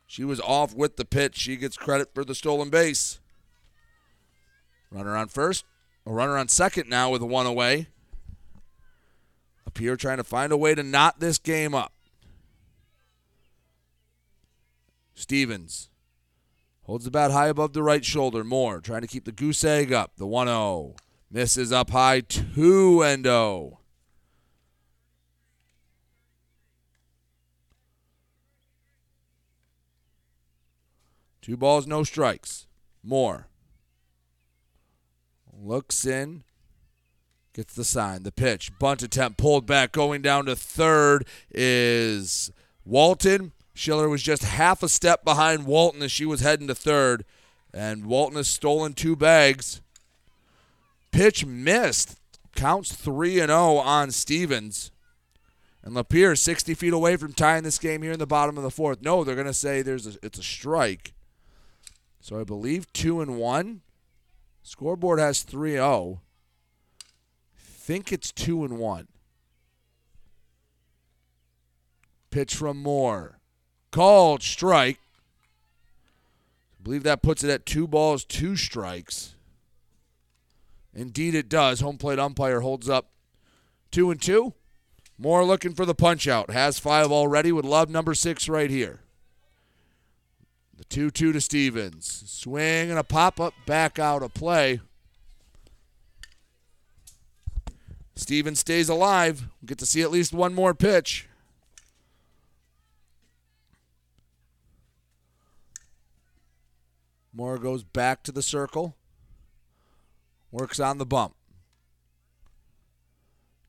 She 0.05 0.23
was 0.23 0.39
off 0.39 0.75
with 0.75 0.95
the 0.95 1.05
pitch. 1.05 1.35
She 1.35 1.55
gets 1.55 1.75
credit 1.75 2.13
for 2.13 2.23
the 2.23 2.35
stolen 2.35 2.69
base. 2.69 3.19
Runner 4.91 5.17
on 5.17 5.27
first. 5.27 5.65
A 6.05 6.11
runner 6.11 6.37
on 6.37 6.49
second 6.49 6.87
now 6.87 7.09
with 7.09 7.23
a 7.23 7.25
one 7.25 7.47
away. 7.47 7.87
Up 9.65 9.75
here 9.75 9.97
trying 9.97 10.17
to 10.17 10.23
find 10.23 10.51
a 10.51 10.57
way 10.57 10.75
to 10.75 10.83
knot 10.83 11.19
this 11.19 11.39
game 11.39 11.73
up. 11.73 11.91
Stevens 15.15 15.89
holds 16.83 17.05
the 17.05 17.11
bat 17.11 17.31
high 17.31 17.47
above 17.47 17.73
the 17.73 17.81
right 17.81 18.05
shoulder. 18.05 18.43
Moore 18.43 18.81
trying 18.81 19.01
to 19.01 19.07
keep 19.07 19.25
the 19.25 19.31
goose 19.31 19.63
egg 19.63 19.91
up. 19.91 20.11
The 20.17 20.27
1 20.27 20.45
0. 20.45 20.93
Misses 21.31 21.71
up 21.71 21.89
high 21.89 22.19
2 22.19 23.01
and 23.01 23.25
0. 23.25 23.78
Two 31.49 31.57
balls, 31.57 31.87
no 31.87 32.03
strikes. 32.03 32.67
Moore 33.01 33.47
looks 35.51 36.05
in, 36.05 36.43
gets 37.53 37.73
the 37.73 37.83
sign. 37.83 38.21
The 38.21 38.31
pitch, 38.31 38.77
bunt 38.77 39.01
attempt 39.01 39.39
pulled 39.39 39.65
back, 39.65 39.91
going 39.91 40.21
down 40.21 40.45
to 40.45 40.55
third 40.55 41.25
is 41.49 42.51
Walton. 42.85 43.53
Schiller 43.73 44.07
was 44.07 44.21
just 44.21 44.43
half 44.43 44.83
a 44.83 44.87
step 44.87 45.25
behind 45.25 45.65
Walton 45.65 46.03
as 46.03 46.11
she 46.11 46.23
was 46.23 46.41
heading 46.41 46.67
to 46.67 46.75
third, 46.75 47.25
and 47.73 48.05
Walton 48.05 48.37
has 48.37 48.47
stolen 48.47 48.93
two 48.93 49.15
bags. 49.15 49.81
Pitch 51.09 51.47
missed. 51.47 52.19
Counts 52.55 52.93
3 52.93 53.39
and 53.39 53.49
0 53.49 53.77
on 53.77 54.11
Stevens. 54.11 54.91
And 55.81 55.95
Lapeer 55.95 56.37
60 56.37 56.75
feet 56.75 56.93
away 56.93 57.17
from 57.17 57.33
tying 57.33 57.63
this 57.63 57.79
game 57.79 58.03
here 58.03 58.11
in 58.11 58.19
the 58.19 58.27
bottom 58.27 58.55
of 58.55 58.63
the 58.63 58.69
fourth. 58.69 59.01
No, 59.01 59.23
they're 59.23 59.33
going 59.33 59.47
to 59.47 59.53
say 59.53 59.81
there's 59.81 60.05
a, 60.05 60.13
it's 60.21 60.37
a 60.37 60.43
strike. 60.43 61.13
So 62.29 62.39
I 62.39 62.43
believe 62.43 62.93
2 62.93 63.21
and 63.21 63.39
1. 63.39 63.81
Scoreboard 64.61 65.17
has 65.17 65.41
3 65.41 65.71
0. 65.71 66.21
Think 67.57 68.11
it's 68.11 68.31
2 68.31 68.65
and 68.65 68.77
1. 68.77 69.07
Pitch 72.29 72.53
from 72.53 72.77
Moore. 72.83 73.39
Called 73.89 74.43
strike. 74.43 74.99
I 76.79 76.83
believe 76.83 77.01
that 77.01 77.23
puts 77.23 77.43
it 77.43 77.49
at 77.49 77.65
two 77.65 77.87
balls, 77.87 78.23
two 78.23 78.55
strikes. 78.55 79.33
Indeed, 80.93 81.33
it 81.33 81.49
does. 81.49 81.79
Home 81.79 81.97
plate 81.97 82.19
umpire 82.19 82.59
holds 82.59 82.87
up 82.87 83.09
two 83.89 84.11
and 84.11 84.21
two. 84.21 84.53
Moore 85.17 85.43
looking 85.43 85.73
for 85.73 85.83
the 85.83 85.95
punch 85.95 86.27
out. 86.27 86.51
Has 86.51 86.77
five 86.77 87.11
already. 87.11 87.51
Would 87.51 87.65
love 87.65 87.89
number 87.89 88.13
six 88.13 88.47
right 88.47 88.69
here. 88.69 88.99
The 90.79 90.85
2 90.85 91.11
2 91.11 91.33
to 91.33 91.41
Stevens. 91.41 92.23
Swing 92.25 92.89
and 92.89 92.97
a 92.97 93.03
pop 93.03 93.41
up, 93.41 93.53
back 93.65 93.99
out 93.99 94.23
of 94.23 94.33
play. 94.33 94.79
Stevens 98.15 98.61
stays 98.61 98.87
alive. 98.87 99.41
We'll 99.61 99.67
get 99.67 99.77
to 99.79 99.85
see 99.85 100.01
at 100.01 100.09
least 100.09 100.31
one 100.31 100.53
more 100.53 100.73
pitch. 100.73 101.27
Moore 107.33 107.57
goes 107.57 107.83
back 107.83 108.23
to 108.23 108.31
the 108.31 108.41
circle. 108.41 108.95
Works 110.49 110.79
on 110.79 110.97
the 110.97 111.05
bump. 111.05 111.35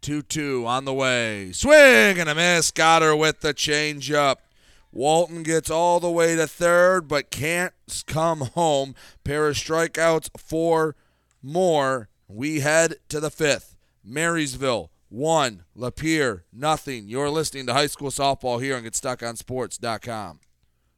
2 0.02 0.22
2 0.22 0.64
on 0.64 0.84
the 0.84 0.94
way. 0.94 1.50
Swing 1.50 2.20
and 2.20 2.28
a 2.28 2.36
miss. 2.36 2.70
Got 2.70 3.02
her 3.02 3.16
with 3.16 3.40
the 3.40 3.52
changeup. 3.52 4.36
Walton 4.92 5.42
gets 5.42 5.70
all 5.70 6.00
the 6.00 6.10
way 6.10 6.34
to 6.36 6.46
third, 6.46 7.06
but 7.06 7.30
can't 7.30 7.72
come 8.06 8.40
home. 8.40 8.94
Pair 9.24 9.48
of 9.48 9.56
strikeouts 9.56 10.30
for 10.36 10.96
Moore. 11.42 12.08
We 12.28 12.60
head 12.60 12.96
to 13.08 13.20
the 13.20 13.30
fifth. 13.30 13.76
Marysville, 14.04 14.90
one. 15.08 15.64
Lapeer, 15.76 16.42
nothing. 16.52 17.08
You're 17.08 17.30
listening 17.30 17.66
to 17.66 17.72
high 17.74 17.86
school 17.86 18.10
softball 18.10 18.62
here 18.62 18.76
on 18.76 18.84
GetStuckOnSports.com. 18.84 20.40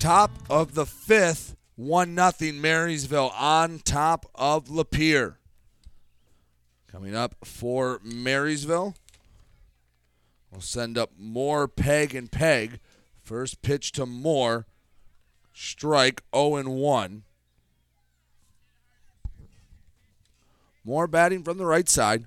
Top 0.00 0.30
of 0.48 0.72
the 0.72 0.86
fifth, 0.86 1.56
1 1.76 2.14
nothing 2.14 2.58
Marysville 2.58 3.34
on 3.38 3.80
top 3.80 4.24
of 4.34 4.64
Lapeer. 4.68 5.34
Coming 6.90 7.14
up 7.14 7.34
for 7.44 8.00
Marysville, 8.02 8.94
we'll 10.50 10.62
send 10.62 10.96
up 10.96 11.10
Moore 11.18 11.68
Peg 11.68 12.14
and 12.14 12.32
Peg. 12.32 12.80
First 13.22 13.60
pitch 13.60 13.92
to 13.92 14.06
Moore. 14.06 14.66
Strike 15.52 16.22
0 16.34 16.56
and 16.56 16.70
1. 16.70 17.22
Moore 20.82 21.06
batting 21.06 21.42
from 21.42 21.58
the 21.58 21.66
right 21.66 21.90
side. 21.90 22.26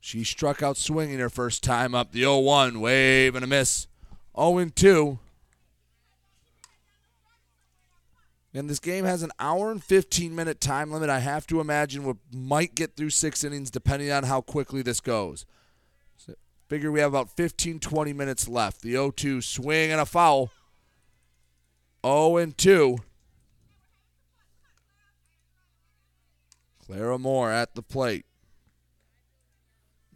She 0.00 0.24
struck 0.24 0.60
out 0.60 0.76
swinging 0.76 1.20
her 1.20 1.30
first 1.30 1.62
time 1.62 1.94
up 1.94 2.10
the 2.10 2.22
0 2.22 2.40
1. 2.40 2.80
Wave 2.80 3.36
and 3.36 3.44
a 3.44 3.46
miss. 3.46 3.86
0 4.36 4.70
2. 4.74 5.18
And 8.56 8.70
this 8.70 8.78
game 8.78 9.04
has 9.04 9.24
an 9.24 9.32
hour 9.40 9.72
and 9.72 9.82
15 9.82 10.34
minute 10.34 10.60
time 10.60 10.92
limit. 10.92 11.10
I 11.10 11.18
have 11.18 11.46
to 11.48 11.60
imagine 11.60 12.04
we 12.04 12.14
might 12.32 12.76
get 12.76 12.96
through 12.96 13.10
six 13.10 13.42
innings 13.42 13.70
depending 13.70 14.12
on 14.12 14.22
how 14.24 14.40
quickly 14.40 14.80
this 14.80 15.00
goes. 15.00 15.44
So 16.16 16.34
figure 16.68 16.92
we 16.92 17.00
have 17.00 17.10
about 17.10 17.36
15, 17.36 17.80
20 17.80 18.12
minutes 18.12 18.46
left. 18.46 18.82
The 18.82 18.92
0 18.92 19.10
2 19.10 19.40
swing 19.40 19.90
and 19.90 20.00
a 20.00 20.06
foul. 20.06 20.52
0 22.06 22.36
and 22.36 22.56
2. 22.56 22.98
Clara 26.86 27.18
Moore 27.18 27.50
at 27.50 27.74
the 27.74 27.82
plate. 27.82 28.26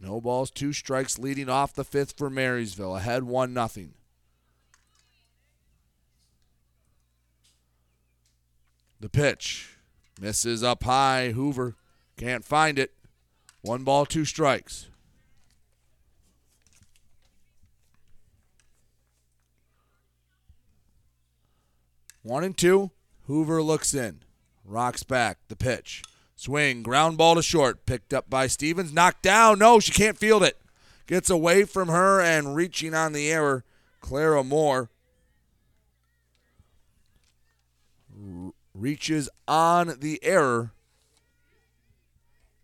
No 0.01 0.21
balls, 0.21 0.49
two 0.49 0.71
strikes 0.71 1.19
leading 1.19 1.49
off 1.49 1.73
the 1.73 1.83
fifth 1.83 2.17
for 2.17 2.29
Marysville. 2.29 2.95
Ahead 2.95 3.23
1 3.23 3.53
nothing. 3.53 3.95
The 8.99 9.09
pitch. 9.09 9.77
Misses 10.19 10.63
up 10.63 10.83
high. 10.83 11.31
Hoover 11.31 11.75
can't 12.17 12.43
find 12.43 12.77
it. 12.77 12.93
One 13.61 13.83
ball, 13.83 14.05
two 14.05 14.25
strikes. 14.25 14.89
One 22.21 22.43
and 22.43 22.57
two. 22.57 22.91
Hoover 23.27 23.61
looks 23.63 23.93
in. 23.93 24.19
Rocks 24.65 25.03
back. 25.03 25.37
The 25.47 25.55
pitch. 25.55 26.03
Swing. 26.35 26.83
Ground 26.83 27.17
ball 27.17 27.35
to 27.35 27.41
short. 27.41 27.85
Picked 27.85 28.13
up 28.13 28.29
by 28.29 28.47
Stevens. 28.47 28.93
Knocked 28.93 29.23
down. 29.23 29.59
No, 29.59 29.79
she 29.79 29.91
can't 29.93 30.17
field 30.17 30.43
it. 30.43 30.57
Gets 31.07 31.29
away 31.29 31.63
from 31.63 31.87
her 31.87 32.21
and 32.21 32.55
reaching 32.55 32.93
on 32.93 33.13
the 33.13 33.31
error. 33.31 33.63
Clara 34.01 34.43
Moore 34.43 34.89
reaches 38.79 39.29
on 39.47 39.95
the 39.99 40.19
error. 40.23 40.71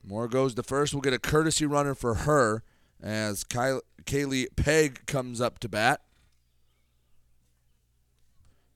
Moore 0.03 0.27
goes 0.27 0.55
to 0.55 0.63
first. 0.63 0.93
We'll 0.93 1.01
get 1.01 1.13
a 1.13 1.19
courtesy 1.19 1.65
runner 1.65 1.95
for 1.95 2.13
her 2.13 2.63
as 3.01 3.43
Ky- 3.43 3.79
Kaylee 4.03 4.47
Peg 4.55 5.05
comes 5.05 5.41
up 5.41 5.59
to 5.59 5.69
bat. 5.69 6.01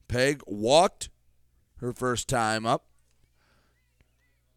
Peg 0.07 0.41
walked 0.47 1.09
her 1.77 1.93
first 1.93 2.27
time 2.27 2.65
up. 2.65 2.85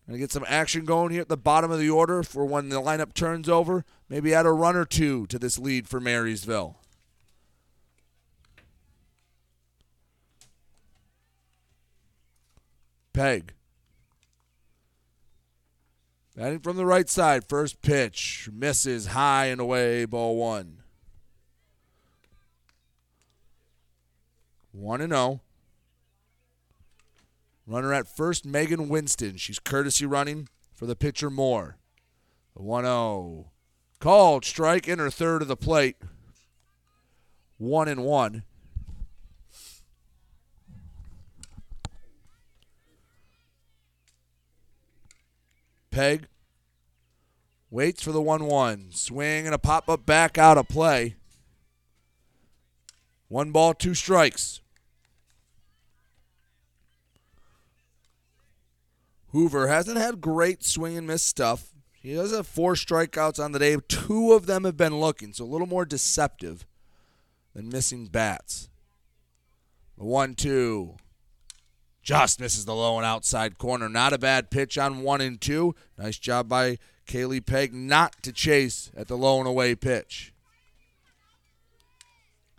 Gonna 0.07 0.19
get 0.19 0.33
some 0.33 0.45
action 0.49 0.85
going 0.85 1.13
here 1.13 1.21
at 1.21 1.29
the 1.29 1.37
bottom 1.37 1.71
of 1.71 1.79
the 1.79 1.91
order 1.91 2.23
for 2.23 2.45
when 2.45 2.69
the 2.69 2.81
lineup 2.81 3.15
turns 3.15 3.49
over. 3.49 3.85
Maybe 4.09 4.35
add 4.35 4.47
a 4.47 4.53
run 4.53 4.77
or 4.77 4.85
two 4.85 5.27
to 5.29 5.39
this 5.39 5.59
lead 5.59 5.89
for 5.89 6.01
Marysville. 6.01 6.82
Peg. 13.13 13.55
Batting 16.37 16.61
from 16.61 16.77
the 16.77 16.87
right 16.87 17.09
side. 17.09 17.45
First 17.45 17.83
pitch. 17.83 18.49
Misses 18.53 19.09
high 19.09 19.47
and 19.47 19.61
away. 19.61 20.05
Ball 20.07 20.37
one. 20.37 20.79
1 24.73 25.03
and 25.03 25.13
0. 25.13 25.41
Runner 27.67 27.93
at 27.93 28.09
first, 28.09 28.47
Megan 28.47 28.89
Winston. 28.89 29.37
She's 29.37 29.59
courtesy 29.59 30.07
running 30.07 30.49
for 30.75 30.87
the 30.87 30.97
pitcher 30.97 31.31
Moore. 31.31 31.77
The 32.57 32.63
1 32.63 32.85
0. 32.85 33.53
Called 34.01 34.45
strike 34.45 34.89
in 34.89 34.99
her 34.99 35.11
third 35.11 35.43
of 35.43 35.49
the 35.49 35.57
plate. 35.57 35.97
1 37.59 37.87
and 37.87 38.03
1. 38.03 38.43
Peg 45.93 46.27
waits 47.71 48.03
for 48.03 48.11
the 48.11 48.21
1 48.21 48.47
1. 48.47 48.89
Swing 48.91 49.47
and 49.47 49.55
a 49.55 49.59
pop 49.59 49.89
up 49.89 50.05
back 50.05 50.37
out 50.37 50.59
of 50.59 50.67
play. 50.67 51.15
One 53.29 53.53
ball, 53.53 53.73
two 53.75 53.95
strikes. 53.95 54.61
Hoover 59.29 59.69
hasn't 59.69 59.97
had 59.97 60.21
great 60.21 60.65
swing 60.65 60.99
and 60.99 61.07
miss 61.07 61.23
stuff. 61.23 61.73
He 62.03 62.15
does 62.15 62.33
have 62.33 62.47
four 62.47 62.75
strikeouts 62.75 63.43
on 63.43 63.53
the 63.53 63.59
day. 63.59 63.77
Two 63.89 64.33
of 64.33 64.47
them 64.47 64.65
have 64.65 64.77
been 64.77 64.99
looking, 64.99 65.33
so 65.33 65.45
a 65.45 65.47
little 65.47 65.67
more 65.67 65.87
deceptive 65.87 66.67
than 67.55 67.71
missing 67.71 68.07
bats. 68.07 68.69
The 69.97 70.05
one 70.05 70.35
two 70.35 70.97
just 72.03 72.41
misses 72.41 72.65
the 72.65 72.75
low 72.75 72.97
and 72.97 73.07
outside 73.07 73.59
corner. 73.59 73.89
Not 73.89 74.13
a 74.13 74.19
bad 74.19 74.51
pitch 74.51 74.77
on 74.77 75.03
one 75.03 75.21
and 75.21 75.41
two. 75.41 75.75
Nice 75.97 76.19
job 76.19 76.49
by 76.49 76.79
Kaylee 77.07 77.45
Peg 77.45 77.73
not 77.73 78.23
to 78.23 78.33
chase 78.33 78.91
at 78.97 79.09
the 79.09 79.17
low 79.17 79.39
and 79.39 79.49
away 79.49 79.75
pitch. 79.75 80.33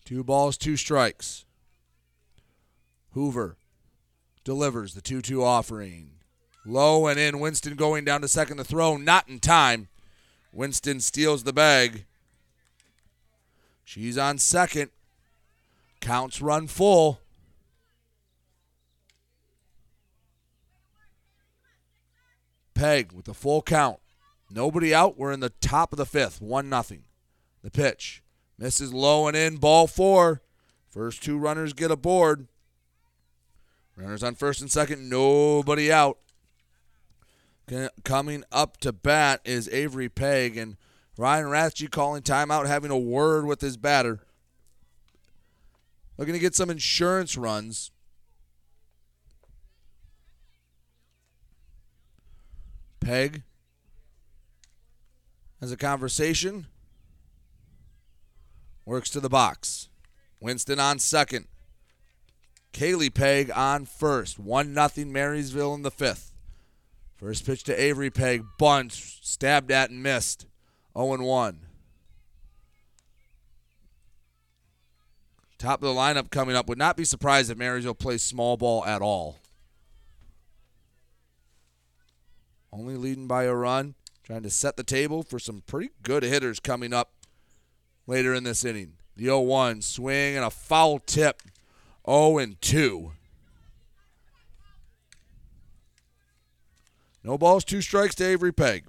Two 0.05 0.23
balls, 0.23 0.57
two 0.57 0.77
strikes. 0.77 1.45
Hoover 3.11 3.57
delivers 4.43 4.93
the 4.93 5.01
2 5.01 5.21
2 5.21 5.43
offering. 5.43 6.11
Low 6.65 7.07
and 7.07 7.19
in. 7.19 7.39
Winston 7.39 7.75
going 7.75 8.05
down 8.05 8.21
to 8.21 8.27
second 8.27 8.57
to 8.57 8.63
throw. 8.63 8.97
Not 8.97 9.27
in 9.27 9.39
time. 9.39 9.87
Winston 10.51 10.99
steals 10.99 11.43
the 11.43 11.53
bag. 11.53 12.05
She's 13.83 14.17
on 14.17 14.37
second. 14.37 14.91
Counts 15.99 16.41
run 16.41 16.67
full. 16.67 17.19
Peg 22.83 23.13
with 23.13 23.23
the 23.23 23.33
full 23.33 23.61
count. 23.61 23.99
Nobody 24.51 24.93
out. 24.93 25.17
We're 25.17 25.31
in 25.31 25.39
the 25.39 25.53
top 25.61 25.93
of 25.93 25.97
the 25.97 26.05
fifth. 26.05 26.41
1 26.41 26.67
nothing. 26.67 27.03
The 27.63 27.71
pitch. 27.71 28.21
Misses 28.59 28.93
low 28.93 29.25
and 29.25 29.37
in. 29.37 29.55
Ball 29.55 29.87
four. 29.87 30.41
First 30.89 31.23
two 31.23 31.37
runners 31.37 31.71
get 31.71 31.91
aboard. 31.91 32.49
Runners 33.95 34.21
on 34.21 34.35
first 34.35 34.59
and 34.59 34.69
second. 34.69 35.09
Nobody 35.09 35.93
out. 35.93 36.17
Coming 38.03 38.43
up 38.51 38.75
to 38.81 38.91
bat 38.91 39.39
is 39.45 39.69
Avery 39.69 40.09
Peg 40.09 40.57
and 40.57 40.75
Ryan 41.17 41.45
Rathje 41.45 41.89
calling 41.89 42.21
timeout, 42.21 42.67
having 42.67 42.91
a 42.91 42.97
word 42.97 43.45
with 43.45 43.61
his 43.61 43.77
batter. 43.77 44.19
Looking 46.17 46.33
to 46.33 46.39
get 46.39 46.53
some 46.53 46.69
insurance 46.69 47.37
runs. 47.37 47.92
Peg 53.03 53.43
has 55.59 55.71
a 55.71 55.77
conversation. 55.77 56.67
Works 58.85 59.09
to 59.11 59.19
the 59.19 59.29
box. 59.29 59.89
Winston 60.39 60.79
on 60.79 60.99
second. 60.99 61.47
Kaylee 62.73 63.13
Peg 63.13 63.51
on 63.51 63.85
first. 63.85 64.39
1 64.39 64.73
0 64.73 65.07
Marysville 65.07 65.73
in 65.73 65.83
the 65.83 65.91
fifth. 65.91 66.33
First 67.15 67.45
pitch 67.45 67.63
to 67.63 67.81
Avery 67.81 68.09
Peg. 68.09 68.43
Bunt. 68.57 68.91
Stabbed 68.91 69.71
at 69.71 69.89
and 69.89 70.03
missed. 70.03 70.47
0 70.97 71.23
1. 71.23 71.59
Top 75.57 75.81
of 75.81 75.87
the 75.95 75.99
lineup 75.99 76.29
coming 76.29 76.57
up. 76.57 76.67
Would 76.67 76.77
not 76.77 76.97
be 76.97 77.05
surprised 77.05 77.49
if 77.49 77.57
Marysville 77.57 77.93
plays 77.93 78.21
small 78.21 78.57
ball 78.57 78.83
at 78.85 79.01
all. 79.01 79.37
Only 82.73 82.97
leading 82.97 83.27
by 83.27 83.43
a 83.43 83.53
run. 83.53 83.93
Trying 84.23 84.43
to 84.43 84.49
set 84.49 84.77
the 84.77 84.83
table 84.83 85.21
for 85.21 85.37
some 85.37 85.61
pretty 85.67 85.89
good 86.01 86.23
hitters 86.23 86.59
coming 86.59 86.93
up 86.93 87.11
later 88.07 88.33
in 88.33 88.43
this 88.43 88.65
inning. 88.65 88.93
The 89.15 89.25
0 89.25 89.41
1 89.41 89.81
swing 89.81 90.35
and 90.35 90.45
a 90.45 90.49
foul 90.49 90.99
tip. 90.99 91.41
0 92.09 92.39
and 92.39 92.59
2. 92.61 93.11
No 97.23 97.37
balls, 97.37 97.63
two 97.63 97.81
strikes 97.81 98.15
to 98.15 98.25
Avery 98.25 98.51
Peg. 98.51 98.85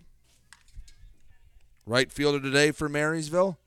Right 1.85 2.11
fielder 2.11 2.41
today 2.41 2.71
for 2.71 2.89
Marysville. 2.89 3.59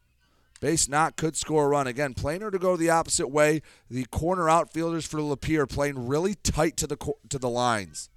Base 0.60 0.90
not 0.90 1.16
could 1.16 1.36
score 1.36 1.66
a 1.66 1.68
run. 1.68 1.86
Again, 1.86 2.16
Plainer 2.16 2.50
to 2.50 2.58
go 2.58 2.76
the 2.76 2.90
opposite 2.90 3.28
way. 3.28 3.62
The 3.90 4.06
corner 4.06 4.50
outfielders 4.50 5.06
for 5.06 5.20
Lapeer 5.20 5.70
playing 5.70 6.08
really 6.08 6.34
tight 6.34 6.76
to 6.78 6.88
the 6.88 6.98
to 7.30 7.38
the 7.38 7.50
lines. 7.50 8.10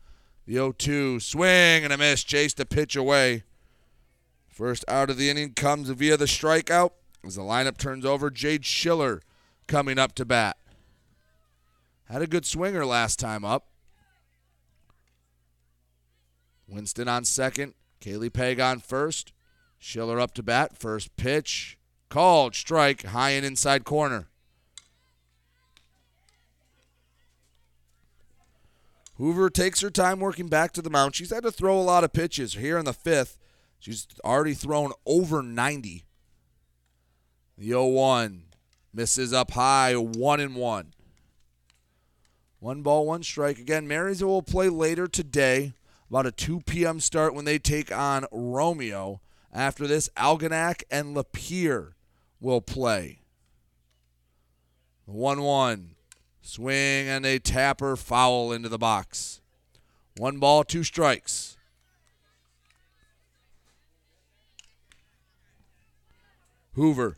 The 0.47 0.55
0 0.55 0.73
2 0.73 1.21
swing 1.21 1.85
and 1.85 1.93
a 1.93 1.99
miss. 1.99 2.25
Chase 2.25 2.55
the 2.55 2.67
pitch 2.67 2.97
away. 2.97 3.45
First 4.49 4.85
out 4.89 5.11
of 5.11 5.17
the 5.17 5.31
inning 5.31 5.55
comes 5.55 5.89
via 5.91 6.17
the 6.17 6.25
strikeout. 6.25 6.91
As 7.25 7.37
the 7.37 7.43
lineup 7.43 7.77
turns 7.77 8.05
over, 8.05 8.31
Jade 8.31 8.65
Schiller 8.65 9.23
coming 9.67 9.99
up 9.99 10.15
to 10.15 10.25
bat. 10.25 10.57
Had 12.09 12.23
a 12.23 12.27
good 12.27 12.47
swinger 12.47 12.85
last 12.85 13.19
time 13.19 13.45
up. 13.45 13.69
Winston 16.67 17.09
on 17.09 17.25
second. 17.25 17.75
Kaylee 18.01 18.33
Peg 18.33 18.59
on 18.59 18.81
first. 18.81 19.33
Schiller 19.79 20.19
up 20.19 20.35
to 20.35 20.43
bat. 20.43 20.77
First 20.79 21.15
pitch. 21.17 21.79
Called. 22.09 22.55
Strike. 22.55 23.05
High 23.05 23.31
and 23.31 23.45
inside 23.45 23.85
corner. 23.85 24.30
Hoover 29.21 29.51
takes 29.51 29.83
her 29.83 29.91
time 29.91 30.19
working 30.19 30.49
back 30.49 30.73
to 30.73 30.81
the 30.81 30.89
mound. 30.89 31.15
She's 31.15 31.29
had 31.29 31.43
to 31.43 31.53
throw 31.53 31.79
a 31.79 31.83
lot 31.83 32.05
of 32.05 32.13
pitches 32.15 32.55
here 32.55 32.79
in 32.79 32.87
the 32.87 32.95
fifth. 32.95 33.37
She's 33.79 34.07
already 34.25 34.55
thrown 34.55 34.93
over 35.05 35.43
90. 35.43 36.07
The 37.59 37.67
0 37.67 37.85
1 37.89 38.45
misses 38.95 39.35
up 39.35 39.51
high, 39.51 39.95
1 39.95 40.41
and 40.41 40.57
1. 40.57 40.95
One 42.61 42.81
ball, 42.81 43.05
one 43.05 43.23
strike. 43.23 43.59
Again, 43.59 43.87
Marysville 43.87 44.27
will 44.27 44.43
play 44.43 44.71
later 44.71 45.07
today, 45.07 45.75
about 46.09 46.25
a 46.25 46.33
2 46.33 46.61
p.m. 46.61 46.99
start 46.99 47.35
when 47.35 47.45
they 47.45 47.59
take 47.59 47.95
on 47.95 48.25
Romeo. 48.33 49.21
After 49.53 49.87
this, 49.87 50.09
Algonac 50.17 50.83
and 50.91 51.15
Lapeer 51.15 51.93
will 52.41 52.63
play. 52.63 53.21
1 55.05 55.43
1. 55.43 55.91
Swing 56.43 57.09
and 57.09 57.25
a 57.25 57.39
tapper 57.39 57.97
foul 57.97 58.53
into 58.53 58.69
the 58.69 58.79
box. 58.79 59.41
One 60.17 60.39
ball, 60.39 60.65
two 60.65 60.85
strikes. 60.85 61.57
Hoover 66.75 67.17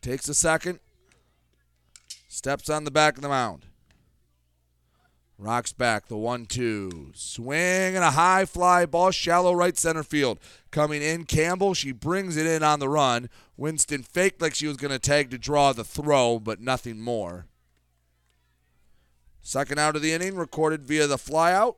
takes 0.00 0.28
a 0.28 0.34
second, 0.34 0.80
steps 2.28 2.68
on 2.68 2.84
the 2.84 2.90
back 2.90 3.16
of 3.16 3.22
the 3.22 3.28
mound. 3.28 3.66
Rocks 5.42 5.72
back 5.72 6.06
the 6.06 6.16
one 6.16 6.46
two. 6.46 7.10
Swing 7.14 7.96
and 7.96 8.04
a 8.04 8.12
high 8.12 8.44
fly 8.44 8.86
ball, 8.86 9.10
shallow 9.10 9.52
right 9.52 9.76
center 9.76 10.04
field. 10.04 10.38
Coming 10.70 11.02
in, 11.02 11.24
Campbell. 11.24 11.74
She 11.74 11.90
brings 11.90 12.36
it 12.36 12.46
in 12.46 12.62
on 12.62 12.78
the 12.78 12.88
run. 12.88 13.28
Winston 13.56 14.04
faked 14.04 14.40
like 14.40 14.54
she 14.54 14.68
was 14.68 14.76
going 14.76 14.92
to 14.92 15.00
tag 15.00 15.30
to 15.30 15.38
draw 15.38 15.72
the 15.72 15.82
throw, 15.82 16.38
but 16.38 16.60
nothing 16.60 17.00
more. 17.00 17.46
Second 19.40 19.80
out 19.80 19.96
of 19.96 20.02
the 20.02 20.12
inning, 20.12 20.36
recorded 20.36 20.86
via 20.86 21.08
the 21.08 21.16
flyout. 21.16 21.74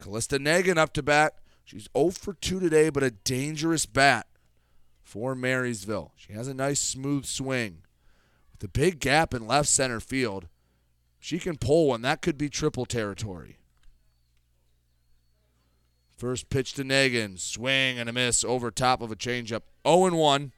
Callista 0.00 0.38
Nagan 0.38 0.78
up 0.78 0.94
to 0.94 1.02
bat. 1.02 1.34
She's 1.62 1.90
0 1.94 2.12
for 2.12 2.32
2 2.32 2.58
today, 2.58 2.88
but 2.88 3.02
a 3.02 3.10
dangerous 3.10 3.84
bat 3.84 4.26
for 5.02 5.34
Marysville. 5.34 6.12
She 6.16 6.32
has 6.32 6.48
a 6.48 6.54
nice 6.54 6.80
smooth 6.80 7.26
swing. 7.26 7.82
With 8.52 8.64
a 8.64 8.68
big 8.68 8.98
gap 8.98 9.34
in 9.34 9.46
left 9.46 9.68
center 9.68 10.00
field, 10.00 10.48
she 11.24 11.38
can 11.38 11.56
pull 11.56 11.86
one. 11.86 12.02
That 12.02 12.20
could 12.20 12.36
be 12.36 12.50
triple 12.50 12.84
territory. 12.84 13.56
First 16.18 16.50
pitch 16.50 16.74
to 16.74 16.84
Nagan. 16.84 17.40
Swing 17.40 17.98
and 17.98 18.10
a 18.10 18.12
miss 18.12 18.44
over 18.44 18.70
top 18.70 19.00
of 19.00 19.10
a 19.10 19.16
changeup. 19.16 19.62
0 19.88 20.14
1. 20.14 20.52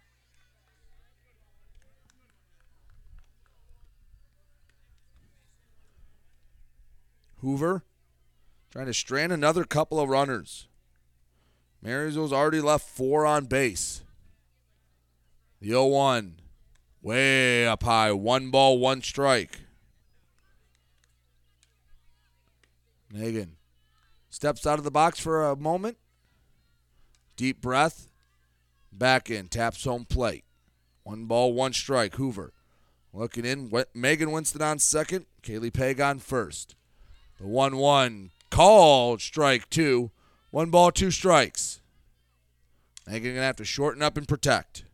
Hoover 7.42 7.84
trying 8.72 8.86
to 8.86 8.94
strand 8.94 9.30
another 9.30 9.62
couple 9.62 10.00
of 10.00 10.08
runners. 10.08 10.66
Marysville's 11.80 12.32
already 12.32 12.60
left 12.60 12.88
four 12.88 13.24
on 13.24 13.44
base. 13.44 14.02
The 15.60 15.68
0 15.68 15.86
1. 15.86 16.40
Way 17.02 17.68
up 17.68 17.84
high. 17.84 18.10
One 18.10 18.50
ball, 18.50 18.80
one 18.80 19.00
strike. 19.00 19.60
Nagan 23.12 23.50
steps 24.30 24.66
out 24.66 24.78
of 24.78 24.84
the 24.84 24.90
box 24.90 25.18
for 25.18 25.44
a 25.44 25.56
moment. 25.56 25.98
Deep 27.36 27.60
breath. 27.60 28.08
Back 28.92 29.30
in. 29.30 29.48
Taps 29.48 29.84
home 29.84 30.04
plate. 30.04 30.44
One 31.02 31.26
ball, 31.26 31.52
one 31.52 31.72
strike. 31.72 32.14
Hoover 32.16 32.52
looking 33.12 33.44
in. 33.44 33.70
Megan 33.94 34.30
Winston 34.30 34.62
on 34.62 34.78
second. 34.78 35.26
Kaylee 35.42 35.72
Peg 35.72 36.00
on 36.00 36.18
first. 36.18 36.74
The 37.38 37.46
1 37.46 37.76
1 37.76 38.30
called 38.50 39.20
strike 39.20 39.68
two. 39.68 40.10
One 40.50 40.70
ball, 40.70 40.90
two 40.90 41.10
strikes. 41.10 41.80
Megan 43.06 43.32
going 43.32 43.36
to 43.36 43.42
have 43.42 43.56
to 43.56 43.64
shorten 43.64 44.02
up 44.02 44.16
and 44.16 44.26
protect. 44.26 44.84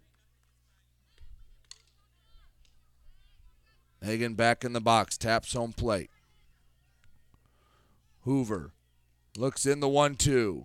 Megan 4.00 4.34
back 4.34 4.64
in 4.64 4.72
the 4.72 4.80
box. 4.80 5.16
Taps 5.16 5.52
home 5.52 5.72
plate. 5.72 6.10
Hoover 8.22 8.72
looks 9.36 9.66
in 9.66 9.80
the 9.80 9.88
1 9.88 10.16
2. 10.16 10.64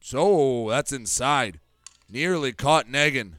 So 0.00 0.66
that's 0.68 0.92
inside. 0.92 1.60
Nearly 2.10 2.52
caught 2.52 2.86
Nagan. 2.86 3.34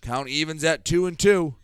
Count 0.00 0.28
evens 0.28 0.64
at 0.64 0.84
2 0.84 1.06
and 1.06 1.18
2. 1.18 1.54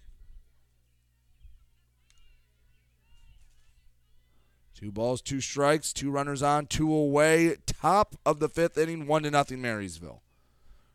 Two 4.79 4.93
balls, 4.93 5.21
two 5.21 5.41
strikes, 5.41 5.93
two 5.93 6.09
runners 6.09 6.41
on, 6.41 6.67
two 6.67 6.95
away. 6.95 7.57
Top 7.67 8.15
of 8.25 8.39
the 8.39 8.49
fifth 8.49 8.79
inning, 8.79 9.09
1 9.09 9.25
to 9.25 9.31
nothing 9.33 9.61
Marysville. 9.61 10.23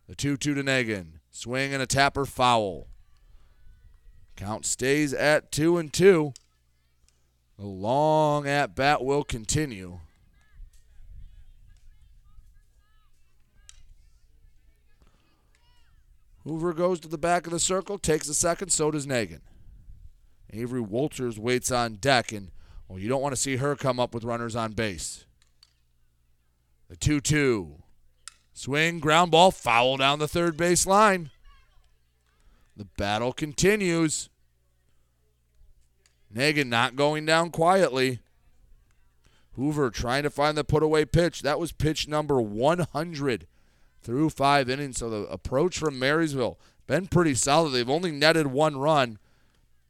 The 0.07 0.15
2 0.15 0.37
2 0.37 0.53
to 0.53 0.63
Nagan. 0.63 1.19
Swing 1.31 1.73
and 1.73 1.83
a 1.83 1.85
tapper 1.85 2.25
foul. 2.25 2.87
Count 4.37 4.65
stays 4.65 5.13
at 5.13 5.51
2 5.51 5.77
and 5.77 5.91
2. 5.91 6.33
A 7.63 7.65
long 7.65 8.45
at 8.45 8.75
bat 8.75 9.05
will 9.05 9.23
continue. 9.23 10.01
Hoover 16.43 16.73
goes 16.73 16.99
to 16.99 17.07
the 17.07 17.17
back 17.17 17.47
of 17.47 17.53
the 17.53 17.61
circle, 17.61 17.97
takes 17.97 18.27
a 18.27 18.33
second, 18.33 18.73
so 18.73 18.91
does 18.91 19.07
Nagan. 19.07 19.39
Avery 20.51 20.81
Walters 20.81 21.39
waits 21.39 21.71
on 21.71 21.93
deck, 21.95 22.33
and 22.33 22.51
well, 22.89 22.99
you 22.99 23.07
don't 23.07 23.21
want 23.21 23.33
to 23.33 23.41
see 23.41 23.55
her 23.55 23.77
come 23.77 23.97
up 23.97 24.13
with 24.13 24.25
runners 24.25 24.57
on 24.57 24.73
base. 24.73 25.23
The 26.89 26.97
2 26.97 27.21
2. 27.21 27.81
Swing, 28.51 28.99
ground 28.99 29.31
ball, 29.31 29.51
foul 29.51 29.95
down 29.95 30.19
the 30.19 30.27
third 30.27 30.57
base 30.57 30.85
line. 30.85 31.29
The 32.75 32.89
battle 32.97 33.31
continues. 33.31 34.27
Nagan 36.33 36.67
not 36.67 36.95
going 36.95 37.25
down 37.25 37.51
quietly. 37.51 38.19
Hoover 39.53 39.91
trying 39.91 40.23
to 40.23 40.29
find 40.29 40.57
the 40.57 40.63
put 40.63 40.81
away 40.81 41.05
pitch. 41.05 41.41
That 41.41 41.59
was 41.59 41.71
pitch 41.71 42.07
number 42.07 42.41
100 42.41 43.47
through 44.01 44.29
five 44.31 44.69
innings. 44.69 44.97
So 44.97 45.09
the 45.09 45.27
approach 45.27 45.77
from 45.77 45.99
Marysville 45.99 46.57
been 46.87 47.07
pretty 47.07 47.35
solid. 47.35 47.69
They've 47.69 47.89
only 47.89 48.11
netted 48.11 48.47
one 48.47 48.77
run. 48.77 49.19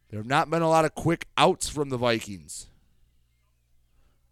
There 0.10 0.20
have 0.20 0.28
not 0.28 0.50
been 0.50 0.62
a 0.62 0.70
lot 0.70 0.86
of 0.86 0.94
quick 0.94 1.28
outs 1.38 1.70
from 1.70 1.90
the 1.90 1.98
Vikings. 1.98 2.68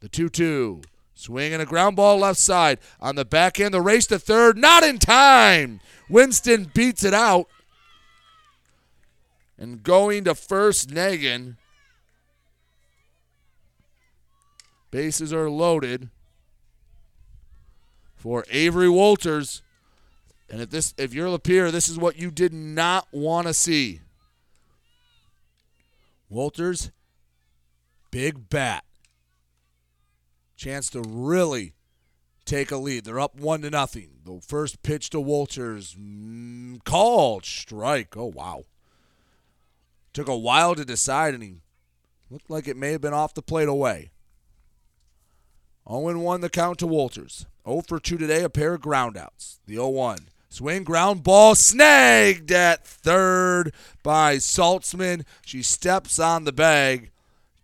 The 0.02 0.10
2 0.10 0.30
2. 0.30 0.82
Swing 1.14 1.54
and 1.54 1.62
a 1.62 1.66
ground 1.66 1.96
ball 1.96 2.18
left 2.18 2.40
side. 2.40 2.80
On 3.00 3.16
the 3.16 3.26
back 3.26 3.60
end, 3.60 3.74
the 3.74 3.82
race 3.82 4.08
to 4.08 4.18
third. 4.18 4.58
Not 4.58 4.84
in 4.84 4.98
time. 5.00 5.80
Winston 6.10 6.72
beats 6.74 7.04
it 7.04 7.14
out. 7.14 7.48
And 9.58 9.84
going 9.84 10.24
to 10.24 10.34
first, 10.34 10.90
Nagan. 10.90 11.58
Bases 14.92 15.34
are 15.34 15.50
loaded 15.50 16.10
for 18.16 18.46
Avery 18.52 18.90
Walters. 18.90 19.62
And 20.50 20.62
if 20.62 20.70
this 20.70 20.94
if 20.98 21.14
you're 21.14 21.28
Lapeer, 21.28 21.72
this 21.72 21.88
is 21.90 21.98
what 21.98 22.18
you 22.18 22.30
did 22.30 22.54
not 22.54 23.08
want 23.12 23.48
to 23.48 23.54
see. 23.54 24.02
Walters, 26.30 26.92
big 28.12 28.50
bat 28.50 28.84
chance 30.62 30.92
to 30.92 31.02
really 31.02 31.74
take 32.46 32.70
a 32.70 32.78
lead. 32.78 33.04
They're 33.04 33.20
up 33.20 33.36
one 33.36 33.64
to 33.64 33.72
nothing. 33.72 34.10
The 34.24 34.40
first 34.42 34.84
pitch 34.84 35.10
to 35.10 35.20
Walters 35.20 35.96
mm, 35.96 36.84
called 36.84 37.46
strike. 37.46 38.16
Oh 38.16 38.26
wow! 38.26 38.66
Took 40.14 40.28
a 40.28 40.38
while 40.38 40.76
to 40.76 40.86
decide, 40.86 41.34
and 41.34 41.42
he 41.42 41.56
looked 42.30 42.50
like 42.50 42.68
it 42.68 42.78
may 42.78 42.92
have 42.92 43.02
been 43.02 43.14
off 43.14 43.34
the 43.34 43.42
plate 43.42 43.68
away. 43.68 44.12
0 45.90 46.20
1 46.20 46.42
the 46.42 46.50
count 46.50 46.80
to 46.80 46.88
Walters. 46.88 47.46
0 47.66 47.82
for 47.88 48.00
2 48.00 48.18
today, 48.18 48.44
a 48.44 48.50
pair 48.50 48.74
of 48.76 48.82
groundouts. 48.82 49.60
The 49.66 49.76
0 49.76 49.90
1. 49.90 50.18
Swing 50.50 50.84
ground 50.84 51.24
ball 51.24 51.56
snagged 51.56 52.52
at 52.52 52.86
third 52.86 53.74
by 54.04 54.36
Saltzman. 54.36 55.24
She 55.46 55.62
steps 55.62 56.20
on 56.20 56.44
the 56.44 56.52
bag 56.52 57.12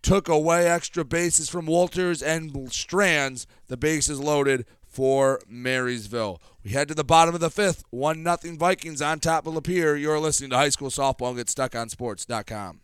took 0.02 0.28
away 0.28 0.66
extra 0.66 1.04
bases 1.04 1.48
from 1.48 1.66
Walters 1.66 2.22
and 2.22 2.72
Strands. 2.72 3.46
The 3.66 3.76
bases 3.76 4.20
loaded 4.20 4.64
for 4.86 5.40
Marysville. 5.46 6.40
We 6.64 6.70
head 6.70 6.88
to 6.88 6.94
the 6.94 7.04
bottom 7.04 7.34
of 7.34 7.40
the 7.40 7.50
fifth. 7.50 7.84
1 7.90 8.22
nothing 8.22 8.58
Vikings 8.58 9.02
on 9.02 9.20
top 9.20 9.46
of 9.46 9.54
Lapeer. 9.54 10.00
You're 10.00 10.18
listening 10.18 10.50
to 10.50 10.56
High 10.56 10.70
School 10.70 10.88
Softball 10.88 11.30
and 11.30 11.38
GetStuckOnSports.com. 11.38 12.80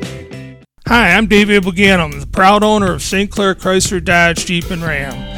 Hi, 0.88 1.12
I'm 1.12 1.28
David 1.28 1.62
Buganum, 1.62 2.18
the 2.18 2.26
proud 2.26 2.64
owner 2.64 2.92
of 2.92 3.00
St. 3.00 3.30
Clair 3.30 3.54
Chrysler 3.54 4.04
Dodge 4.04 4.44
Jeep 4.44 4.68
and 4.70 4.82
Ram. 4.82 5.37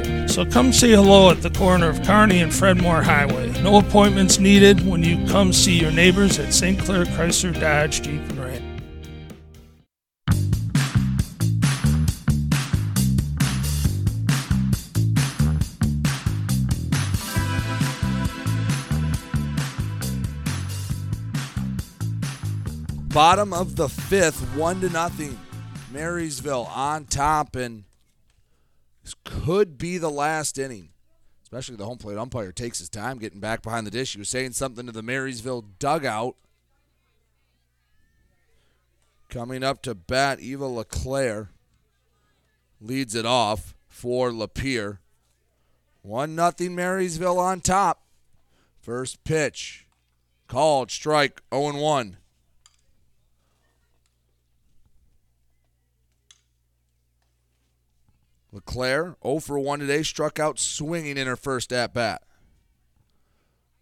So 0.31 0.45
come 0.45 0.71
say 0.71 0.91
hello 0.91 1.29
at 1.29 1.41
the 1.41 1.49
corner 1.49 1.89
of 1.89 2.01
Kearney 2.03 2.39
and 2.39 2.53
Fred 2.53 2.81
Moore 2.81 3.03
Highway. 3.03 3.51
No 3.61 3.79
appointments 3.79 4.39
needed 4.39 4.87
when 4.87 5.03
you 5.03 5.27
come 5.27 5.51
see 5.51 5.77
your 5.77 5.91
neighbors 5.91 6.39
at 6.39 6.53
St. 6.53 6.79
Clair 6.79 7.03
Chrysler 7.03 7.59
Dodge 7.59 8.01
Jeep 8.01 8.21
and 8.21 8.39
Ram. 8.39 8.71
Bottom 23.09 23.51
of 23.51 23.75
the 23.75 23.89
fifth, 23.89 24.39
one 24.55 24.79
to 24.79 24.87
nothing. 24.89 25.37
Marysville 25.91 26.69
on 26.73 27.03
top, 27.03 27.57
and 27.57 27.83
this 29.11 29.43
could 29.43 29.77
be 29.77 29.97
the 29.97 30.09
last 30.09 30.57
inning. 30.57 30.89
Especially 31.43 31.75
the 31.75 31.85
home 31.85 31.97
plate 31.97 32.17
umpire 32.17 32.51
takes 32.51 32.79
his 32.79 32.89
time 32.89 33.19
getting 33.19 33.39
back 33.39 33.61
behind 33.61 33.85
the 33.85 33.91
dish. 33.91 34.13
He 34.13 34.19
was 34.19 34.29
saying 34.29 34.53
something 34.53 34.85
to 34.85 34.91
the 34.91 35.03
Marysville 35.03 35.65
dugout. 35.79 36.35
Coming 39.29 39.63
up 39.63 39.81
to 39.83 39.95
bat, 39.95 40.39
Eva 40.39 40.65
LeClaire 40.65 41.49
leads 42.79 43.15
it 43.15 43.25
off 43.25 43.75
for 43.87 44.31
Lapeer. 44.31 44.99
One 46.01 46.35
nothing 46.35 46.75
Marysville 46.75 47.39
on 47.39 47.61
top. 47.61 48.03
First 48.81 49.23
pitch. 49.23 49.87
Called 50.47 50.91
strike 50.91 51.41
0 51.53 51.79
1. 51.79 52.17
LeClaire, 58.51 59.15
0 59.23 59.39
for 59.39 59.57
1 59.57 59.79
today, 59.79 60.03
struck 60.03 60.39
out 60.39 60.59
swinging 60.59 61.17
in 61.17 61.27
her 61.27 61.35
first 61.35 61.71
at 61.71 61.93
bat. 61.93 62.21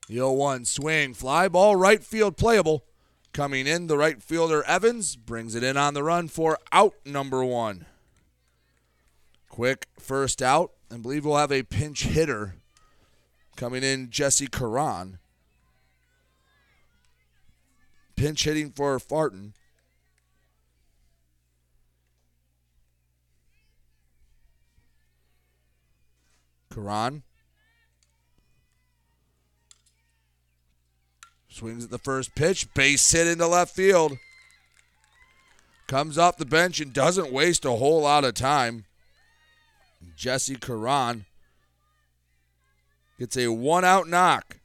The 0.07 0.15
0 0.15 0.33
1 0.33 0.65
swing, 0.65 1.13
fly 1.13 1.47
ball, 1.47 1.75
right 1.75 2.03
field 2.03 2.37
playable. 2.37 2.85
Coming 3.31 3.67
in, 3.67 3.87
the 3.87 3.97
right 3.97 4.21
fielder 4.21 4.63
Evans 4.63 5.15
brings 5.15 5.53
it 5.53 5.63
in 5.63 5.77
on 5.77 5.93
the 5.93 6.03
run 6.03 6.27
for 6.27 6.57
out 6.71 6.95
number 7.05 7.43
one. 7.43 7.85
Quick 9.47 9.87
first 9.99 10.41
out, 10.41 10.71
and 10.89 11.03
believe 11.03 11.25
we'll 11.25 11.37
have 11.37 11.51
a 11.51 11.63
pinch 11.63 12.05
hitter 12.05 12.55
coming 13.55 13.83
in, 13.83 14.09
Jesse 14.09 14.47
Karan. 14.47 15.19
Pinch 18.15 18.43
hitting 18.43 18.71
for 18.71 18.97
Farton. 18.99 19.53
Karan 26.73 27.23
swings 31.47 31.83
at 31.83 31.91
the 31.91 31.97
first 31.97 32.35
pitch, 32.35 32.73
base 32.73 33.11
hit 33.11 33.27
into 33.27 33.47
left 33.47 33.75
field. 33.75 34.17
Comes 35.87 36.17
off 36.17 36.37
the 36.37 36.45
bench 36.45 36.79
and 36.79 36.93
doesn't 36.93 37.33
waste 37.33 37.65
a 37.65 37.71
whole 37.71 38.01
lot 38.01 38.23
of 38.23 38.35
time. 38.35 38.85
Jesse 40.15 40.55
Karan 40.55 41.25
gets 43.17 43.35
a 43.35 43.47
one 43.47 43.83
out 43.83 44.07
knock. 44.07 44.57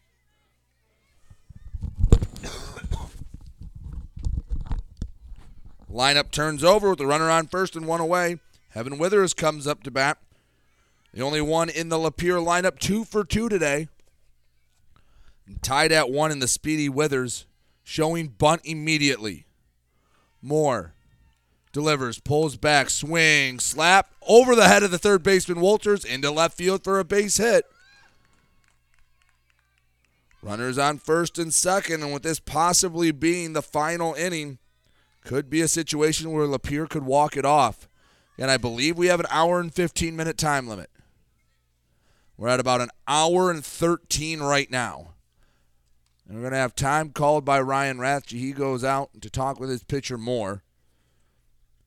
Lineup 5.91 6.31
turns 6.33 6.65
over 6.65 6.91
with 6.91 6.99
the 6.99 7.07
runner 7.07 7.31
on 7.31 7.47
first 7.47 7.77
and 7.77 7.87
one 7.87 8.01
away. 8.01 8.39
Heaven 8.71 8.99
Withers 8.99 9.33
comes 9.33 9.67
up 9.67 9.85
to 9.85 9.91
bat. 9.93 10.19
The 11.15 11.23
only 11.23 11.41
one 11.41 11.69
in 11.69 11.91
the 11.91 11.97
Lapeer 11.97 12.45
lineup, 12.45 12.81
two 12.81 13.05
for 13.05 13.25
two 13.25 13.49
today. 13.49 13.87
Tied 15.63 15.93
at 15.93 16.11
one 16.11 16.33
in 16.33 16.41
the 16.41 16.49
speedy 16.49 16.89
Withers, 16.89 17.47
showing 17.85 18.29
bunt 18.29 18.63
immediately. 18.65 19.47
Moore 20.43 20.95
delivers, 21.73 22.21
pulls 22.21 22.57
back, 22.57 22.89
swing, 22.89 23.59
slap 23.59 24.11
over 24.27 24.55
the 24.55 24.69
head 24.69 24.83
of 24.83 24.91
the 24.91 24.99
third 24.99 25.23
baseman 25.23 25.61
Walters 25.61 26.05
into 26.05 26.31
left 26.31 26.57
field 26.57 26.83
for 26.85 26.99
a 26.99 27.05
base 27.05 27.37
hit. 27.37 27.65
Runners 30.43 30.79
on 30.79 30.99
first 30.99 31.39
and 31.39 31.53
second, 31.53 32.03
and 32.03 32.13
with 32.13 32.23
this 32.23 32.39
possibly 32.39 33.11
being 33.11 33.53
the 33.53 33.63
final 33.63 34.15
inning, 34.15 34.59
could 35.25 35.51
be 35.51 35.61
a 35.61 35.69
situation 35.69 36.31
where 36.33 36.47
Lapeer 36.47 36.89
could 36.89 37.05
walk 37.05 37.37
it 37.37 37.45
off. 37.45 37.89
And 38.37 38.51
I 38.51 38.57
believe 38.57 38.99
we 38.99 39.07
have 39.07 39.21
an 39.21 39.27
hour 39.31 39.61
and 39.61 39.73
15 39.73 40.15
minute 40.15 40.39
time 40.39 40.69
limit. 40.69 40.91
We're 42.37 42.49
at 42.49 42.61
about 42.61 42.81
an 42.81 42.91
hour 43.07 43.51
and 43.51 43.65
13 43.65 44.41
right 44.41 44.71
now. 44.71 45.15
And 46.27 46.37
we're 46.37 46.43
going 46.43 46.53
to 46.53 46.59
have 46.59 46.75
time 46.75 47.11
called 47.11 47.45
by 47.45 47.61
Ryan 47.61 47.99
Rathje. 47.99 48.39
He 48.39 48.53
goes 48.53 48.83
out 48.83 49.11
to 49.21 49.31
talk 49.31 49.61
with 49.61 49.71
his 49.71 49.85
pitcher 49.85 50.19
more. 50.19 50.63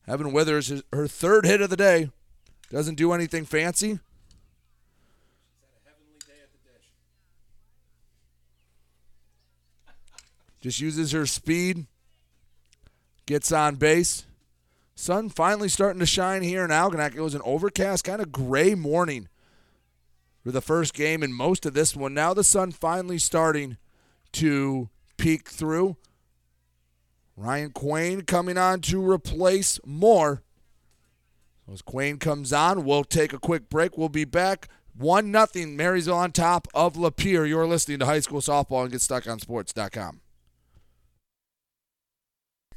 Heaven 0.06 0.32
Withers, 0.32 0.82
her 0.92 1.06
third 1.06 1.44
hit 1.44 1.60
of 1.60 1.70
the 1.70 1.76
day. 1.76 2.10
Doesn't 2.70 2.94
do 2.94 3.12
anything 3.12 3.44
fancy. 3.44 3.98
Just 10.60 10.80
uses 10.80 11.12
her 11.12 11.26
speed. 11.26 11.86
Gets 13.26 13.52
on 13.52 13.76
base. 13.76 14.24
Sun 14.94 15.28
finally 15.28 15.68
starting 15.68 16.00
to 16.00 16.06
shine 16.06 16.42
here 16.42 16.64
in 16.64 16.70
Algonac. 16.70 17.14
It 17.14 17.20
was 17.20 17.34
an 17.34 17.42
overcast, 17.44 18.04
kind 18.04 18.20
of 18.20 18.32
gray 18.32 18.74
morning 18.74 19.28
for 20.42 20.52
the 20.52 20.60
first 20.60 20.94
game 20.94 21.22
and 21.22 21.34
most 21.34 21.66
of 21.66 21.74
this 21.74 21.96
one. 21.96 22.14
Now 22.14 22.34
the 22.34 22.44
sun 22.44 22.72
finally 22.72 23.18
starting 23.18 23.76
to 24.32 24.88
peek 25.16 25.48
through. 25.48 25.96
Ryan 27.36 27.70
Quain 27.70 28.26
coming 28.26 28.58
on 28.58 28.80
to 28.82 29.00
replace 29.00 29.78
Moore. 29.84 30.42
So 31.66 31.72
as 31.72 31.82
Quain 31.82 32.18
comes 32.18 32.52
on, 32.52 32.84
we'll 32.84 33.04
take 33.04 33.32
a 33.32 33.38
quick 33.38 33.68
break. 33.68 33.96
We'll 33.96 34.08
be 34.08 34.24
back. 34.24 34.68
1 34.96 35.30
nothing 35.30 35.76
Marysville 35.76 36.16
on 36.16 36.32
top 36.32 36.66
of 36.74 36.94
Lapeer. 36.94 37.48
You're 37.48 37.66
listening 37.66 38.00
to 38.00 38.06
High 38.06 38.20
School 38.20 38.40
Softball 38.40 38.84
and 38.84 38.92
GetStuckOnSports.com. 38.92 40.20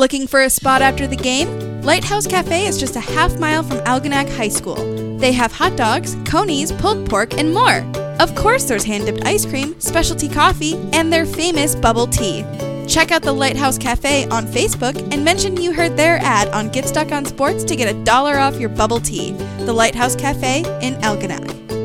Looking 0.00 0.26
for 0.26 0.40
a 0.40 0.48
spot 0.48 0.80
after 0.80 1.06
the 1.06 1.14
game? 1.14 1.82
Lighthouse 1.82 2.26
Cafe 2.26 2.66
is 2.66 2.80
just 2.80 2.96
a 2.96 3.00
half 3.00 3.38
mile 3.38 3.62
from 3.62 3.80
Algonac 3.80 4.34
High 4.34 4.48
School. 4.48 5.18
They 5.18 5.30
have 5.32 5.52
hot 5.52 5.76
dogs, 5.76 6.16
conies, 6.24 6.72
pulled 6.72 7.06
pork, 7.06 7.34
and 7.34 7.52
more. 7.52 7.84
Of 8.18 8.34
course, 8.34 8.64
there's 8.64 8.82
hand 8.82 9.04
dipped 9.04 9.26
ice 9.26 9.44
cream, 9.44 9.78
specialty 9.78 10.26
coffee, 10.26 10.76
and 10.94 11.12
their 11.12 11.26
famous 11.26 11.74
bubble 11.74 12.06
tea. 12.06 12.46
Check 12.88 13.12
out 13.12 13.20
the 13.20 13.32
Lighthouse 13.32 13.76
Cafe 13.76 14.26
on 14.28 14.46
Facebook 14.46 14.96
and 15.12 15.22
mention 15.22 15.60
you 15.60 15.74
heard 15.74 15.98
their 15.98 16.16
ad 16.22 16.48
on 16.48 16.70
Get 16.70 16.88
Stuck 16.88 17.12
on 17.12 17.26
Sports 17.26 17.62
to 17.64 17.76
get 17.76 17.94
a 17.94 18.04
dollar 18.04 18.38
off 18.38 18.58
your 18.58 18.70
bubble 18.70 19.00
tea. 19.00 19.32
The 19.66 19.72
Lighthouse 19.74 20.16
Cafe 20.16 20.60
in 20.80 20.94
Algonac. 21.02 21.79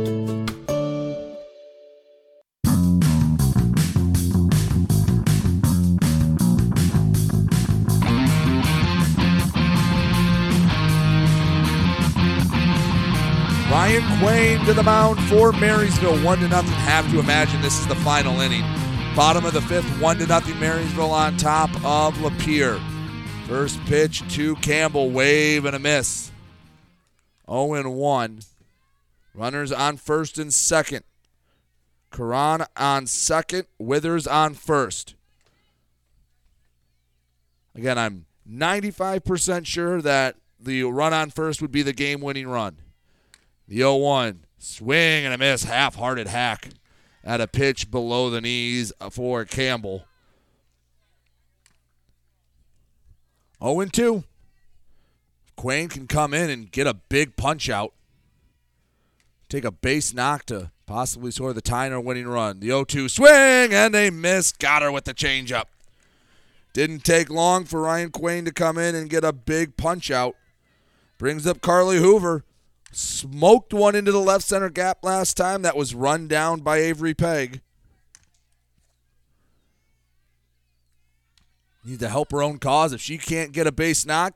Ryan 13.85 14.19
Quain 14.19 14.65
to 14.65 14.73
the 14.73 14.81
mound 14.81 15.19
for 15.25 15.51
Marysville. 15.51 16.17
One 16.23 16.39
to 16.39 16.47
nothing. 16.47 16.71
Have 16.71 17.07
to 17.11 17.19
imagine 17.19 17.61
this 17.61 17.77
is 17.77 17.85
the 17.85 17.93
final 17.97 18.41
inning. 18.41 18.63
Bottom 19.15 19.45
of 19.45 19.53
the 19.53 19.61
fifth, 19.61 19.85
one 20.01 20.17
to 20.17 20.25
nothing. 20.25 20.59
Marysville 20.59 21.11
on 21.11 21.37
top 21.37 21.69
of 21.85 22.15
Lapeer. 22.15 22.81
First 23.47 23.79
pitch 23.85 24.27
to 24.33 24.55
Campbell, 24.55 25.11
wave 25.11 25.65
and 25.65 25.75
a 25.75 25.79
miss. 25.79 26.31
0 27.47 27.87
1. 27.87 28.39
Runners 29.35 29.71
on 29.71 29.97
first 29.97 30.39
and 30.39 30.51
second. 30.51 31.03
Karan 32.09 32.65
on 32.75 33.05
second, 33.05 33.67
Withers 33.77 34.25
on 34.25 34.55
first. 34.55 35.13
Again, 37.75 37.99
I'm 37.99 38.25
95% 38.51 39.67
sure 39.67 40.01
that 40.01 40.37
the 40.59 40.85
run 40.85 41.13
on 41.13 41.29
first 41.29 41.61
would 41.61 41.71
be 41.71 41.83
the 41.83 41.93
game 41.93 42.19
winning 42.19 42.47
run. 42.47 42.77
The 43.67 43.77
0 43.77 43.95
1 43.95 44.45
swing 44.57 45.25
and 45.25 45.33
a 45.33 45.37
miss, 45.37 45.63
half 45.63 45.95
hearted 45.95 46.27
hack 46.27 46.69
at 47.23 47.41
a 47.41 47.47
pitch 47.47 47.89
below 47.89 48.29
the 48.29 48.41
knees 48.41 48.93
for 49.11 49.45
Campbell. 49.45 50.05
0 53.63 53.85
2. 53.85 54.23
Quain 55.57 55.89
can 55.89 56.07
come 56.07 56.33
in 56.33 56.49
and 56.49 56.71
get 56.71 56.85
a 56.85 56.93
big 56.93 57.35
punch 57.35 57.69
out. 57.69 57.93
Take 59.49 59.65
a 59.65 59.71
base 59.71 60.13
knock 60.13 60.45
to 60.47 60.71
possibly 60.85 61.31
score 61.31 61.53
the 61.53 61.61
tying 61.61 61.93
or 61.93 62.01
winning 62.01 62.27
run. 62.27 62.59
The 62.59 62.67
0 62.67 62.85
2 62.85 63.09
swing, 63.09 63.73
and 63.73 63.93
they 63.93 64.09
miss. 64.09 64.51
Got 64.51 64.83
her 64.83 64.91
with 64.91 65.05
the 65.05 65.13
changeup. 65.13 65.65
Didn't 66.73 67.05
take 67.05 67.29
long 67.29 67.63
for 67.63 67.81
Ryan 67.81 68.11
Quain 68.11 68.45
to 68.45 68.51
come 68.51 68.77
in 68.77 68.95
and 68.95 69.09
get 69.09 69.23
a 69.23 69.31
big 69.31 69.77
punch 69.77 70.11
out. 70.11 70.35
Brings 71.17 71.47
up 71.47 71.61
Carly 71.61 71.97
Hoover. 71.97 72.43
Smoked 72.97 73.73
one 73.73 73.93
into 73.93 74.13
the 74.13 74.21
left 74.21 74.45
center 74.45 74.69
gap 74.69 74.99
last 75.03 75.35
time. 75.35 75.63
That 75.63 75.75
was 75.75 75.93
run 75.93 76.29
down 76.29 76.61
by 76.61 76.77
Avery 76.77 77.13
Peg. 77.13 77.59
Need 81.83 81.99
to 81.99 82.07
help 82.07 82.31
her 82.31 82.41
own 82.41 82.57
cause. 82.57 82.93
If 82.93 83.01
she 83.01 83.17
can't 83.17 83.51
get 83.51 83.67
a 83.67 83.71
base 83.73 84.05
knock, 84.05 84.33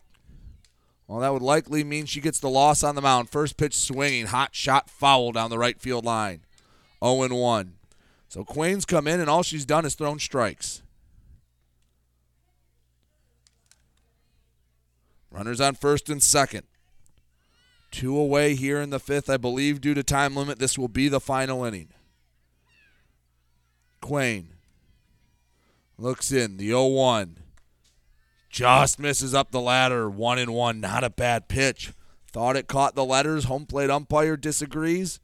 well, 1.07 1.22
that 1.22 1.31
would 1.31 1.41
likely 1.41 1.86
mean 1.86 2.06
she 2.06 2.19
gets 2.19 2.41
the 2.41 2.49
loss 2.49 2.84
on 2.84 2.95
the 2.95 3.02
mound. 3.02 3.30
First 3.30 3.56
pitch 3.56 3.77
swinging, 3.77 4.26
hot 4.26 4.53
shot 4.53 4.90
foul 4.90 5.31
down 5.31 5.49
the 5.49 5.57
right 5.57 5.80
field 5.80 6.03
line. 6.03 6.41
0 7.02 7.34
1. 7.34 7.73
So 8.27 8.44
Quain's 8.44 8.84
come 8.84 9.07
in, 9.07 9.22
and 9.22 9.30
all 9.30 9.41
she's 9.41 9.65
done 9.65 9.86
is 9.86 9.95
thrown 9.95 10.19
strikes. 10.19 10.81
Runners 15.31 15.61
on 15.61 15.76
first 15.76 16.10
and 16.10 16.22
second. 16.22 16.64
Two 17.91 18.18
away 18.18 18.56
here 18.56 18.80
in 18.80 18.91
the 18.91 18.99
fifth. 18.99 19.30
I 19.30 19.38
believe 19.38 19.82
due 19.82 19.94
to 19.94 20.03
time 20.03 20.36
limit, 20.36 20.60
this 20.60 20.78
will 20.78 20.88
be 20.88 21.07
the 21.07 21.20
final 21.20 21.64
inning. 21.64 21.90
Quain 24.02 24.49
looks 25.98 26.32
in 26.32 26.57
the 26.57 26.68
0 26.68 26.86
1. 26.88 27.38
Just 28.49 28.99
misses 28.99 29.34
up 29.34 29.52
the 29.52 29.61
ladder. 29.61 30.10
One 30.10 30.40
and 30.40 30.53
one. 30.53 30.80
Not 30.80 31.03
a 31.03 31.10
bad 31.10 31.48
pitch. 31.48 31.94
Thought 32.32 32.56
it 32.56 32.68
caught 32.68 32.95
the 32.95 33.06
letters. 33.06 33.45
Home 33.45 33.66
plate 33.66 33.90
umpire 33.90 34.38
disagrees. 34.38 35.20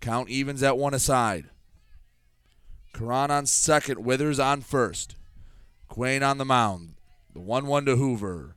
Count 0.00 0.28
evens 0.28 0.62
at 0.62 0.78
one 0.78 0.94
aside. 0.94 1.46
Karan 2.92 3.30
on 3.30 3.46
second. 3.46 4.04
Withers 4.04 4.40
on 4.40 4.60
first. 4.60 5.16
Quain 5.88 6.22
on 6.22 6.38
the 6.38 6.44
mound. 6.44 6.94
The 7.32 7.40
1 7.40 7.66
1 7.66 7.84
to 7.84 7.96
Hoover. 7.96 8.56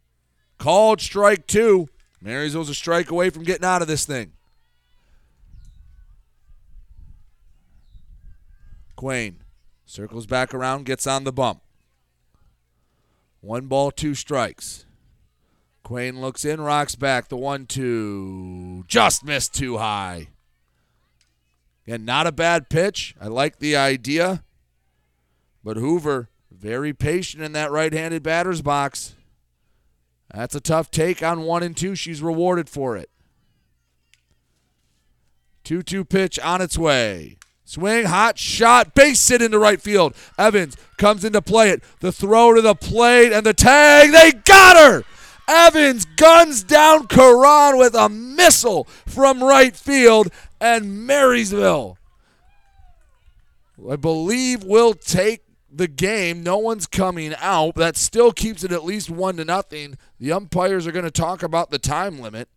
Called 0.57 1.01
strike 1.01 1.45
two. 1.45 1.89
Marysville's 2.23 2.69
a 2.69 2.73
strike 2.73 3.11
away 3.11 3.29
from 3.29 3.43
getting 3.43 3.65
out 3.65 3.81
of 3.81 3.87
this 3.89 4.05
thing. 4.05 4.31
Quain 8.95 9.35
circles 9.85 10.25
back 10.25 10.53
around, 10.53 10.85
gets 10.85 11.05
on 11.05 11.25
the 11.25 11.33
bump. 11.33 11.61
One 13.41 13.67
ball, 13.67 13.91
two 13.91 14.15
strikes. 14.15 14.85
Quain 15.83 16.21
looks 16.21 16.45
in, 16.45 16.61
rocks 16.61 16.95
back. 16.95 17.27
The 17.27 17.35
one, 17.35 17.65
two. 17.65 18.85
Just 18.87 19.25
missed 19.25 19.53
too 19.53 19.79
high. 19.79 20.29
Again, 21.85 22.05
not 22.05 22.25
a 22.25 22.31
bad 22.31 22.69
pitch. 22.69 23.15
I 23.19 23.27
like 23.27 23.59
the 23.59 23.75
idea. 23.75 24.45
But 25.61 25.75
Hoover, 25.75 26.29
very 26.49 26.93
patient 26.93 27.43
in 27.43 27.51
that 27.51 27.71
right 27.71 27.91
handed 27.91 28.23
batter's 28.23 28.61
box. 28.61 29.15
That's 30.33 30.55
a 30.55 30.59
tough 30.59 30.89
take 30.89 31.21
on 31.21 31.43
one 31.43 31.63
and 31.63 31.77
two. 31.77 31.95
She's 31.95 32.21
rewarded 32.21 32.69
for 32.69 32.97
it. 32.97 33.09
2 35.63 35.81
2 35.81 36.03
pitch 36.03 36.39
on 36.39 36.61
its 36.61 36.77
way. 36.77 37.37
Swing, 37.63 38.05
hot 38.05 38.37
shot, 38.37 38.93
base 38.93 39.25
hit 39.27 39.41
into 39.41 39.57
right 39.57 39.81
field. 39.81 40.15
Evans 40.37 40.75
comes 40.97 41.23
into 41.23 41.41
play 41.41 41.69
it. 41.69 41.83
The 42.01 42.11
throw 42.11 42.53
to 42.53 42.61
the 42.61 42.75
plate 42.75 43.31
and 43.31 43.45
the 43.45 43.53
tag. 43.53 44.11
They 44.11 44.33
got 44.33 44.75
her! 44.75 45.03
Evans 45.47 46.05
guns 46.05 46.63
down 46.63 47.07
Karan 47.07 47.77
with 47.77 47.95
a 47.95 48.09
missile 48.09 48.85
from 49.05 49.43
right 49.43 49.75
field, 49.75 50.29
and 50.59 51.05
Marysville, 51.05 51.97
I 53.89 53.95
believe, 53.97 54.63
will 54.63 54.93
take 54.93 55.41
the 55.77 55.87
game. 55.87 56.43
No 56.43 56.57
one's 56.57 56.87
coming 56.87 57.33
out. 57.39 57.75
That 57.75 57.97
still 57.97 58.31
keeps 58.31 58.63
it 58.63 58.71
at 58.71 58.83
least 58.85 59.09
one 59.09 59.37
to 59.37 59.45
nothing. 59.45 59.97
The 60.19 60.31
umpires 60.31 60.87
are 60.87 60.91
going 60.91 61.05
to 61.05 61.11
talk 61.11 61.43
about 61.43 61.71
the 61.71 61.79
time 61.79 62.19
limit. 62.19 62.49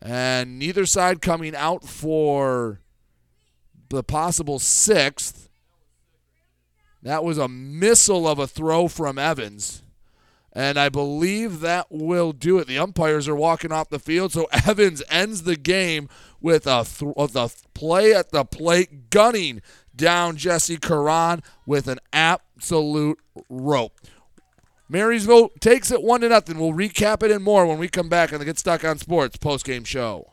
And 0.00 0.58
neither 0.58 0.86
side 0.86 1.20
coming 1.20 1.56
out 1.56 1.84
for 1.84 2.80
the 3.88 4.02
possible 4.02 4.58
sixth. 4.58 5.48
That 7.02 7.24
was 7.24 7.38
a 7.38 7.48
missile 7.48 8.28
of 8.28 8.38
a 8.38 8.46
throw 8.46 8.88
from 8.88 9.18
Evans. 9.18 9.82
And 10.52 10.78
I 10.78 10.88
believe 10.88 11.60
that 11.60 11.86
will 11.90 12.32
do 12.32 12.58
it. 12.58 12.66
The 12.66 12.78
umpires 12.78 13.28
are 13.28 13.36
walking 13.36 13.70
off 13.70 13.90
the 13.90 13.98
field, 13.98 14.32
so 14.32 14.48
Evans 14.66 15.02
ends 15.08 15.42
the 15.42 15.56
game 15.56 16.08
with 16.40 16.66
a, 16.66 16.84
th- 16.84 17.12
with 17.16 17.36
a 17.36 17.50
play 17.74 18.12
at 18.12 18.30
the 18.30 18.44
plate, 18.44 19.10
gunning 19.10 19.62
down 19.98 20.38
Jesse 20.38 20.78
Karan 20.78 21.42
with 21.66 21.86
an 21.88 21.98
absolute 22.14 23.18
rope. 23.50 24.00
Marysville 24.88 25.50
takes 25.60 25.90
it 25.90 26.02
one 26.02 26.22
to 26.22 26.30
nothing. 26.30 26.58
We'll 26.58 26.72
recap 26.72 27.22
it 27.22 27.30
and 27.30 27.44
more 27.44 27.66
when 27.66 27.76
we 27.76 27.88
come 27.88 28.08
back 28.08 28.32
on 28.32 28.38
the 28.38 28.46
Get 28.46 28.58
Stuck 28.58 28.84
on 28.84 28.96
Sports 28.96 29.36
post-game 29.36 29.84
show. 29.84 30.32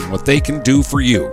what 0.00 0.24
they 0.24 0.40
can 0.40 0.62
do 0.62 0.82
for 0.82 1.00
you. 1.00 1.32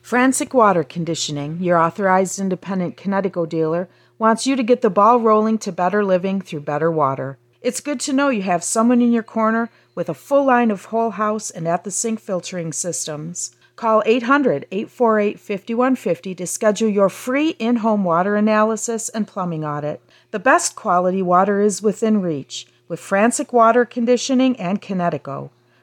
Frantic 0.00 0.54
Water 0.54 0.84
Conditioning, 0.84 1.62
your 1.62 1.78
authorized 1.78 2.38
independent 2.38 2.96
Kinetico 2.96 3.48
dealer, 3.48 3.88
wants 4.18 4.46
you 4.46 4.54
to 4.54 4.62
get 4.62 4.82
the 4.82 4.90
ball 4.90 5.20
rolling 5.20 5.58
to 5.58 5.72
better 5.72 6.04
living 6.04 6.40
through 6.40 6.60
better 6.60 6.90
water. 6.90 7.38
It's 7.60 7.80
good 7.80 8.00
to 8.00 8.12
know 8.12 8.28
you 8.28 8.42
have 8.42 8.64
someone 8.64 9.02
in 9.02 9.12
your 9.12 9.22
corner 9.22 9.70
with 9.94 10.08
a 10.08 10.14
full 10.14 10.44
line 10.46 10.70
of 10.70 10.86
whole 10.86 11.10
house 11.10 11.50
and 11.50 11.66
at 11.66 11.84
the 11.84 11.90
sink 11.90 12.20
filtering 12.20 12.72
systems. 12.72 13.54
Call 13.76 14.02
800 14.04 14.66
848 14.70 15.38
5150 15.38 16.34
to 16.34 16.46
schedule 16.46 16.88
your 16.88 17.08
free 17.08 17.50
in 17.58 17.76
home 17.76 18.04
water 18.04 18.36
analysis 18.36 19.08
and 19.08 19.26
plumbing 19.26 19.64
audit. 19.64 20.02
The 20.32 20.38
best 20.38 20.76
quality 20.76 21.22
water 21.22 21.60
is 21.60 21.82
within 21.82 22.20
reach 22.20 22.66
with 22.88 23.00
Frantic 23.00 23.52
Water 23.52 23.84
Conditioning 23.84 24.56
and 24.56 24.82
Kinetico. 24.82 25.50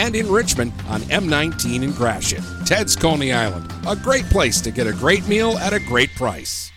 and 0.00 0.16
in 0.16 0.30
Richmond 0.30 0.72
on 0.88 1.02
M19 1.02 1.82
in 1.82 1.92
Gratiot. 1.92 2.42
Ted's 2.64 2.96
Coney 2.96 3.32
Island, 3.32 3.70
a 3.86 3.94
great 3.94 4.24
place 4.24 4.58
to 4.62 4.70
get 4.70 4.86
a 4.86 4.94
great 4.94 5.28
meal 5.28 5.58
at 5.58 5.74
a 5.74 5.78
great 5.78 6.10
price. 6.16 6.72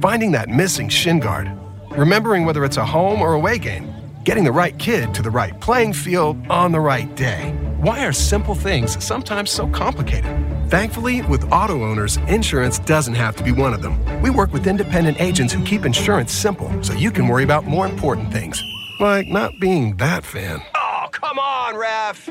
Finding 0.00 0.30
that 0.32 0.48
missing 0.48 0.88
shin 0.88 1.18
guard, 1.18 1.50
remembering 1.90 2.44
whether 2.44 2.64
it's 2.64 2.76
a 2.76 2.84
home 2.84 3.22
or 3.22 3.32
away 3.34 3.58
game, 3.58 3.92
getting 4.22 4.44
the 4.44 4.52
right 4.52 4.78
kid 4.78 5.12
to 5.14 5.20
the 5.20 5.30
right 5.30 5.58
playing 5.60 5.92
field 5.92 6.36
on 6.48 6.70
the 6.70 6.78
right 6.78 7.12
day. 7.16 7.52
Why 7.80 8.04
are 8.04 8.12
simple 8.12 8.54
things 8.54 9.02
sometimes 9.04 9.50
so 9.50 9.66
complicated? 9.66 10.30
Thankfully, 10.70 11.22
with 11.22 11.50
auto 11.50 11.82
owners, 11.82 12.18
insurance 12.28 12.78
doesn't 12.78 13.14
have 13.14 13.34
to 13.34 13.42
be 13.42 13.50
one 13.50 13.74
of 13.74 13.82
them. 13.82 13.98
We 14.22 14.30
work 14.30 14.52
with 14.52 14.68
independent 14.68 15.20
agents 15.20 15.52
who 15.52 15.64
keep 15.64 15.84
insurance 15.84 16.30
simple 16.30 16.70
so 16.84 16.92
you 16.92 17.10
can 17.10 17.26
worry 17.26 17.42
about 17.42 17.64
more 17.64 17.86
important 17.86 18.30
things, 18.30 18.62
like 19.00 19.26
not 19.26 19.58
being 19.60 19.96
that 19.96 20.24
fan. 20.24 20.62
Oh, 20.76 21.08
come 21.10 21.40
on, 21.40 21.76
ref! 21.76 22.30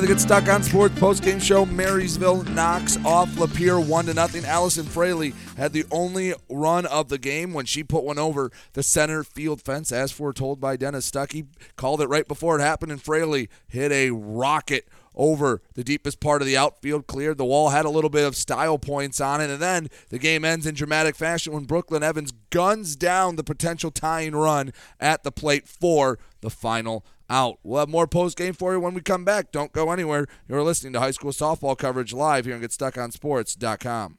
the 0.00 0.06
Get 0.06 0.20
Stuck 0.20 0.48
on 0.48 0.62
Sports 0.62 0.98
post-game 1.00 1.38
show. 1.38 1.64
Marysville 1.64 2.42
knocks 2.44 2.98
off 3.02 3.30
Lapeer 3.36 3.82
one 3.84 4.04
to 4.06 4.14
nothing. 4.14 4.44
Allison 4.44 4.84
Fraley 4.84 5.32
had 5.56 5.72
the 5.72 5.86
only 5.90 6.34
run 6.50 6.84
of 6.84 7.08
the 7.08 7.16
game 7.16 7.54
when 7.54 7.64
she 7.64 7.82
put 7.82 8.04
one 8.04 8.18
over 8.18 8.50
the 8.74 8.82
center 8.82 9.24
field 9.24 9.62
fence, 9.62 9.92
as 9.92 10.12
foretold 10.12 10.60
by 10.60 10.76
Dennis 10.76 11.10
Stuckey. 11.10 11.46
Called 11.76 12.02
it 12.02 12.08
right 12.08 12.28
before 12.28 12.58
it 12.58 12.62
happened, 12.62 12.92
and 12.92 13.00
Fraley 13.00 13.48
hit 13.68 13.90
a 13.90 14.10
rocket 14.10 14.86
over 15.14 15.62
the 15.72 15.82
deepest 15.82 16.20
part 16.20 16.42
of 16.42 16.46
the 16.46 16.58
outfield, 16.58 17.06
cleared 17.06 17.38
the 17.38 17.44
wall, 17.46 17.70
had 17.70 17.86
a 17.86 17.90
little 17.90 18.10
bit 18.10 18.26
of 18.26 18.36
style 18.36 18.78
points 18.78 19.18
on 19.18 19.40
it, 19.40 19.48
and 19.48 19.62
then 19.62 19.88
the 20.10 20.18
game 20.18 20.44
ends 20.44 20.66
in 20.66 20.74
dramatic 20.74 21.16
fashion 21.16 21.54
when 21.54 21.64
Brooklyn 21.64 22.02
Evans 22.02 22.32
guns 22.50 22.96
down 22.96 23.36
the 23.36 23.44
potential 23.44 23.90
tying 23.90 24.36
run 24.36 24.74
at 25.00 25.22
the 25.22 25.32
plate 25.32 25.66
for 25.66 26.18
the 26.42 26.50
final 26.50 27.02
out. 27.28 27.58
We'll 27.62 27.80
have 27.80 27.88
more 27.88 28.06
post 28.06 28.36
game 28.36 28.54
for 28.54 28.72
you 28.72 28.80
when 28.80 28.94
we 28.94 29.00
come 29.00 29.24
back. 29.24 29.52
Don't 29.52 29.72
go 29.72 29.90
anywhere. 29.90 30.26
You're 30.48 30.62
listening 30.62 30.92
to 30.94 31.00
high 31.00 31.10
school 31.10 31.32
softball 31.32 31.76
coverage 31.76 32.12
live 32.12 32.44
here 32.44 32.54
on 32.54 32.62
GetStuckOnSports.com. 32.62 34.18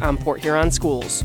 on 0.00 0.16
Port 0.16 0.40
Huron 0.40 0.70
schools. 0.70 1.24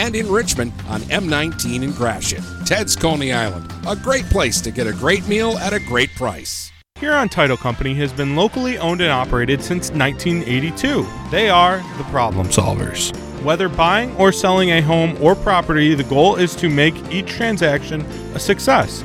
and 0.00 0.16
in 0.16 0.30
Richmond 0.30 0.72
on 0.88 1.02
M19 1.02 1.82
in 1.82 1.92
Gratiot. 1.92 2.42
Ted's 2.64 2.96
Coney 2.96 3.32
Island, 3.32 3.70
a 3.86 3.94
great 3.94 4.24
place 4.24 4.60
to 4.62 4.70
get 4.70 4.86
a 4.86 4.94
great 4.94 5.28
meal 5.28 5.58
at 5.58 5.74
a 5.74 5.78
great 5.78 6.08
price. 6.16 6.72
Huron 6.98 7.28
Title 7.28 7.56
Company 7.56 7.94
has 7.94 8.10
been 8.12 8.34
locally 8.34 8.78
owned 8.78 9.02
and 9.02 9.10
operated 9.10 9.62
since 9.62 9.90
1982. 9.90 11.06
They 11.30 11.50
are 11.50 11.78
the 11.98 12.04
problem 12.04 12.48
solvers. 12.48 13.14
Whether 13.42 13.68
buying 13.68 14.16
or 14.16 14.32
selling 14.32 14.70
a 14.70 14.80
home 14.80 15.16
or 15.20 15.34
property, 15.34 15.94
the 15.94 16.04
goal 16.04 16.36
is 16.36 16.54
to 16.56 16.70
make 16.70 16.94
each 17.10 17.28
transaction 17.28 18.00
a 18.34 18.38
success. 18.38 19.04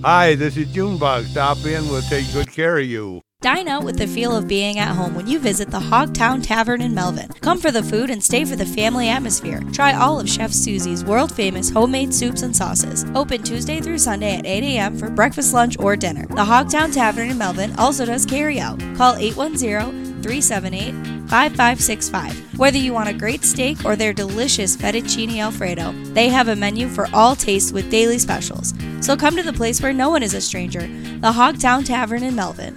Hi, 0.00 0.34
this 0.34 0.56
is 0.56 0.72
Junebug. 0.72 1.26
Stop 1.26 1.58
in, 1.64 1.88
we'll 1.88 2.02
take 2.02 2.32
good 2.32 2.50
care 2.50 2.78
of 2.78 2.86
you. 2.86 3.22
Dine 3.40 3.66
out 3.66 3.82
with 3.82 3.98
the 3.98 4.06
feel 4.06 4.36
of 4.36 4.46
being 4.46 4.78
at 4.78 4.94
home 4.94 5.16
when 5.16 5.26
you 5.26 5.40
visit 5.40 5.68
the 5.68 5.80
Hogtown 5.80 6.44
Tavern 6.44 6.80
in 6.80 6.94
Melvin. 6.94 7.28
Come 7.40 7.58
for 7.58 7.72
the 7.72 7.82
food 7.82 8.08
and 8.08 8.22
stay 8.22 8.44
for 8.44 8.54
the 8.54 8.64
family 8.64 9.08
atmosphere. 9.08 9.60
Try 9.72 9.94
all 9.94 10.20
of 10.20 10.28
Chef 10.28 10.52
Susie's 10.52 11.04
world 11.04 11.34
famous 11.34 11.68
homemade 11.68 12.14
soups 12.14 12.42
and 12.42 12.54
sauces. 12.54 13.04
Open 13.16 13.42
Tuesday 13.42 13.80
through 13.80 13.98
Sunday 13.98 14.36
at 14.36 14.46
8 14.46 14.62
a.m. 14.62 14.96
for 14.96 15.10
breakfast, 15.10 15.52
lunch, 15.52 15.76
or 15.80 15.96
dinner. 15.96 16.24
The 16.28 16.44
Hogtown 16.44 16.94
Tavern 16.94 17.30
in 17.30 17.38
Melvin 17.38 17.74
also 17.78 18.06
does 18.06 18.24
carry 18.24 18.60
out. 18.60 18.78
Call 18.96 19.16
810 19.16 20.11
378 20.22 20.92
5565. 21.28 22.58
Whether 22.58 22.78
you 22.78 22.92
want 22.92 23.08
a 23.08 23.14
great 23.14 23.44
steak 23.44 23.84
or 23.84 23.96
their 23.96 24.12
delicious 24.12 24.76
fettuccine 24.76 25.38
alfredo, 25.38 25.92
they 26.14 26.28
have 26.28 26.48
a 26.48 26.56
menu 26.56 26.88
for 26.88 27.08
all 27.12 27.34
tastes 27.34 27.72
with 27.72 27.90
daily 27.90 28.18
specials. 28.18 28.74
So 29.00 29.16
come 29.16 29.36
to 29.36 29.42
the 29.42 29.52
place 29.52 29.82
where 29.82 29.92
no 29.92 30.10
one 30.10 30.22
is 30.22 30.34
a 30.34 30.40
stranger, 30.40 30.82
the 30.82 31.32
Hogtown 31.32 31.84
Tavern 31.84 32.22
in 32.22 32.36
Melvin. 32.36 32.76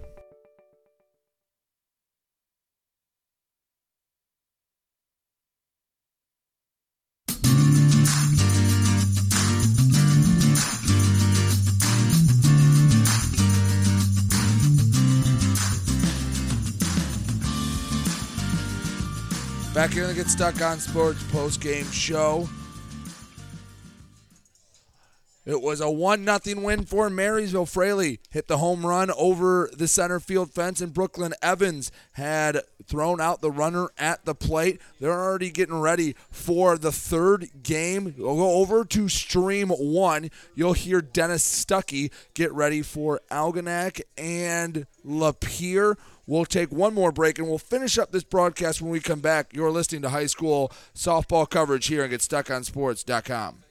Back 19.81 19.93
here 19.93 20.05
to 20.05 20.13
Get 20.13 20.27
Stuck 20.27 20.61
on 20.61 20.77
Sports 20.77 21.23
post 21.31 21.59
game 21.59 21.89
show. 21.89 22.47
It 25.43 25.59
was 25.59 25.81
a 25.81 25.89
1 25.89 26.23
0 26.43 26.61
win 26.61 26.85
for 26.85 27.09
Marysville. 27.09 27.65
Fraley 27.65 28.19
hit 28.29 28.47
the 28.47 28.59
home 28.59 28.85
run 28.85 29.09
over 29.17 29.71
the 29.75 29.87
center 29.87 30.19
field 30.19 30.51
fence, 30.51 30.81
and 30.81 30.93
Brooklyn 30.93 31.33
Evans 31.41 31.91
had 32.11 32.61
thrown 32.85 33.19
out 33.19 33.41
the 33.41 33.49
runner 33.49 33.87
at 33.97 34.23
the 34.23 34.35
plate. 34.35 34.79
They're 34.99 35.19
already 35.19 35.49
getting 35.49 35.79
ready 35.79 36.15
for 36.29 36.77
the 36.77 36.91
third 36.91 37.49
game. 37.63 38.13
We'll 38.19 38.35
go 38.35 38.57
over 38.57 38.85
to 38.85 39.09
stream 39.09 39.69
one. 39.69 40.29
You'll 40.53 40.73
hear 40.73 41.01
Dennis 41.01 41.43
Stuckey 41.43 42.11
get 42.35 42.53
ready 42.53 42.83
for 42.83 43.19
Algonac 43.31 43.99
and 44.15 44.85
Lapeer. 45.03 45.95
We'll 46.31 46.45
take 46.45 46.71
one 46.71 46.93
more 46.93 47.11
break 47.11 47.39
and 47.39 47.49
we'll 47.49 47.57
finish 47.57 47.97
up 47.97 48.13
this 48.13 48.23
broadcast 48.23 48.81
when 48.81 48.89
we 48.89 49.01
come 49.01 49.19
back. 49.19 49.53
You're 49.53 49.69
listening 49.69 50.01
to 50.03 50.09
high 50.11 50.27
school 50.27 50.71
softball 50.95 51.49
coverage 51.49 51.87
here 51.87 52.05
on 52.05 52.09
GetStuckOnSports.com. 52.09 53.70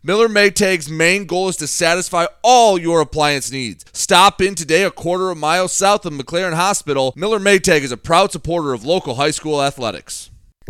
Miller 0.03 0.27
Maytag's 0.27 0.89
main 0.89 1.25
goal 1.25 1.49
is 1.49 1.57
to 1.57 1.67
satisfy 1.67 2.25
all 2.41 2.79
your 2.79 3.01
appliance 3.01 3.51
needs. 3.51 3.85
Stop 3.93 4.41
in 4.41 4.55
today 4.55 4.81
a 4.81 4.89
quarter 4.89 5.29
of 5.29 5.37
a 5.37 5.39
mile 5.39 5.67
south 5.67 6.07
of 6.07 6.13
McLaren 6.13 6.55
Hospital. 6.55 7.13
Miller 7.15 7.37
Maytag 7.37 7.81
is 7.81 7.91
a 7.91 7.97
proud 7.97 8.31
supporter 8.31 8.73
of 8.73 8.83
local 8.83 9.13
high 9.13 9.29
school 9.29 9.61
athletics. 9.61 10.31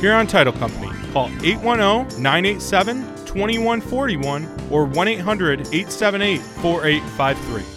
Huron 0.00 0.26
Title 0.26 0.52
Company. 0.52 0.92
Call 1.12 1.30
810 1.42 2.22
987 2.22 3.02
2141 3.26 4.68
or 4.70 4.84
1 4.84 5.08
800 5.08 5.60
878 5.60 6.40
4853. 6.40 7.76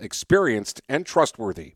experienced 0.00 0.80
and 0.88 1.06
trustworthy. 1.06 1.74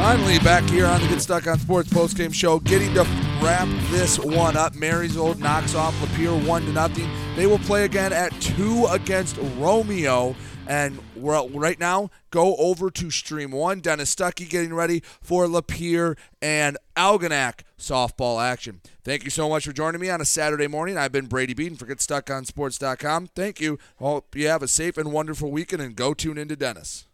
Finally, 0.00 0.38
back 0.38 0.64
here 0.70 0.86
on 0.86 0.98
the 1.02 1.08
Get 1.08 1.20
Stuck 1.20 1.46
on 1.46 1.58
Sports 1.58 1.90
postgame 1.90 2.32
show, 2.32 2.58
getting 2.60 2.94
to 2.94 3.02
wrap 3.42 3.68
this 3.90 4.18
one 4.18 4.56
up. 4.56 4.74
Marysville 4.74 5.34
knocks 5.34 5.74
off 5.74 5.94
Lapeer 6.00 6.46
one 6.46 6.64
to 6.64 6.72
nothing. 6.72 7.06
They 7.36 7.46
will 7.46 7.58
play 7.58 7.84
again 7.84 8.10
at 8.10 8.32
two 8.40 8.86
against 8.86 9.36
Romeo 9.58 10.34
And 10.66 11.00
right 11.16 11.78
now, 11.78 12.10
go 12.30 12.56
over 12.56 12.90
to 12.90 13.10
Stream 13.10 13.50
1. 13.50 13.80
Dennis 13.80 14.14
Stuckey 14.14 14.48
getting 14.48 14.72
ready 14.72 15.02
for 15.20 15.46
Lapeer 15.46 16.16
and 16.40 16.78
Algonac 16.96 17.60
softball 17.80 18.42
action. 18.42 18.80
Thank 19.02 19.24
you 19.24 19.30
so 19.30 19.48
much 19.48 19.66
for 19.66 19.72
joining 19.72 20.00
me 20.00 20.10
on 20.10 20.20
a 20.20 20.24
Saturday 20.24 20.66
morning. 20.66 20.96
I've 20.96 21.12
been 21.12 21.26
Brady 21.26 21.54
Beaton 21.54 21.76
for 21.76 21.86
GetStuckOnSports.com. 21.86 23.28
Thank 23.28 23.60
you. 23.60 23.78
Hope 23.98 24.36
you 24.36 24.48
have 24.48 24.62
a 24.62 24.68
safe 24.68 24.96
and 24.96 25.12
wonderful 25.12 25.50
weekend, 25.50 25.82
and 25.82 25.96
go 25.96 26.14
tune 26.14 26.38
into 26.38 26.56
Dennis. 26.56 27.06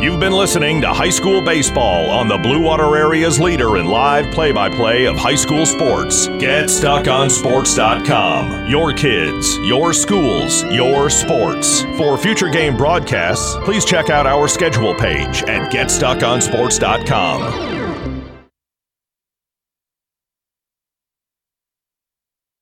You've 0.00 0.20
been 0.20 0.32
listening 0.32 0.80
to 0.82 0.92
High 0.92 1.10
School 1.10 1.42
Baseball 1.42 2.08
on 2.08 2.28
the 2.28 2.38
Blue 2.38 2.62
Water 2.62 2.96
Area's 2.96 3.40
leader 3.40 3.78
in 3.78 3.86
live 3.86 4.32
play 4.32 4.52
by 4.52 4.70
play 4.70 5.06
of 5.06 5.16
high 5.16 5.34
school 5.34 5.66
sports. 5.66 6.28
GetStuckOnSports.com. 6.28 8.70
Your 8.70 8.92
kids, 8.92 9.58
your 9.58 9.92
schools, 9.92 10.62
your 10.66 11.10
sports. 11.10 11.82
For 11.96 12.16
future 12.16 12.48
game 12.48 12.76
broadcasts, 12.76 13.56
please 13.64 13.84
check 13.84 14.08
out 14.08 14.24
our 14.24 14.46
schedule 14.46 14.94
page 14.94 15.42
at 15.42 15.72
GetStuckOnSports.com. 15.72 17.87